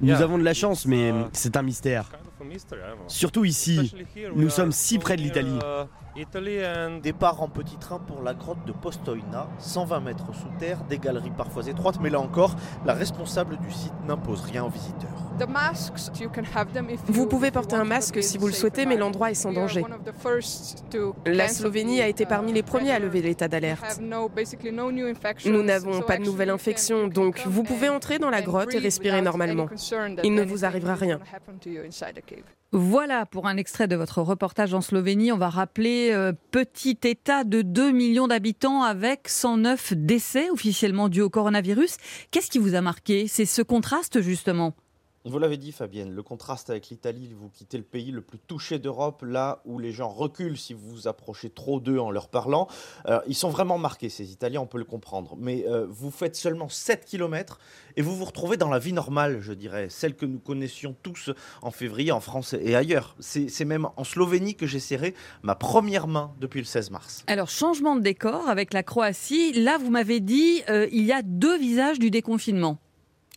Nous 0.00 0.22
avons 0.22 0.38
de 0.38 0.44
la 0.44 0.54
chance, 0.54 0.86
mais 0.86 1.12
c'est 1.32 1.56
un 1.56 1.62
mystère. 1.62 2.10
Surtout 3.06 3.44
ici, 3.44 3.94
nous 4.34 4.50
sommes 4.50 4.72
si 4.72 4.98
près 4.98 5.16
de 5.16 5.22
l'Italie. 5.22 5.58
Départ 7.02 7.40
en 7.40 7.48
petit 7.48 7.76
train 7.76 7.98
pour 7.98 8.22
la 8.22 8.34
grotte 8.34 8.64
de 8.66 8.72
Postojna, 8.72 9.48
120 9.58 10.00
mètres 10.00 10.34
sous 10.34 10.50
terre, 10.58 10.82
des 10.88 10.98
galeries 10.98 11.30
parfois 11.30 11.66
étroites, 11.66 12.00
mais 12.00 12.10
là 12.10 12.20
encore, 12.20 12.56
la 12.84 12.94
responsable 12.94 13.56
du 13.58 13.70
site 13.70 13.92
n'impose 14.06 14.40
rien 14.42 14.64
aux 14.64 14.68
visiteurs. 14.68 15.30
Vous 17.06 17.26
pouvez 17.26 17.50
porter 17.50 17.76
un 17.76 17.84
masque 17.84 18.22
si 18.22 18.38
vous 18.38 18.48
le 18.48 18.52
souhaitez, 18.52 18.86
mais 18.86 18.96
l'endroit 18.96 19.30
est 19.30 19.34
sans 19.34 19.52
danger. 19.52 19.84
La 21.26 21.48
Slovénie 21.48 22.02
a 22.02 22.08
été 22.08 22.26
parmi 22.26 22.52
les 22.52 22.62
premiers 22.62 22.92
à 22.92 22.98
lever 22.98 23.22
l'état 23.22 23.48
d'alerte. 23.48 24.00
Nous 24.00 25.62
n'avons 25.62 26.02
pas 26.02 26.18
de 26.18 26.24
nouvelles 26.24 26.50
infections, 26.50 27.06
donc 27.06 27.40
vous 27.46 27.62
pouvez 27.62 27.88
entrer 27.88 28.18
dans 28.18 28.30
la 28.30 28.42
grotte 28.42 28.74
et 28.74 28.78
respirer 28.78 29.22
normalement. 29.22 29.68
Il 30.24 30.34
ne 30.34 30.42
vous 30.42 30.64
arrivera 30.64 30.94
rien. 30.94 31.20
Voilà 32.72 33.26
pour 33.26 33.48
un 33.48 33.56
extrait 33.56 33.88
de 33.88 33.96
votre 33.96 34.22
reportage 34.22 34.74
en 34.74 34.80
Slovénie. 34.80 35.32
On 35.32 35.38
va 35.38 35.48
rappeler 35.48 36.10
euh, 36.12 36.32
petit 36.52 36.98
État 37.02 37.42
de 37.42 37.62
2 37.62 37.90
millions 37.90 38.28
d'habitants 38.28 38.82
avec 38.82 39.28
109 39.28 39.94
décès 39.94 40.50
officiellement 40.50 41.08
dus 41.08 41.20
au 41.20 41.30
coronavirus. 41.30 41.96
Qu'est-ce 42.30 42.48
qui 42.48 42.58
vous 42.58 42.76
a 42.76 42.80
marqué? 42.80 43.26
C'est 43.26 43.44
ce 43.44 43.62
contraste 43.62 44.20
justement 44.20 44.76
vous 45.26 45.38
l'avez 45.38 45.58
dit, 45.58 45.70
Fabienne, 45.70 46.14
le 46.14 46.22
contraste 46.22 46.70
avec 46.70 46.88
l'Italie, 46.88 47.34
vous 47.38 47.50
quittez 47.50 47.76
le 47.76 47.84
pays 47.84 48.10
le 48.10 48.22
plus 48.22 48.38
touché 48.38 48.78
d'Europe, 48.78 49.22
là 49.22 49.60
où 49.66 49.78
les 49.78 49.92
gens 49.92 50.08
reculent 50.08 50.56
si 50.56 50.72
vous 50.72 50.88
vous 50.88 51.08
approchez 51.08 51.50
trop 51.50 51.78
d'eux 51.78 51.98
en 51.98 52.10
leur 52.10 52.28
parlant. 52.28 52.68
Euh, 53.06 53.20
ils 53.26 53.34
sont 53.34 53.50
vraiment 53.50 53.76
marqués, 53.76 54.08
ces 54.08 54.32
Italiens, 54.32 54.62
on 54.62 54.66
peut 54.66 54.78
le 54.78 54.84
comprendre. 54.84 55.36
Mais 55.38 55.66
euh, 55.68 55.86
vous 55.90 56.10
faites 56.10 56.36
seulement 56.36 56.70
7 56.70 57.04
km 57.04 57.58
et 57.96 58.02
vous 58.02 58.16
vous 58.16 58.24
retrouvez 58.24 58.56
dans 58.56 58.70
la 58.70 58.78
vie 58.78 58.94
normale, 58.94 59.40
je 59.42 59.52
dirais, 59.52 59.88
celle 59.90 60.14
que 60.14 60.24
nous 60.24 60.38
connaissions 60.38 60.96
tous 61.02 61.30
en 61.60 61.70
février 61.70 62.12
en 62.12 62.20
France 62.20 62.54
et 62.54 62.74
ailleurs. 62.74 63.14
C'est 63.20 63.64
même 63.66 63.88
en 63.96 64.04
Slovénie 64.04 64.54
que 64.54 64.66
j'ai 64.66 64.80
serré 64.80 65.14
ma 65.42 65.54
première 65.54 66.06
main 66.06 66.32
depuis 66.40 66.60
le 66.60 66.66
16 66.66 66.90
mars. 66.90 67.24
Alors, 67.26 67.50
changement 67.50 67.94
de 67.94 68.00
décor 68.00 68.48
avec 68.48 68.72
la 68.72 68.82
Croatie. 68.82 69.52
Là, 69.52 69.76
vous 69.76 69.90
m'avez 69.90 70.20
dit, 70.20 70.62
euh, 70.70 70.88
il 70.92 71.04
y 71.04 71.12
a 71.12 71.20
deux 71.20 71.58
visages 71.58 71.98
du 71.98 72.10
déconfinement. 72.10 72.78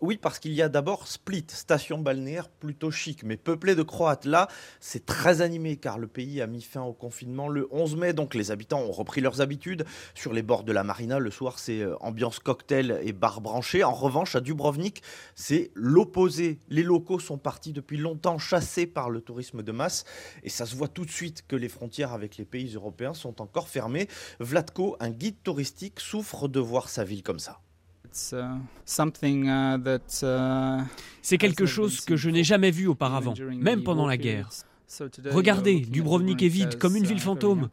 Oui, 0.05 0.17
parce 0.17 0.37
qu'il 0.37 0.51
y 0.51 0.61
a 0.61 0.67
d'abord 0.67 1.07
Split, 1.07 1.45
station 1.47 1.97
balnéaire 1.97 2.49
plutôt 2.49 2.91
chic, 2.91 3.23
mais 3.23 3.37
peuplée 3.37 3.73
de 3.73 3.83
Croates. 3.83 4.25
Là, 4.25 4.49
c'est 4.81 5.05
très 5.05 5.39
animé 5.39 5.77
car 5.77 5.97
le 5.97 6.07
pays 6.07 6.41
a 6.41 6.45
mis 6.45 6.61
fin 6.61 6.81
au 6.81 6.91
confinement 6.91 7.47
le 7.47 7.69
11 7.71 7.95
mai, 7.95 8.11
donc 8.11 8.35
les 8.35 8.51
habitants 8.51 8.81
ont 8.81 8.91
repris 8.91 9.21
leurs 9.21 9.39
habitudes. 9.39 9.85
Sur 10.13 10.33
les 10.33 10.41
bords 10.41 10.65
de 10.65 10.73
la 10.73 10.83
marina, 10.83 11.19
le 11.19 11.31
soir, 11.31 11.57
c'est 11.57 11.79
euh, 11.79 11.95
ambiance 12.01 12.39
cocktail 12.39 12.99
et 13.01 13.13
bar 13.13 13.39
branché. 13.39 13.85
En 13.85 13.93
revanche, 13.93 14.35
à 14.35 14.41
Dubrovnik, 14.41 15.03
c'est 15.35 15.71
l'opposé. 15.73 16.59
Les 16.67 16.83
locaux 16.83 17.19
sont 17.19 17.37
partis 17.37 17.71
depuis 17.71 17.95
longtemps 17.95 18.39
chassés 18.39 18.87
par 18.87 19.09
le 19.09 19.21
tourisme 19.21 19.63
de 19.63 19.71
masse 19.71 20.03
et 20.43 20.49
ça 20.49 20.65
se 20.65 20.75
voit 20.75 20.89
tout 20.89 21.05
de 21.05 21.11
suite 21.11 21.47
que 21.47 21.55
les 21.55 21.69
frontières 21.69 22.11
avec 22.11 22.35
les 22.35 22.43
pays 22.43 22.75
européens 22.75 23.13
sont 23.13 23.41
encore 23.41 23.69
fermées. 23.69 24.09
Vladko, 24.41 24.97
un 24.99 25.11
guide 25.11 25.41
touristique, 25.43 26.01
souffre 26.01 26.49
de 26.49 26.59
voir 26.59 26.89
sa 26.89 27.05
ville 27.05 27.23
comme 27.23 27.39
ça. 27.39 27.62
Uh, 28.13 28.59
uh, 28.85 29.97
uh, 30.21 30.83
C'est 31.21 31.37
quelque 31.37 31.65
chose 31.65 32.01
que 32.01 32.15
je 32.15 32.29
n'ai 32.29 32.43
jamais 32.43 32.71
vu 32.71 32.87
auparavant, 32.87 33.33
même 33.57 33.83
pendant 33.83 34.05
la 34.07 34.17
guerre. 34.17 34.49
Regardez, 35.31 35.79
Dubrovnik 35.79 36.43
est 36.43 36.47
vide 36.47 36.77
comme 36.77 36.95
une 36.95 37.05
ville 37.05 37.19
fantôme. 37.19 37.69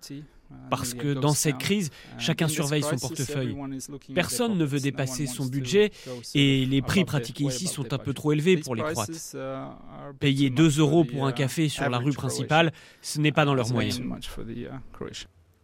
Parce 0.69 0.95
que 0.95 1.15
dans 1.15 1.33
cette 1.33 1.59
crise, 1.59 1.91
chacun 2.19 2.49
surveille 2.49 2.83
son 2.83 2.97
portefeuille. 2.97 3.57
Personne 4.15 4.57
ne 4.57 4.65
veut 4.65 4.81
dépasser 4.81 5.27
son 5.27 5.47
budget 5.47 5.93
et 6.35 6.67
les 6.67 6.83
prix 6.83 7.05
pratiqués 7.05 7.45
ici 7.45 7.67
sont 7.67 7.93
un 7.93 7.99
peu 7.99 8.13
trop 8.15 8.33
élevés 8.33 8.57
pour 8.57 8.75
les 8.75 8.83
Croates. 8.83 9.37
Payer 10.19 10.51
2 10.51 10.79
euros 10.81 11.05
pour 11.05 11.27
un 11.27 11.33
café 11.33 11.69
sur 11.69 11.89
la 11.89 11.99
rue 11.99 12.13
principale, 12.13 12.73
ce 13.03 13.21
n'est 13.21 13.33
pas 13.33 13.45
dans 13.45 13.55
leurs 13.55 13.71
moyens. 13.71 14.01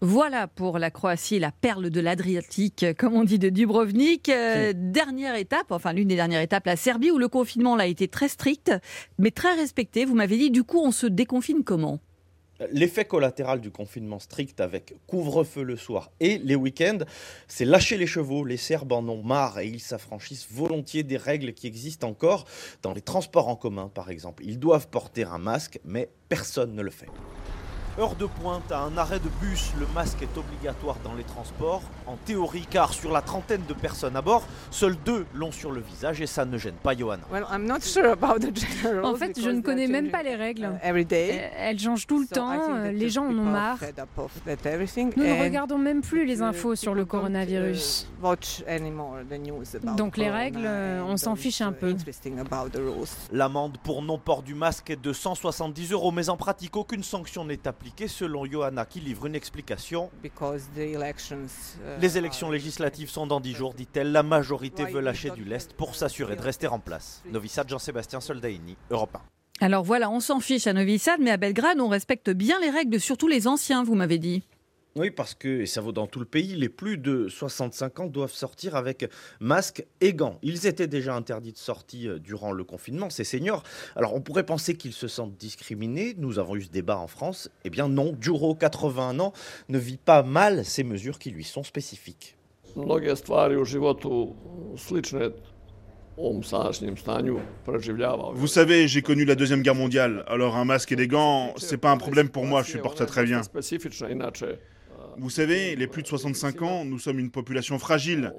Voilà 0.02 0.46
pour 0.46 0.78
la 0.78 0.90
Croatie, 0.90 1.38
la 1.38 1.52
perle 1.52 1.88
de 1.88 2.00
l'Adriatique, 2.00 2.84
comme 2.98 3.14
on 3.14 3.24
dit 3.24 3.38
de 3.38 3.48
Dubrovnik. 3.48 4.28
Euh, 4.28 4.74
dernière 4.76 5.36
étape, 5.36 5.70
enfin 5.70 5.94
l'une 5.94 6.08
des 6.08 6.16
dernières 6.16 6.42
étapes, 6.42 6.66
la 6.66 6.76
Serbie, 6.76 7.10
où 7.10 7.16
le 7.16 7.28
confinement 7.28 7.76
a 7.76 7.86
été 7.86 8.06
très 8.06 8.28
strict, 8.28 8.70
mais 9.18 9.30
très 9.30 9.54
respecté. 9.54 10.04
Vous 10.04 10.14
m'avez 10.14 10.36
dit, 10.36 10.50
du 10.50 10.64
coup, 10.64 10.82
on 10.84 10.90
se 10.90 11.06
déconfine 11.06 11.64
comment? 11.64 11.98
L'effet 12.72 13.06
collatéral 13.06 13.62
du 13.62 13.70
confinement 13.70 14.18
strict 14.18 14.60
avec 14.60 14.94
couvre-feu 15.06 15.62
le 15.62 15.76
soir 15.76 16.10
et 16.20 16.38
les 16.38 16.56
week-ends, 16.56 17.04
c'est 17.48 17.64
lâcher 17.64 17.96
les 17.96 18.06
chevaux. 18.06 18.44
Les 18.44 18.56
Serbes 18.58 18.92
en 18.92 19.08
ont 19.08 19.22
marre 19.22 19.60
et 19.60 19.66
ils 19.66 19.80
s'affranchissent 19.80 20.48
volontiers 20.50 21.04
des 21.04 21.16
règles 21.16 21.54
qui 21.54 21.66
existent 21.66 22.08
encore 22.08 22.44
dans 22.82 22.92
les 22.92 23.02
transports 23.02 23.48
en 23.48 23.56
commun, 23.56 23.88
par 23.88 24.10
exemple. 24.10 24.42
Ils 24.44 24.58
doivent 24.58 24.88
porter 24.88 25.24
un 25.24 25.38
masque, 25.38 25.80
mais 25.84 26.10
personne 26.28 26.74
ne 26.74 26.82
le 26.82 26.90
fait. 26.90 27.08
Heure 27.98 28.14
de 28.14 28.26
pointe, 28.26 28.70
à 28.72 28.80
un 28.80 28.98
arrêt 28.98 29.20
de 29.20 29.30
bus, 29.40 29.72
le 29.80 29.86
masque 29.94 30.20
est 30.20 30.36
obligatoire 30.36 30.96
dans 31.02 31.14
les 31.14 31.24
transports. 31.24 31.80
En 32.06 32.16
théorie, 32.26 32.66
car 32.68 32.92
sur 32.92 33.10
la 33.10 33.22
trentaine 33.22 33.62
de 33.66 33.72
personnes 33.72 34.16
à 34.16 34.20
bord, 34.20 34.42
seuls 34.70 34.98
deux 35.06 35.24
l'ont 35.32 35.50
sur 35.50 35.72
le 35.72 35.80
visage 35.80 36.20
et 36.20 36.26
ça 36.26 36.44
ne 36.44 36.58
gêne 36.58 36.74
pas 36.74 36.94
Johanna. 36.94 37.22
en 37.32 39.14
fait, 39.14 39.40
je 39.40 39.48
ne 39.48 39.62
connais 39.62 39.86
même 39.86 40.10
pas 40.10 40.22
les 40.22 40.34
règles. 40.34 40.78
Uh, 40.84 41.06
elles 41.58 41.78
changent 41.78 42.06
tout 42.06 42.20
le 42.20 42.26
temps, 42.26 42.74
euh, 42.74 42.92
les 42.92 43.08
gens 43.08 43.24
en 43.24 43.38
ont 43.38 43.44
marre. 43.44 43.78
Nous 44.46 45.24
ne 45.24 45.42
regardons 45.42 45.78
même 45.78 46.02
plus 46.02 46.26
les 46.26 46.42
infos 46.42 46.74
sur 46.74 46.92
le 46.92 47.06
coronavirus. 47.06 48.08
Donc 49.96 50.18
les 50.18 50.28
règles, 50.30 50.66
euh, 50.66 51.02
on 51.02 51.16
s'en 51.16 51.34
fiche 51.34 51.62
un 51.62 51.72
peu. 51.72 51.96
L'amende 53.32 53.78
pour 53.82 54.02
non-port 54.02 54.42
du 54.42 54.54
masque 54.54 54.90
est 54.90 55.00
de 55.02 55.14
170 55.14 55.92
euros, 55.92 56.12
mais 56.12 56.28
en 56.28 56.36
pratique, 56.36 56.76
aucune 56.76 57.02
sanction 57.02 57.46
n'est 57.46 57.66
appliquée 57.66 57.85
selon 58.06 58.44
Johanna 58.44 58.84
qui 58.84 59.00
livre 59.00 59.26
une 59.26 59.34
explication. 59.34 60.10
Uh, 60.24 60.28
Les 62.00 62.18
élections 62.18 62.50
législatives 62.50 63.10
sont 63.10 63.26
dans 63.26 63.40
10 63.40 63.54
jours, 63.54 63.74
dit-elle. 63.74 64.12
La 64.12 64.22
majorité 64.22 64.84
veut 64.84 65.00
lâcher 65.00 65.30
du 65.30 65.44
lest 65.44 65.72
pour 65.72 65.94
s'assurer 65.94 66.36
de 66.36 66.42
rester 66.42 66.66
en 66.66 66.78
place. 66.78 67.22
Novi 67.30 67.48
Sad, 67.48 67.68
Jean-Sébastien 67.68 68.20
Soldaini, 68.20 68.76
Europe 68.90 69.16
1. 69.60 69.64
Alors 69.64 69.84
voilà, 69.84 70.10
on 70.10 70.20
s'en 70.20 70.40
fiche 70.40 70.66
à 70.66 70.72
Novi 70.74 70.98
Sad, 70.98 71.20
mais 71.20 71.30
à 71.30 71.38
Belgrade, 71.38 71.80
on 71.80 71.88
respecte 71.88 72.30
bien 72.30 72.60
les 72.60 72.70
règles, 72.70 73.00
surtout 73.00 73.28
les 73.28 73.46
anciens, 73.48 73.84
vous 73.84 73.94
m'avez 73.94 74.18
dit. 74.18 74.42
Oui, 74.96 75.10
parce 75.10 75.34
que, 75.34 75.60
et 75.60 75.66
ça 75.66 75.82
vaut 75.82 75.92
dans 75.92 76.06
tout 76.06 76.20
le 76.20 76.24
pays, 76.24 76.54
les 76.56 76.70
plus 76.70 76.96
de 76.96 77.28
65 77.28 78.00
ans 78.00 78.06
doivent 78.06 78.32
sortir 78.32 78.76
avec 78.76 79.06
masque 79.40 79.84
et 80.00 80.14
gants. 80.14 80.38
Ils 80.42 80.66
étaient 80.66 80.86
déjà 80.86 81.14
interdits 81.14 81.52
de 81.52 81.58
sortie 81.58 82.08
euh, 82.08 82.18
durant 82.18 82.50
le 82.50 82.64
confinement, 82.64 83.10
ces 83.10 83.22
seniors. 83.22 83.62
Alors 83.94 84.14
on 84.14 84.22
pourrait 84.22 84.46
penser 84.46 84.74
qu'ils 84.74 84.94
se 84.94 85.06
sentent 85.06 85.36
discriminés. 85.36 86.14
Nous 86.16 86.38
avons 86.38 86.56
eu 86.56 86.62
ce 86.62 86.70
débat 86.70 86.96
en 86.96 87.08
France. 87.08 87.50
Eh 87.64 87.70
bien 87.70 87.88
non, 87.88 88.12
Duro, 88.18 88.54
81 88.54 89.20
ans, 89.20 89.34
ne 89.68 89.78
vit 89.78 89.98
pas 89.98 90.22
mal 90.22 90.64
ces 90.64 90.82
mesures 90.82 91.18
qui 91.18 91.30
lui 91.30 91.44
sont 91.44 91.62
spécifiques. 91.62 92.38
Vous 98.34 98.46
savez, 98.46 98.88
j'ai 98.88 99.02
connu 99.02 99.26
la 99.26 99.34
Deuxième 99.34 99.60
Guerre 99.60 99.74
mondiale, 99.74 100.24
alors 100.26 100.56
un 100.56 100.64
masque 100.64 100.92
et 100.92 100.96
des 100.96 101.08
gants, 101.08 101.52
c'est 101.58 101.76
pas 101.76 101.90
un 101.90 101.98
problème 101.98 102.30
pour 102.30 102.46
moi, 102.46 102.62
je 102.62 102.70
supporte 102.70 102.96
ça 102.96 103.04
très 103.04 103.24
bien. 103.24 103.42
Vous 105.18 105.30
savez, 105.30 105.76
les 105.76 105.86
plus 105.86 106.02
de 106.02 106.08
65 106.08 106.62
ans, 106.62 106.84
nous 106.84 106.98
sommes 106.98 107.18
une 107.18 107.30
population 107.30 107.78
fragile. 107.78 108.34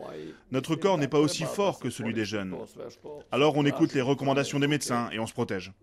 Notre 0.52 0.76
corps 0.76 0.98
n'est 0.98 1.08
pas 1.08 1.20
aussi 1.20 1.44
fort 1.44 1.80
que 1.80 1.90
celui 1.90 2.14
des 2.14 2.26
jeunes. 2.26 2.56
Alors 3.32 3.58
on 3.58 3.66
écoute 3.66 3.94
les 3.94 4.02
recommandations 4.02 4.60
des 4.60 4.68
médecins 4.68 5.10
et 5.12 5.20
on 5.20 5.28
se 5.28 5.34
protège. 5.34 5.74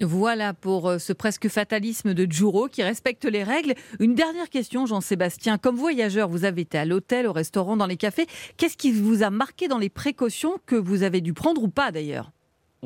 Voilà 0.00 0.54
pour 0.54 0.88
euh, 0.88 0.98
ce 0.98 1.12
presque 1.12 1.48
fatalisme 1.48 2.14
de 2.14 2.30
Juro 2.30 2.66
qui 2.66 2.82
respecte 2.82 3.24
les 3.24 3.44
règles. 3.44 3.74
Une 4.00 4.14
dernière 4.14 4.48
question, 4.50 4.86
Jean-Sébastien. 4.86 5.56
Comme 5.56 5.76
voyageur, 5.76 6.28
vous 6.28 6.44
avez 6.44 6.62
été 6.62 6.78
à 6.78 6.84
l'hôtel, 6.84 7.26
au 7.26 7.32
restaurant, 7.32 7.76
dans 7.76 7.86
les 7.86 7.96
cafés. 7.96 8.26
Qu'est-ce 8.56 8.76
qui 8.76 8.90
vous 8.90 9.22
a 9.22 9.30
marqué 9.30 9.68
dans 9.68 9.78
les 9.78 9.90
précautions 9.90 10.58
que 10.66 10.74
vous 10.74 11.04
avez 11.04 11.20
dû 11.20 11.32
prendre 11.32 11.62
ou 11.62 11.68
pas 11.68 11.92
d'ailleurs? 11.92 12.32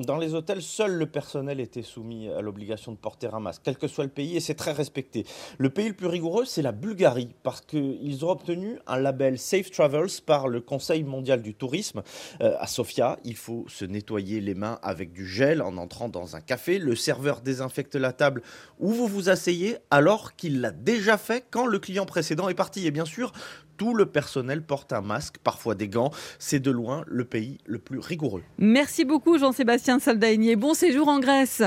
Dans 0.05 0.17
les 0.17 0.35
hôtels, 0.35 0.63
seul 0.63 0.93
le 0.93 1.07
personnel 1.07 1.61
était 1.61 1.83
soumis 1.83 2.29
à 2.29 2.41
l'obligation 2.41 2.93
de 2.93 2.97
porter 2.97 3.29
un 3.33 3.41
masque, 3.41 3.63
quel 3.65 3.77
que 3.77 3.89
soit 3.89 4.05
le 4.05 4.11
pays, 4.11 4.37
et 4.37 4.41
c'est 4.41 4.55
très 4.55 4.73
respecté. 4.73 5.25
Le 5.59 5.71
pays 5.71 5.89
le 5.89 5.95
plus 5.95 6.07
rigoureux, 6.07 6.45
c'est 6.45 6.63
la 6.63 6.73
Bulgarie, 6.73 7.35
parce 7.43 7.61
qu'ils 7.61 8.25
ont 8.25 8.31
obtenu 8.31 8.79
un 8.87 8.99
label 8.99 9.39
Safe 9.39 9.71
Travels 9.71 10.09
par 10.25 10.49
le 10.49 10.61
Conseil 10.61 11.03
mondial 11.05 11.43
du 11.43 11.55
tourisme. 11.55 12.03
Euh, 12.41 12.57
à 12.59 12.67
Sofia, 12.67 13.19
il 13.25 13.37
faut 13.37 13.65
se 13.69 13.85
nettoyer 13.85 14.41
les 14.41 14.55
mains 14.55 14.79
avec 14.83 15.13
du 15.13 15.27
gel 15.27 15.63
en 15.63 15.77
entrant 15.77 16.09
dans 16.09 16.37
un 16.37 16.41
café. 16.41 16.79
Le 16.79 16.95
serveur 16.95 17.41
désinfecte 17.41 17.95
la 17.95 18.13
table 18.13 18.43
où 18.79 18.93
vous 18.93 19.07
vous 19.07 19.29
asseyez 19.29 19.79
alors 19.91 20.37
qu'il 20.37 20.61
l'a 20.61 20.71
déjà 20.71 21.17
fait 21.17 21.45
quand 21.51 21.67
le 21.67 21.79
client 21.79 22.07
précédent 22.07 22.49
est 22.49 22.55
parti. 22.55 22.87
Et 22.87 22.91
bien 22.91 23.05
sûr, 23.05 23.33
tout 23.79 23.95
le 23.95 24.05
personnel 24.07 24.63
porte 24.63 24.93
un 24.93 25.01
masque, 25.01 25.37
parfois 25.43 25.75
des 25.75 25.89
gants. 25.89 26.11
C'est 26.39 26.61
de 26.61 26.71
loin 26.71 27.05
le 27.07 27.25
pays 27.25 27.59
le 27.65 27.79
plus 27.79 28.01
rigoureux. 28.01 28.43
Merci 28.59 29.07
beaucoup 29.07 29.39
Jean-Sébastien 29.39 30.01
Saldaigné. 30.01 30.57
Bon 30.57 30.75
séjour 30.75 31.09
en 31.09 31.21
Grèce. 31.21 31.63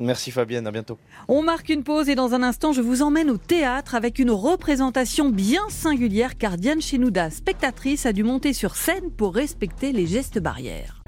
Merci 0.00 0.30
Fabienne, 0.30 0.68
à 0.68 0.70
bientôt. 0.70 0.96
On 1.26 1.42
marque 1.42 1.68
une 1.70 1.82
pause 1.82 2.08
et 2.08 2.14
dans 2.14 2.32
un 2.32 2.44
instant, 2.44 2.72
je 2.72 2.80
vous 2.80 3.02
emmène 3.02 3.30
au 3.30 3.36
théâtre 3.36 3.96
avec 3.96 4.20
une 4.20 4.30
représentation 4.30 5.28
bien 5.28 5.68
singulière 5.68 6.38
car 6.38 6.56
Diane 6.56 6.80
Chenouda, 6.80 7.30
spectatrice, 7.30 8.06
a 8.06 8.12
dû 8.12 8.22
monter 8.22 8.52
sur 8.52 8.76
scène 8.76 9.10
pour 9.10 9.34
respecter 9.34 9.90
les 9.90 10.06
gestes 10.06 10.38
barrières. 10.38 11.02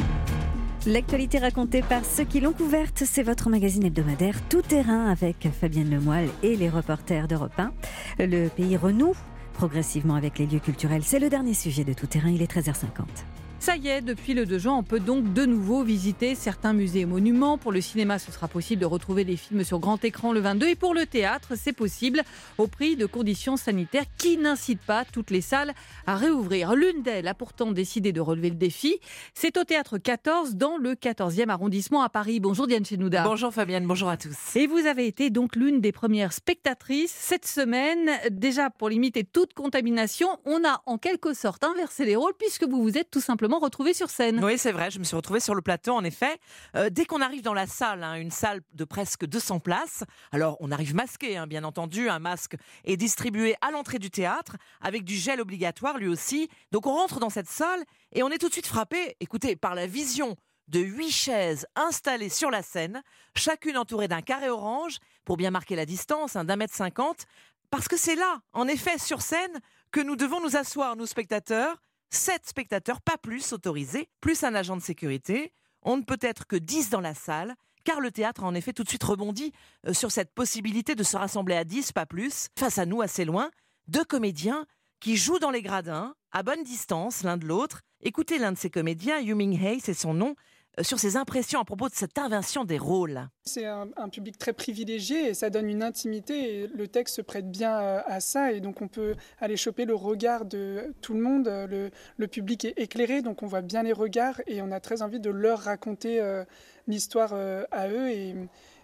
L'actualité 0.86 1.38
racontée 1.38 1.82
par 1.82 2.04
ceux 2.04 2.24
qui 2.24 2.40
l'ont 2.40 2.54
couverte, 2.54 3.04
c'est 3.06 3.22
votre 3.22 3.48
magazine 3.48 3.84
hebdomadaire 3.84 4.36
Tout 4.48 4.62
Terrain 4.62 5.08
avec 5.08 5.46
Fabienne 5.60 5.90
Lemoyle 5.90 6.30
et 6.42 6.56
les 6.56 6.70
reporters 6.70 7.28
d'Europe 7.28 7.52
1. 7.58 7.70
Le 8.18 8.48
pays 8.48 8.76
renoue 8.76 9.14
progressivement 9.60 10.14
avec 10.14 10.38
les 10.38 10.46
lieux 10.46 10.58
culturels. 10.58 11.02
C'est 11.04 11.18
le 11.18 11.28
dernier 11.28 11.52
sujet 11.52 11.84
de 11.84 11.92
tout 11.92 12.06
terrain, 12.06 12.30
il 12.30 12.40
est 12.40 12.50
13h50. 12.50 13.39
Ça 13.60 13.76
y 13.76 13.88
est, 13.88 14.00
depuis 14.00 14.32
le 14.32 14.46
2 14.46 14.58
juin, 14.58 14.72
on 14.72 14.82
peut 14.82 15.00
donc 15.00 15.34
de 15.34 15.44
nouveau 15.44 15.82
visiter 15.82 16.34
certains 16.34 16.72
musées 16.72 17.00
et 17.00 17.04
monuments. 17.04 17.58
Pour 17.58 17.72
le 17.72 17.82
cinéma, 17.82 18.18
ce 18.18 18.32
sera 18.32 18.48
possible 18.48 18.80
de 18.80 18.86
retrouver 18.86 19.22
les 19.22 19.36
films 19.36 19.64
sur 19.64 19.80
grand 19.80 20.02
écran 20.02 20.32
le 20.32 20.40
22. 20.40 20.68
Et 20.68 20.74
pour 20.76 20.94
le 20.94 21.04
théâtre, 21.04 21.52
c'est 21.56 21.74
possible 21.74 22.22
au 22.56 22.68
prix 22.68 22.96
de 22.96 23.04
conditions 23.04 23.58
sanitaires 23.58 24.06
qui 24.16 24.38
n'incitent 24.38 24.80
pas 24.80 25.04
toutes 25.04 25.30
les 25.30 25.42
salles 25.42 25.74
à 26.06 26.16
réouvrir. 26.16 26.74
L'une 26.74 27.02
d'elles 27.02 27.28
a 27.28 27.34
pourtant 27.34 27.70
décidé 27.70 28.12
de 28.12 28.20
relever 28.22 28.48
le 28.48 28.56
défi. 28.56 28.98
C'est 29.34 29.58
au 29.58 29.64
théâtre 29.64 29.98
14 29.98 30.54
dans 30.54 30.78
le 30.78 30.94
14e 30.94 31.50
arrondissement 31.50 32.00
à 32.00 32.08
Paris. 32.08 32.40
Bonjour 32.40 32.66
Diane 32.66 32.86
Chenouda. 32.86 33.24
Bonjour 33.24 33.52
Fabienne, 33.52 33.86
bonjour 33.86 34.08
à 34.08 34.16
tous. 34.16 34.56
Et 34.56 34.68
vous 34.68 34.86
avez 34.86 35.06
été 35.06 35.28
donc 35.28 35.54
l'une 35.54 35.82
des 35.82 35.92
premières 35.92 36.32
spectatrices 36.32 37.14
cette 37.14 37.46
semaine. 37.46 38.10
Déjà, 38.30 38.70
pour 38.70 38.88
limiter 38.88 39.22
toute 39.22 39.52
contamination, 39.52 40.28
on 40.46 40.66
a 40.66 40.80
en 40.86 40.96
quelque 40.96 41.34
sorte 41.34 41.62
inversé 41.62 42.06
les 42.06 42.16
rôles 42.16 42.32
puisque 42.38 42.64
vous 42.64 42.82
vous 42.82 42.96
êtes 42.96 43.10
tout 43.10 43.20
simplement 43.20 43.49
retrouvé 43.58 43.94
sur 43.94 44.10
scène. 44.10 44.42
Oui, 44.44 44.58
c'est 44.58 44.72
vrai, 44.72 44.90
je 44.90 44.98
me 44.98 45.04
suis 45.04 45.16
retrouvée 45.16 45.40
sur 45.40 45.54
le 45.54 45.62
plateau, 45.62 45.94
en 45.94 46.04
effet. 46.04 46.38
Euh, 46.76 46.90
dès 46.90 47.04
qu'on 47.04 47.20
arrive 47.20 47.42
dans 47.42 47.54
la 47.54 47.66
salle, 47.66 48.02
hein, 48.02 48.14
une 48.14 48.30
salle 48.30 48.60
de 48.72 48.84
presque 48.84 49.26
200 49.26 49.60
places, 49.60 50.04
alors 50.32 50.56
on 50.60 50.70
arrive 50.70 50.94
masqué, 50.94 51.36
hein, 51.36 51.46
bien 51.46 51.64
entendu, 51.64 52.08
un 52.08 52.18
masque 52.18 52.56
est 52.84 52.96
distribué 52.96 53.56
à 53.60 53.70
l'entrée 53.70 53.98
du 53.98 54.10
théâtre, 54.10 54.56
avec 54.80 55.04
du 55.04 55.16
gel 55.16 55.40
obligatoire 55.40 55.98
lui 55.98 56.08
aussi. 56.08 56.48
Donc 56.70 56.86
on 56.86 56.94
rentre 56.94 57.20
dans 57.20 57.30
cette 57.30 57.48
salle 57.48 57.82
et 58.12 58.22
on 58.22 58.30
est 58.30 58.38
tout 58.38 58.48
de 58.48 58.52
suite 58.52 58.66
frappé, 58.66 59.16
écoutez, 59.20 59.56
par 59.56 59.74
la 59.74 59.86
vision 59.86 60.36
de 60.68 60.80
huit 60.80 61.10
chaises 61.10 61.66
installées 61.74 62.28
sur 62.28 62.50
la 62.50 62.62
scène, 62.62 63.02
chacune 63.34 63.76
entourée 63.76 64.08
d'un 64.08 64.22
carré 64.22 64.48
orange, 64.48 64.98
pour 65.24 65.36
bien 65.36 65.50
marquer 65.50 65.74
la 65.76 65.84
distance, 65.84 66.36
hein, 66.36 66.44
d'un 66.44 66.56
mètre 66.56 66.74
cinquante, 66.74 67.26
parce 67.70 67.88
que 67.88 67.96
c'est 67.96 68.14
là, 68.14 68.40
en 68.52 68.68
effet, 68.68 68.98
sur 68.98 69.20
scène, 69.22 69.60
que 69.90 70.00
nous 70.00 70.16
devons 70.16 70.40
nous 70.40 70.56
asseoir, 70.56 70.96
nous 70.96 71.06
spectateurs, 71.06 71.76
7 72.10 72.46
spectateurs, 72.46 73.00
pas 73.00 73.18
plus 73.18 73.52
autorisés, 73.52 74.08
plus 74.20 74.42
un 74.44 74.54
agent 74.54 74.76
de 74.76 74.82
sécurité. 74.82 75.52
On 75.82 75.96
ne 75.96 76.02
peut 76.02 76.18
être 76.20 76.46
que 76.46 76.56
10 76.56 76.90
dans 76.90 77.00
la 77.00 77.14
salle, 77.14 77.54
car 77.84 78.00
le 78.00 78.10
théâtre 78.10 78.44
a 78.44 78.46
en 78.46 78.54
effet 78.54 78.72
tout 78.72 78.84
de 78.84 78.88
suite 78.88 79.04
rebondi 79.04 79.52
euh, 79.86 79.92
sur 79.92 80.10
cette 80.10 80.34
possibilité 80.34 80.94
de 80.94 81.02
se 81.02 81.16
rassembler 81.16 81.54
à 81.54 81.64
10, 81.64 81.92
pas 81.92 82.06
plus. 82.06 82.48
Face 82.58 82.78
à 82.78 82.86
nous, 82.86 83.00
assez 83.00 83.24
loin, 83.24 83.50
deux 83.88 84.04
comédiens 84.04 84.66
qui 85.00 85.16
jouent 85.16 85.38
dans 85.38 85.50
les 85.50 85.62
gradins, 85.62 86.14
à 86.32 86.42
bonne 86.42 86.62
distance 86.62 87.22
l'un 87.22 87.36
de 87.36 87.46
l'autre. 87.46 87.80
Écoutez 88.02 88.38
l'un 88.38 88.52
de 88.52 88.58
ces 88.58 88.70
comédiens, 88.70 89.18
Yuming 89.18 89.58
Hay, 89.62 89.80
c'est 89.80 89.94
son 89.94 90.14
nom, 90.14 90.34
sur 90.82 90.98
ses 90.98 91.16
impressions 91.16 91.60
à 91.60 91.64
propos 91.64 91.88
de 91.88 91.94
cette 91.94 92.18
invention 92.18 92.64
des 92.64 92.78
rôles. 92.78 93.28
C'est 93.44 93.66
un, 93.66 93.88
public 94.10 94.38
très 94.38 94.52
privilégié 94.52 95.28
et 95.28 95.34
ça 95.34 95.50
donne 95.50 95.68
une 95.68 95.82
intimité 95.82 96.62
et 96.62 96.66
le 96.68 96.88
texte 96.88 97.16
se 97.16 97.22
prête 97.22 97.50
bien 97.50 97.80
euh, 97.80 98.00
à 98.06 98.20
ça 98.20 98.52
et 98.52 98.60
donc 98.60 98.80
on 98.80 98.88
peut 98.88 99.14
aller 99.38 99.56
choper 99.56 99.84
le 99.84 99.94
regard 99.94 100.44
de 100.44 100.94
tout 101.00 101.14
le 101.14 101.20
monde. 101.20 101.46
Le, 101.46 101.90
le 102.16 102.26
public 102.28 102.64
est 102.64 102.78
éclairé 102.78 103.22
donc 103.22 103.42
on 103.42 103.46
voit 103.46 103.62
bien 103.62 103.82
les 103.82 103.92
regards 103.92 104.40
et 104.46 104.62
on 104.62 104.70
a 104.70 104.80
très 104.80 105.02
envie 105.02 105.20
de 105.20 105.30
leur 105.30 105.60
raconter 105.60 106.20
euh, 106.20 106.44
l'histoire 106.86 107.34
à 107.34 107.88
eux 107.88 108.10
et, 108.10 108.34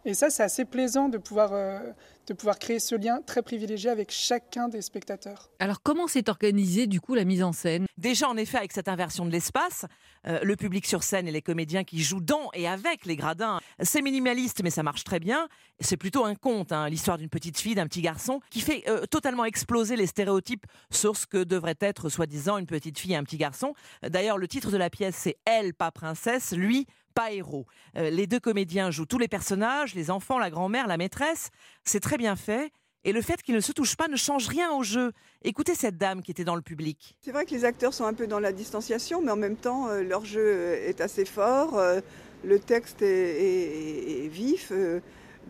et 0.07 0.15
ça, 0.15 0.31
c'est 0.31 0.45
assez 0.45 0.65
plaisant 0.65 1.09
de 1.09 1.19
pouvoir, 1.19 1.53
euh, 1.53 1.81
de 2.29 2.33
pouvoir 2.33 2.61
créer 2.61 2.79
ce 2.79 2.95
lien 2.95 3.21
très 3.27 3.43
privilégié 3.43 3.91
avec 3.91 4.13
chacun 4.13 4.69
des 4.69 4.81
spectateurs. 4.81 5.51
Alors, 5.59 5.83
comment 5.83 6.07
s'est 6.07 6.31
organisée 6.31 6.87
du 6.87 7.01
coup 7.01 7.15
la 7.15 7.25
mise 7.25 7.43
en 7.43 7.53
scène? 7.53 7.87
Déjà, 7.99 8.29
en 8.29 8.37
effet, 8.37 8.59
avec 8.59 8.73
cette 8.73 8.89
inversion 8.89 9.27
de 9.27 9.33
l'espace, 9.33 9.85
euh, 10.29 10.39
le 10.43 10.55
public 10.55 10.87
sur 10.87 11.03
scène 11.03 11.27
et 11.27 11.33
les 11.33 11.43
comédiens 11.43 11.83
qui 11.83 12.03
jouent 12.03 12.21
dans 12.21 12.51
et 12.55 12.69
avec 12.69 13.05
les 13.05 13.17
gradins, 13.17 13.59
c'est 13.81 14.01
minimaliste, 14.01 14.63
mais 14.63 14.71
ça 14.71 14.85
marche 14.85 15.03
très 15.03 15.19
bien. 15.19 15.49
C'est 15.81 15.97
plutôt 15.97 16.25
un 16.25 16.37
conte, 16.37 16.71
hein, 16.71 16.89
l'histoire 16.89 17.19
d'une 17.19 17.29
petite 17.29 17.59
fille, 17.59 17.75
d'un 17.75 17.87
petit 17.87 18.03
garçon, 18.03 18.41
qui 18.51 18.61
fait 18.61 18.85
euh, 18.89 19.07
totalement 19.07 19.45
exploser 19.45 19.97
les 19.97 20.07
stéréotypes 20.07 20.67
sur 20.91 21.17
ce 21.17 21.27
que 21.27 21.43
devrait 21.43 21.79
être 21.81 22.09
soi-disant 22.09 22.59
une 22.59 22.67
petite 22.67 22.99
fille 22.99 23.15
et 23.15 23.17
un 23.17 23.25
petit 23.25 23.39
garçon. 23.39 23.75
D'ailleurs, 24.03 24.39
le 24.39 24.47
titre 24.47 24.71
de 24.71 24.77
la 24.77 24.89
pièce, 24.89 25.17
c'est 25.17 25.37
Elle, 25.45 25.75
pas 25.75 25.91
princesse, 25.91 26.53
lui, 26.53 26.87
pas 27.17 27.33
héros. 27.33 27.67
Euh, 27.97 28.11
les 28.11 28.27
deux 28.27 28.39
comédiens 28.39 28.91
jouent 28.91 29.07
tous 29.07 29.19
les 29.19 29.27
personnages, 29.27 29.95
les 29.95 30.11
enfants, 30.11 30.39
la 30.39 30.51
grand-mère, 30.51 30.87
la 30.87 30.99
maîtresse. 30.99 31.49
C'est 31.83 32.01
très 32.01 32.19
bien 32.19 32.37
fait. 32.37 32.71
Et 33.05 33.13
le 33.13 33.23
fait 33.23 33.41
qu'ils 33.41 33.55
ne 33.55 33.61
se 33.61 33.73
touchent 33.73 33.97
pas 33.97 34.09
ne 34.09 34.17
change 34.17 34.49
rien 34.49 34.73
au 34.73 34.83
jeu. 34.83 35.13
Écoutez 35.43 35.75
cette 35.75 35.97
dame 35.97 36.23
qui 36.23 36.33
était 36.33 36.45
dans 36.45 36.57
le 36.57 36.61
public. 36.61 37.17
C'est 37.23 37.31
vrai 37.31 37.47
que 37.47 37.53
les 37.53 37.65
acteurs 37.65 37.95
sont 37.95 38.05
un 38.05 38.15
peu 38.15 38.27
dans 38.27 38.41
la 38.41 38.53
distanciation, 38.53 39.23
mais 39.23 39.31
en 39.31 39.37
même 39.37 39.57
temps, 39.57 39.89
euh, 39.89 40.03
leur 40.03 40.25
jeu 40.25 40.75
est 40.75 41.01
assez 41.01 41.25
fort. 41.25 41.79
Euh, 41.79 42.01
le 42.45 42.59
texte 42.59 43.03
est, 43.03 44.29
vif. 44.29 44.73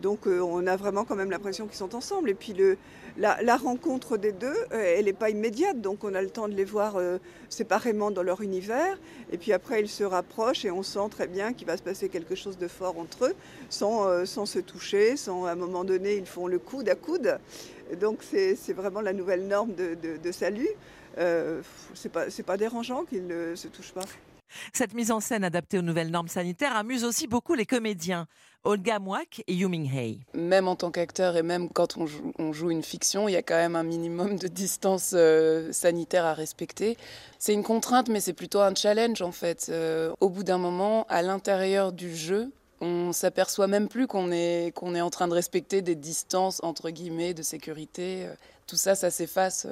Donc 0.01 0.27
euh, 0.27 0.39
on 0.39 0.67
a 0.67 0.75
vraiment 0.75 1.03
quand 1.05 1.15
même 1.15 1.31
l'impression 1.31 1.67
qu'ils 1.67 1.77
sont 1.77 1.95
ensemble. 1.95 2.29
Et 2.29 2.33
puis 2.33 2.53
le, 2.53 2.77
la, 3.17 3.57
rencontre 3.57 4.17
des 4.17 4.31
deux, 4.31 4.55
euh, 4.71 4.95
elle 4.97 5.05
n'est 5.05 5.13
pas 5.13 5.29
immédiate, 5.29 5.81
donc 5.81 6.03
on 6.03 6.13
a 6.13 6.21
le 6.21 6.29
temps 6.29 6.47
de 6.47 6.53
les 6.53 6.65
voir 6.65 6.97
euh, 6.97 7.17
séparément 7.49 8.11
dans 8.11 8.23
leur 8.23 8.41
univers. 8.41 8.97
Et 9.31 9.37
puis 9.37 9.53
après, 9.53 9.81
ils 9.81 9.89
se 9.89 10.03
rapprochent 10.03 10.65
et 10.65 10.71
on 10.71 10.83
sent 10.83 11.09
très 11.11 11.27
bien 11.27 11.53
qu'il 11.53 11.67
va 11.67 11.77
se 11.77 11.83
passer 11.83 12.09
quelque 12.09 12.35
chose 12.35 12.57
de 12.57 12.67
fort 12.67 12.97
entre 12.99 13.25
eux, 13.25 13.35
sans, 13.69 14.25
sans 14.25 14.45
se 14.45 14.59
toucher, 14.59 15.17
sans 15.17 15.45
à 15.45 15.51
un 15.51 15.55
moment 15.55 15.83
donné, 15.83 16.15
ils 16.15 16.25
font 16.25 16.47
le 16.47 16.59
coude 16.59 16.89
à 16.89 16.95
coude. 16.95 17.39
Donc 17.95 18.19
c'est 18.21 18.73
vraiment 18.73 19.01
la 19.01 19.13
nouvelle 19.13 19.47
norme 19.47 19.73
de, 19.73 19.95
de, 19.95 20.31
salut. 20.31 20.67
Euh, 21.17 21.61
c'est 21.93 22.11
pas, 22.11 22.25
pas 22.45 22.57
dérangeant 22.57 23.05
qu'ils 23.05 23.25
ne 23.25 23.55
se 23.55 23.67
touchent 23.67 23.93
pas. 23.93 24.05
Cette 24.73 24.93
mise 24.93 25.11
en 25.11 25.19
scène 25.19 25.43
adaptée 25.43 25.77
aux 25.77 25.81
nouvelles 25.81 26.11
normes 26.11 26.27
sanitaires 26.27 26.75
amuse 26.75 27.03
aussi 27.03 27.27
beaucoup 27.27 27.53
les 27.53 27.65
comédiens. 27.65 28.27
Olga 28.67 28.99
Mouak 28.99 29.45
et 29.47 29.53
Yuming 29.53 29.89
Hay. 29.89 30.19
Même 30.33 30.67
en 30.67 30.75
tant 30.75 30.91
qu'acteur 30.91 31.37
et 31.37 31.41
même 31.41 31.69
quand 31.69 31.95
on 31.95 32.51
joue, 32.51 32.69
une 32.69 32.83
fiction, 32.83 33.29
il 33.29 33.31
y 33.31 33.37
a 33.37 33.41
quand 33.41 33.55
même 33.55 33.77
un 33.77 33.83
minimum 33.83 34.37
de 34.37 34.49
distance 34.49 35.13
euh, 35.15 35.71
sanitaire 35.71 36.25
à 36.25 36.33
respecter. 36.33 36.97
C'est 37.39 37.53
une 37.53 37.63
contrainte, 37.63 38.09
mais 38.09 38.19
c'est 38.19 38.33
plutôt 38.33 38.59
un 38.59 38.75
challenge 38.75 39.21
en 39.21 39.31
fait. 39.31 39.67
Euh, 39.69 40.13
au 40.19 40.27
bout 40.29 40.43
d'un 40.43 40.57
moment, 40.57 41.05
à 41.07 41.21
l'intérieur 41.21 41.93
du 41.93 42.13
jeu, 42.13 42.51
on 42.81 43.13
s'aperçoit 43.13 43.67
même 43.67 43.87
plus 43.87 44.05
qu'on 44.05 44.33
est, 44.33 44.73
qu'on 44.75 44.95
est 44.95 45.01
en 45.01 45.11
train 45.11 45.29
de 45.29 45.33
respecter 45.33 45.81
des 45.81 45.95
distances 45.95 46.61
entre 46.61 46.89
guillemets 46.89 47.33
de 47.33 47.43
sécurité. 47.43 48.25
Euh, 48.25 48.33
tout 48.67 48.75
ça, 48.75 48.95
ça 48.95 49.09
s'efface 49.09 49.65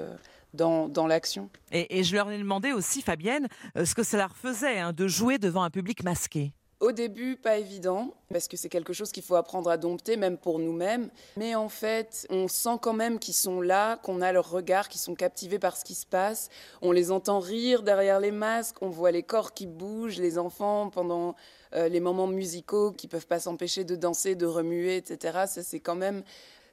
dans, 0.54 0.88
dans 0.88 1.06
l'action. 1.06 1.50
Et, 1.74 2.02
je 2.06 2.16
leur 2.16 2.32
ai 2.32 2.38
demandé 2.38 2.72
aussi, 2.72 3.02
Fabienne, 3.02 3.50
ce 3.76 3.94
que 3.94 4.04
ça 4.04 4.16
leur 4.16 4.38
faisait 4.38 4.80
hein, 4.80 4.94
de 4.94 5.06
jouer 5.06 5.38
devant 5.38 5.64
un 5.64 5.70
public 5.70 6.02
masqué. 6.02 6.54
Au 6.82 6.92
début, 6.92 7.38
pas 7.38 7.58
évident, 7.58 8.14
parce 8.32 8.50
que 8.50 8.58
c'est 8.58 8.68
quelque 8.68 8.92
chose 8.92 9.14
qu'il 9.14 9.24
faut 9.24 9.36
apprendre 9.36 9.70
à 9.70 9.78
dompter, 9.78 10.18
même 10.18 10.38
pour 10.38 10.60
nous-mêmes. 10.60 11.10
Mais 11.38 11.56
en 11.56 11.70
fait, 11.70 12.28
on 12.30 12.50
sent 12.50 12.78
quand 12.82 12.94
même 12.94 13.18
qu'ils 13.18 13.34
sont 13.34 13.62
là, 13.62 13.96
qu'on 13.98 14.22
a 14.22 14.34
leur 14.34 14.50
regard, 14.50 14.90
qu'ils 14.90 15.00
sont 15.00 15.16
captivés 15.16 15.58
par 15.58 15.78
ce 15.78 15.86
qui 15.86 15.96
se 15.96 16.06
passe. 16.06 16.50
On 16.82 16.92
les 16.92 17.12
entend 17.12 17.40
rire 17.40 17.82
derrière 17.82 18.20
les 18.20 18.32
masques, 18.32 18.82
on 18.82 18.90
voit 18.90 19.12
les 19.12 19.24
corps 19.24 19.54
qui 19.54 19.68
bougent, 19.68 20.18
les 20.18 20.38
enfants 20.38 20.90
pendant 20.90 21.36
euh, 21.74 21.88
les 21.88 22.02
moments 22.02 22.28
musicaux 22.28 22.92
qui 22.92 23.08
peuvent 23.08 23.28
pas 23.28 23.40
s'empêcher 23.40 23.86
de 23.86 23.96
danser, 23.96 24.36
de 24.36 24.46
remuer, 24.46 24.98
etc. 24.98 25.46
Ça, 25.48 25.64
c'est 25.64 25.80
quand 25.80 25.96
même 25.96 26.24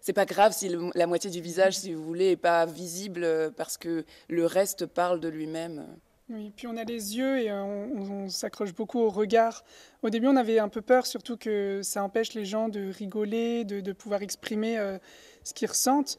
c'est 0.00 0.12
pas 0.12 0.26
grave 0.26 0.52
si 0.52 0.68
la 0.96 1.06
moitié 1.06 1.30
du 1.30 1.40
visage, 1.40 1.78
si 1.78 1.94
vous 1.94 2.02
voulez, 2.02 2.32
est 2.32 2.36
pas 2.36 2.66
visible 2.66 3.22
euh, 3.22 3.50
parce 3.56 3.78
que 3.78 4.04
le 4.28 4.46
reste 4.46 4.84
parle 4.84 5.20
de 5.20 5.28
lui-même. 5.28 5.86
Oui, 6.28 6.52
puis 6.56 6.66
on 6.66 6.76
a 6.76 6.84
les 6.84 7.16
yeux 7.16 7.40
et 7.40 7.52
on, 7.52 8.28
s'accroche 8.28 8.74
beaucoup 8.74 9.00
au 9.00 9.10
regard. 9.10 9.64
Au 10.02 10.10
début, 10.10 10.28
on 10.28 10.36
avait 10.36 10.58
un 10.58 10.68
peu 10.68 10.80
peur, 10.80 11.06
surtout 11.06 11.36
que 11.36 11.80
ça 11.82 12.02
empêche 12.02 12.32
les 12.34 12.44
gens 12.44 12.68
de 12.68 12.90
rigoler, 12.90 13.64
de, 13.64 13.92
pouvoir 13.92 14.22
exprimer 14.22 14.78
ce 15.44 15.52
qu'ils 15.52 15.68
ressentent. 15.68 16.16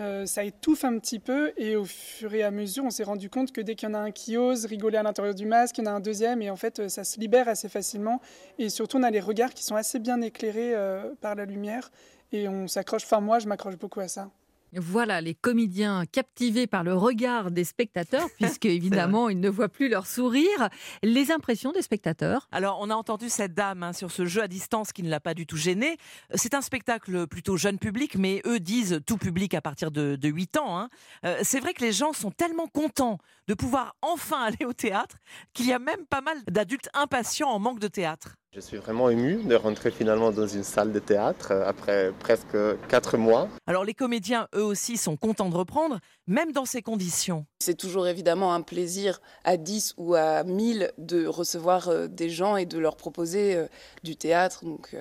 Euh, 0.00 0.24
ça 0.24 0.42
étouffe 0.42 0.84
un 0.84 0.98
petit 0.98 1.18
peu 1.18 1.52
et 1.58 1.76
au 1.76 1.84
fur 1.84 2.32
et 2.32 2.42
à 2.42 2.50
mesure, 2.50 2.84
on 2.84 2.90
s'est 2.90 3.04
rendu 3.04 3.28
compte 3.28 3.52
que 3.52 3.60
dès 3.60 3.74
qu'il 3.74 3.88
y 3.88 3.92
en 3.92 3.94
a 3.94 3.98
un 3.98 4.10
qui 4.10 4.38
ose 4.38 4.64
rigoler 4.64 4.96
à 4.96 5.02
l'intérieur 5.02 5.34
du 5.34 5.44
masque, 5.44 5.78
il 5.78 5.84
y 5.84 5.88
en 5.88 5.90
a 5.90 5.94
un 5.94 6.00
deuxième 6.00 6.40
et 6.40 6.50
en 6.50 6.56
fait, 6.56 6.80
euh, 6.80 6.88
ça 6.88 7.04
se 7.04 7.20
libère 7.20 7.46
assez 7.46 7.68
facilement. 7.68 8.20
Et 8.58 8.70
surtout, 8.70 8.96
on 8.96 9.02
a 9.02 9.10
les 9.10 9.20
regards 9.20 9.52
qui 9.52 9.62
sont 9.62 9.76
assez 9.76 9.98
bien 9.98 10.20
éclairés 10.22 10.74
euh, 10.74 11.14
par 11.20 11.34
la 11.34 11.44
lumière 11.44 11.90
et 12.32 12.48
on 12.48 12.66
s'accroche, 12.68 13.04
enfin 13.04 13.20
moi, 13.20 13.38
je 13.38 13.46
m'accroche 13.46 13.76
beaucoup 13.76 14.00
à 14.00 14.08
ça. 14.08 14.30
Voilà, 14.74 15.20
les 15.20 15.34
comédiens 15.34 16.04
captivés 16.06 16.66
par 16.66 16.82
le 16.82 16.94
regard 16.94 17.50
des 17.50 17.64
spectateurs, 17.64 18.28
puisque 18.40 18.64
évidemment 18.64 19.28
ils 19.28 19.38
ne 19.38 19.50
voient 19.50 19.68
plus 19.68 19.88
leur 19.88 20.06
sourire. 20.06 20.68
Les 21.02 21.30
impressions 21.30 21.72
des 21.72 21.82
spectateurs? 21.82 22.48
Alors, 22.52 22.78
on 22.80 22.88
a 22.88 22.94
entendu 22.94 23.28
cette 23.28 23.52
dame 23.52 23.82
hein, 23.82 23.92
sur 23.92 24.10
ce 24.10 24.24
jeu 24.24 24.42
à 24.42 24.48
distance 24.48 24.92
qui 24.92 25.02
ne 25.02 25.10
l'a 25.10 25.20
pas 25.20 25.34
du 25.34 25.46
tout 25.46 25.58
gêné. 25.58 25.98
C'est 26.34 26.54
un 26.54 26.62
spectacle 26.62 27.26
plutôt 27.26 27.56
jeune 27.56 27.78
public, 27.78 28.16
mais 28.16 28.40
eux 28.46 28.60
disent 28.60 29.00
tout 29.06 29.18
public 29.18 29.52
à 29.54 29.60
partir 29.60 29.90
de, 29.90 30.18
8 30.22 30.56
ans. 30.56 30.78
Hein. 30.78 30.88
Euh, 31.26 31.38
c'est 31.42 31.60
vrai 31.60 31.74
que 31.74 31.82
les 31.82 31.92
gens 31.92 32.14
sont 32.14 32.30
tellement 32.30 32.66
contents 32.66 33.18
de 33.48 33.54
pouvoir 33.54 33.96
enfin 34.00 34.42
aller 34.44 34.64
au 34.64 34.72
théâtre 34.72 35.16
qu'il 35.52 35.66
y 35.66 35.72
a 35.72 35.78
même 35.78 36.06
pas 36.06 36.22
mal 36.22 36.38
d'adultes 36.50 36.88
impatients 36.94 37.50
en 37.50 37.58
manque 37.58 37.80
de 37.80 37.88
théâtre. 37.88 38.36
Je 38.54 38.60
suis 38.60 38.76
vraiment 38.76 39.08
ému 39.08 39.42
de 39.44 39.54
rentrer 39.54 39.90
finalement 39.90 40.30
dans 40.30 40.46
une 40.46 40.62
salle 40.62 40.92
de 40.92 40.98
théâtre 40.98 41.52
euh, 41.52 41.66
après 41.66 42.12
presque 42.20 42.54
quatre 42.86 43.16
mois. 43.16 43.48
Alors 43.66 43.82
les 43.82 43.94
comédiens, 43.94 44.46
eux 44.54 44.62
aussi, 44.62 44.98
sont 44.98 45.16
contents 45.16 45.48
de 45.48 45.56
reprendre, 45.56 46.00
même 46.26 46.52
dans 46.52 46.66
ces 46.66 46.82
conditions. 46.82 47.46
C'est 47.60 47.78
toujours 47.78 48.06
évidemment 48.06 48.52
un 48.52 48.60
plaisir 48.60 49.22
à 49.44 49.56
10 49.56 49.94
ou 49.96 50.16
à 50.16 50.44
1000 50.44 50.92
de 50.98 51.24
recevoir 51.24 51.88
euh, 51.88 52.08
des 52.08 52.28
gens 52.28 52.58
et 52.58 52.66
de 52.66 52.78
leur 52.78 52.98
proposer 52.98 53.56
euh, 53.56 53.66
du 54.02 54.16
théâtre. 54.16 54.66
Donc 54.66 54.94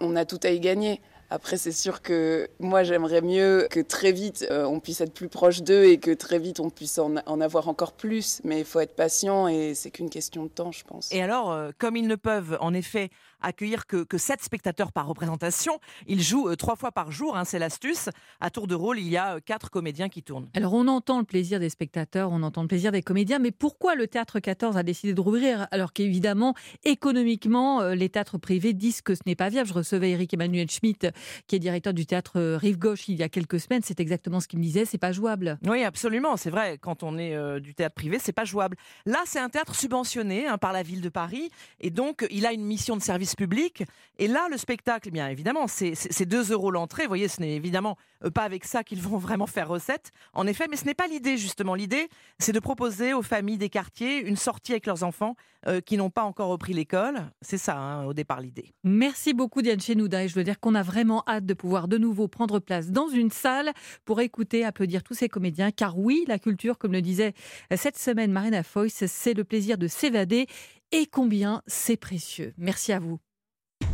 on 0.00 0.16
a 0.16 0.24
tout 0.24 0.40
à 0.42 0.50
y 0.50 0.58
gagner. 0.58 1.00
Après, 1.30 1.58
c'est 1.58 1.72
sûr 1.72 2.00
que 2.00 2.48
moi, 2.58 2.82
j'aimerais 2.82 3.20
mieux 3.20 3.66
que 3.70 3.80
très 3.80 4.12
vite, 4.12 4.46
euh, 4.50 4.64
on 4.64 4.80
puisse 4.80 5.00
être 5.02 5.12
plus 5.12 5.28
proche 5.28 5.62
d'eux 5.62 5.84
et 5.84 5.98
que 5.98 6.10
très 6.10 6.38
vite, 6.38 6.58
on 6.58 6.70
puisse 6.70 6.98
en, 6.98 7.16
avoir 7.16 7.68
encore 7.68 7.92
plus. 7.92 8.40
Mais 8.44 8.60
il 8.60 8.64
faut 8.64 8.80
être 8.80 8.96
patient 8.96 9.46
et 9.46 9.74
c'est 9.74 9.90
qu'une 9.90 10.08
question 10.08 10.44
de 10.44 10.48
temps, 10.48 10.72
je 10.72 10.84
pense. 10.84 11.12
Et 11.12 11.20
alors, 11.20 11.52
euh, 11.52 11.70
comme 11.78 11.96
ils 11.96 12.06
ne 12.06 12.16
peuvent 12.16 12.56
en 12.60 12.72
effet 12.72 13.10
accueillir 13.40 13.86
que, 13.86 14.04
que 14.04 14.18
7 14.18 14.42
spectateurs 14.42 14.92
par 14.92 15.06
représentation. 15.06 15.78
Ils 16.06 16.22
jouent 16.22 16.48
euh, 16.48 16.56
trois 16.56 16.76
fois 16.76 16.92
par 16.92 17.12
jour, 17.12 17.36
hein, 17.36 17.44
c'est 17.44 17.58
l'astuce. 17.58 18.08
À 18.40 18.50
tour 18.50 18.66
de 18.66 18.74
rôle, 18.74 18.98
il 18.98 19.08
y 19.08 19.16
a 19.16 19.36
euh, 19.36 19.40
quatre 19.44 19.70
comédiens 19.70 20.08
qui 20.08 20.22
tournent. 20.22 20.48
Alors 20.54 20.74
on 20.74 20.88
entend 20.88 21.18
le 21.18 21.24
plaisir 21.24 21.60
des 21.60 21.70
spectateurs, 21.70 22.30
on 22.32 22.42
entend 22.42 22.62
le 22.62 22.68
plaisir 22.68 22.92
des 22.92 23.02
comédiens, 23.02 23.38
mais 23.38 23.50
pourquoi 23.50 23.94
le 23.94 24.06
théâtre 24.06 24.40
14 24.40 24.76
a 24.76 24.82
décidé 24.82 25.14
de 25.14 25.20
rouvrir 25.20 25.68
alors 25.70 25.92
qu'évidemment, 25.92 26.54
économiquement, 26.84 27.80
euh, 27.80 27.94
les 27.94 28.08
théâtres 28.08 28.38
privés 28.38 28.72
disent 28.72 29.02
que 29.02 29.14
ce 29.14 29.22
n'est 29.26 29.36
pas 29.36 29.48
viable? 29.48 29.68
Je 29.68 29.74
recevais 29.74 30.10
Eric 30.10 30.34
Emmanuel 30.34 30.70
Schmitt, 30.70 31.08
qui 31.46 31.56
est 31.56 31.58
directeur 31.58 31.92
du 31.92 32.06
théâtre 32.06 32.56
Rive 32.56 32.78
Gauche 32.78 33.08
il 33.08 33.16
y 33.16 33.22
a 33.22 33.28
quelques 33.28 33.60
semaines. 33.60 33.82
C'est 33.84 34.00
exactement 34.00 34.40
ce 34.40 34.48
qu'il 34.48 34.58
me 34.58 34.64
disait, 34.64 34.84
c'est 34.84 34.98
pas 34.98 35.12
jouable. 35.12 35.58
Oui, 35.66 35.84
absolument, 35.84 36.36
c'est 36.36 36.50
vrai. 36.50 36.78
Quand 36.78 37.02
on 37.02 37.18
est 37.18 37.60
du 37.60 37.74
théâtre 37.74 37.94
privé, 37.94 38.18
c'est 38.20 38.32
pas 38.32 38.44
jouable. 38.44 38.76
Là, 39.06 39.18
c'est 39.26 39.38
un 39.38 39.48
théâtre 39.48 39.74
subventionné 39.74 40.46
hein, 40.46 40.58
par 40.58 40.72
la 40.72 40.82
ville 40.82 41.00
de 41.00 41.08
Paris, 41.08 41.50
et 41.80 41.90
donc 41.90 42.26
il 42.30 42.46
a 42.46 42.52
une 42.52 42.64
mission 42.64 42.96
de 42.96 43.02
service 43.02 43.27
public. 43.34 43.84
Et 44.18 44.28
là, 44.28 44.48
le 44.50 44.56
spectacle, 44.56 45.10
bien 45.10 45.28
évidemment, 45.28 45.66
c'est 45.68 46.26
2 46.26 46.52
euros 46.52 46.70
l'entrée. 46.70 47.04
Vous 47.04 47.08
voyez, 47.08 47.28
ce 47.28 47.40
n'est 47.40 47.54
évidemment 47.54 47.96
euh, 48.24 48.30
pas 48.30 48.42
avec 48.42 48.64
ça 48.64 48.84
qu'ils 48.84 49.00
vont 49.00 49.18
vraiment 49.18 49.46
faire 49.46 49.68
recette, 49.68 50.12
en 50.32 50.46
effet, 50.46 50.66
mais 50.70 50.76
ce 50.76 50.84
n'est 50.84 50.94
pas 50.94 51.06
l'idée, 51.06 51.36
justement. 51.36 51.74
L'idée, 51.74 52.08
c'est 52.38 52.52
de 52.52 52.60
proposer 52.60 53.14
aux 53.14 53.22
familles 53.22 53.58
des 53.58 53.68
quartiers 53.68 54.20
une 54.20 54.36
sortie 54.36 54.72
avec 54.72 54.86
leurs 54.86 55.02
enfants 55.04 55.36
euh, 55.66 55.80
qui 55.80 55.96
n'ont 55.96 56.10
pas 56.10 56.22
encore 56.22 56.48
repris 56.48 56.72
l'école. 56.72 57.16
C'est 57.42 57.58
ça, 57.58 57.76
hein, 57.76 58.04
au 58.04 58.14
départ, 58.14 58.40
l'idée. 58.40 58.72
Merci 58.84 59.34
beaucoup, 59.34 59.60
Diane 59.60 59.80
Chenouda. 59.80 60.24
Et 60.24 60.28
je 60.28 60.34
veux 60.34 60.44
dire 60.44 60.60
qu'on 60.60 60.74
a 60.74 60.82
vraiment 60.82 61.24
hâte 61.26 61.46
de 61.46 61.54
pouvoir 61.54 61.88
de 61.88 61.98
nouveau 61.98 62.28
prendre 62.28 62.60
place 62.60 62.90
dans 62.90 63.08
une 63.08 63.30
salle 63.30 63.72
pour 64.04 64.20
écouter, 64.20 64.64
applaudir 64.64 65.02
tous 65.02 65.14
ces 65.14 65.28
comédiens. 65.28 65.70
Car 65.70 65.98
oui, 65.98 66.24
la 66.28 66.38
culture, 66.38 66.78
comme 66.78 66.92
le 66.92 67.02
disait 67.02 67.34
euh, 67.72 67.76
cette 67.76 67.98
semaine 67.98 68.30
Marina 68.30 68.62
Foyce, 68.62 69.06
c'est 69.06 69.34
le 69.34 69.44
plaisir 69.44 69.78
de 69.78 69.88
s'évader 69.88 70.46
et 70.92 71.06
combien 71.06 71.62
c'est 71.66 71.96
précieux. 71.96 72.54
Merci 72.56 72.92
à 72.92 72.98
vous. 72.98 73.18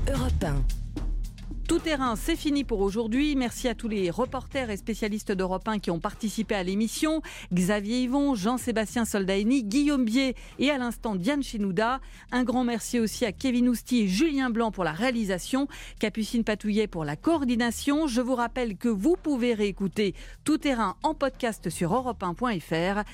Europe 0.09 0.45
1. 0.45 0.85
Tout 1.69 1.79
terrain, 1.79 2.15
c'est 2.15 2.37
fini 2.37 2.63
pour 2.63 2.81
aujourd'hui. 2.81 3.37
Merci 3.37 3.69
à 3.69 3.75
tous 3.75 3.89
les 3.89 4.11
reporters 4.11 4.69
et 4.69 4.77
spécialistes 4.77 5.33
d'Europe 5.33 5.67
1 5.67 5.79
qui 5.79 5.91
ont 5.91 5.99
participé 5.99 6.55
à 6.55 6.63
l'émission. 6.63 7.23
Xavier 7.55 8.03
Yvon, 8.03 8.35
Jean-Sébastien 8.35 9.07
Soldaini, 9.07 9.65
Guillaume 9.65 10.05
Bier 10.05 10.35
et 10.59 10.71
à 10.71 10.77
l'instant 10.77 11.15
Diane 11.15 11.43
Chinouda. 11.43 12.01
Un 12.33 12.45
grand 12.45 12.65
merci 12.65 13.01
aussi 13.01 13.25
à 13.25 13.33
Kevin 13.33 13.71
Ousti 13.71 14.03
et 14.03 14.09
Julien 14.09 14.51
Blanc 14.51 14.73
pour 14.73 14.85
la 14.85 14.93
réalisation, 14.93 15.67
Capucine 16.01 16.45
Patouillet 16.45 16.87
pour 16.87 17.07
la 17.07 17.17
coordination. 17.17 18.09
Je 18.09 18.21
vous 18.21 18.35
rappelle 18.35 18.77
que 18.77 18.91
vous 18.91 19.17
pouvez 19.17 19.55
réécouter 19.55 20.15
Tout 20.45 20.59
terrain 20.59 20.97
en 21.03 21.15
podcast 21.15 21.71
sur 21.71 21.95
europe1.fr 21.95 22.99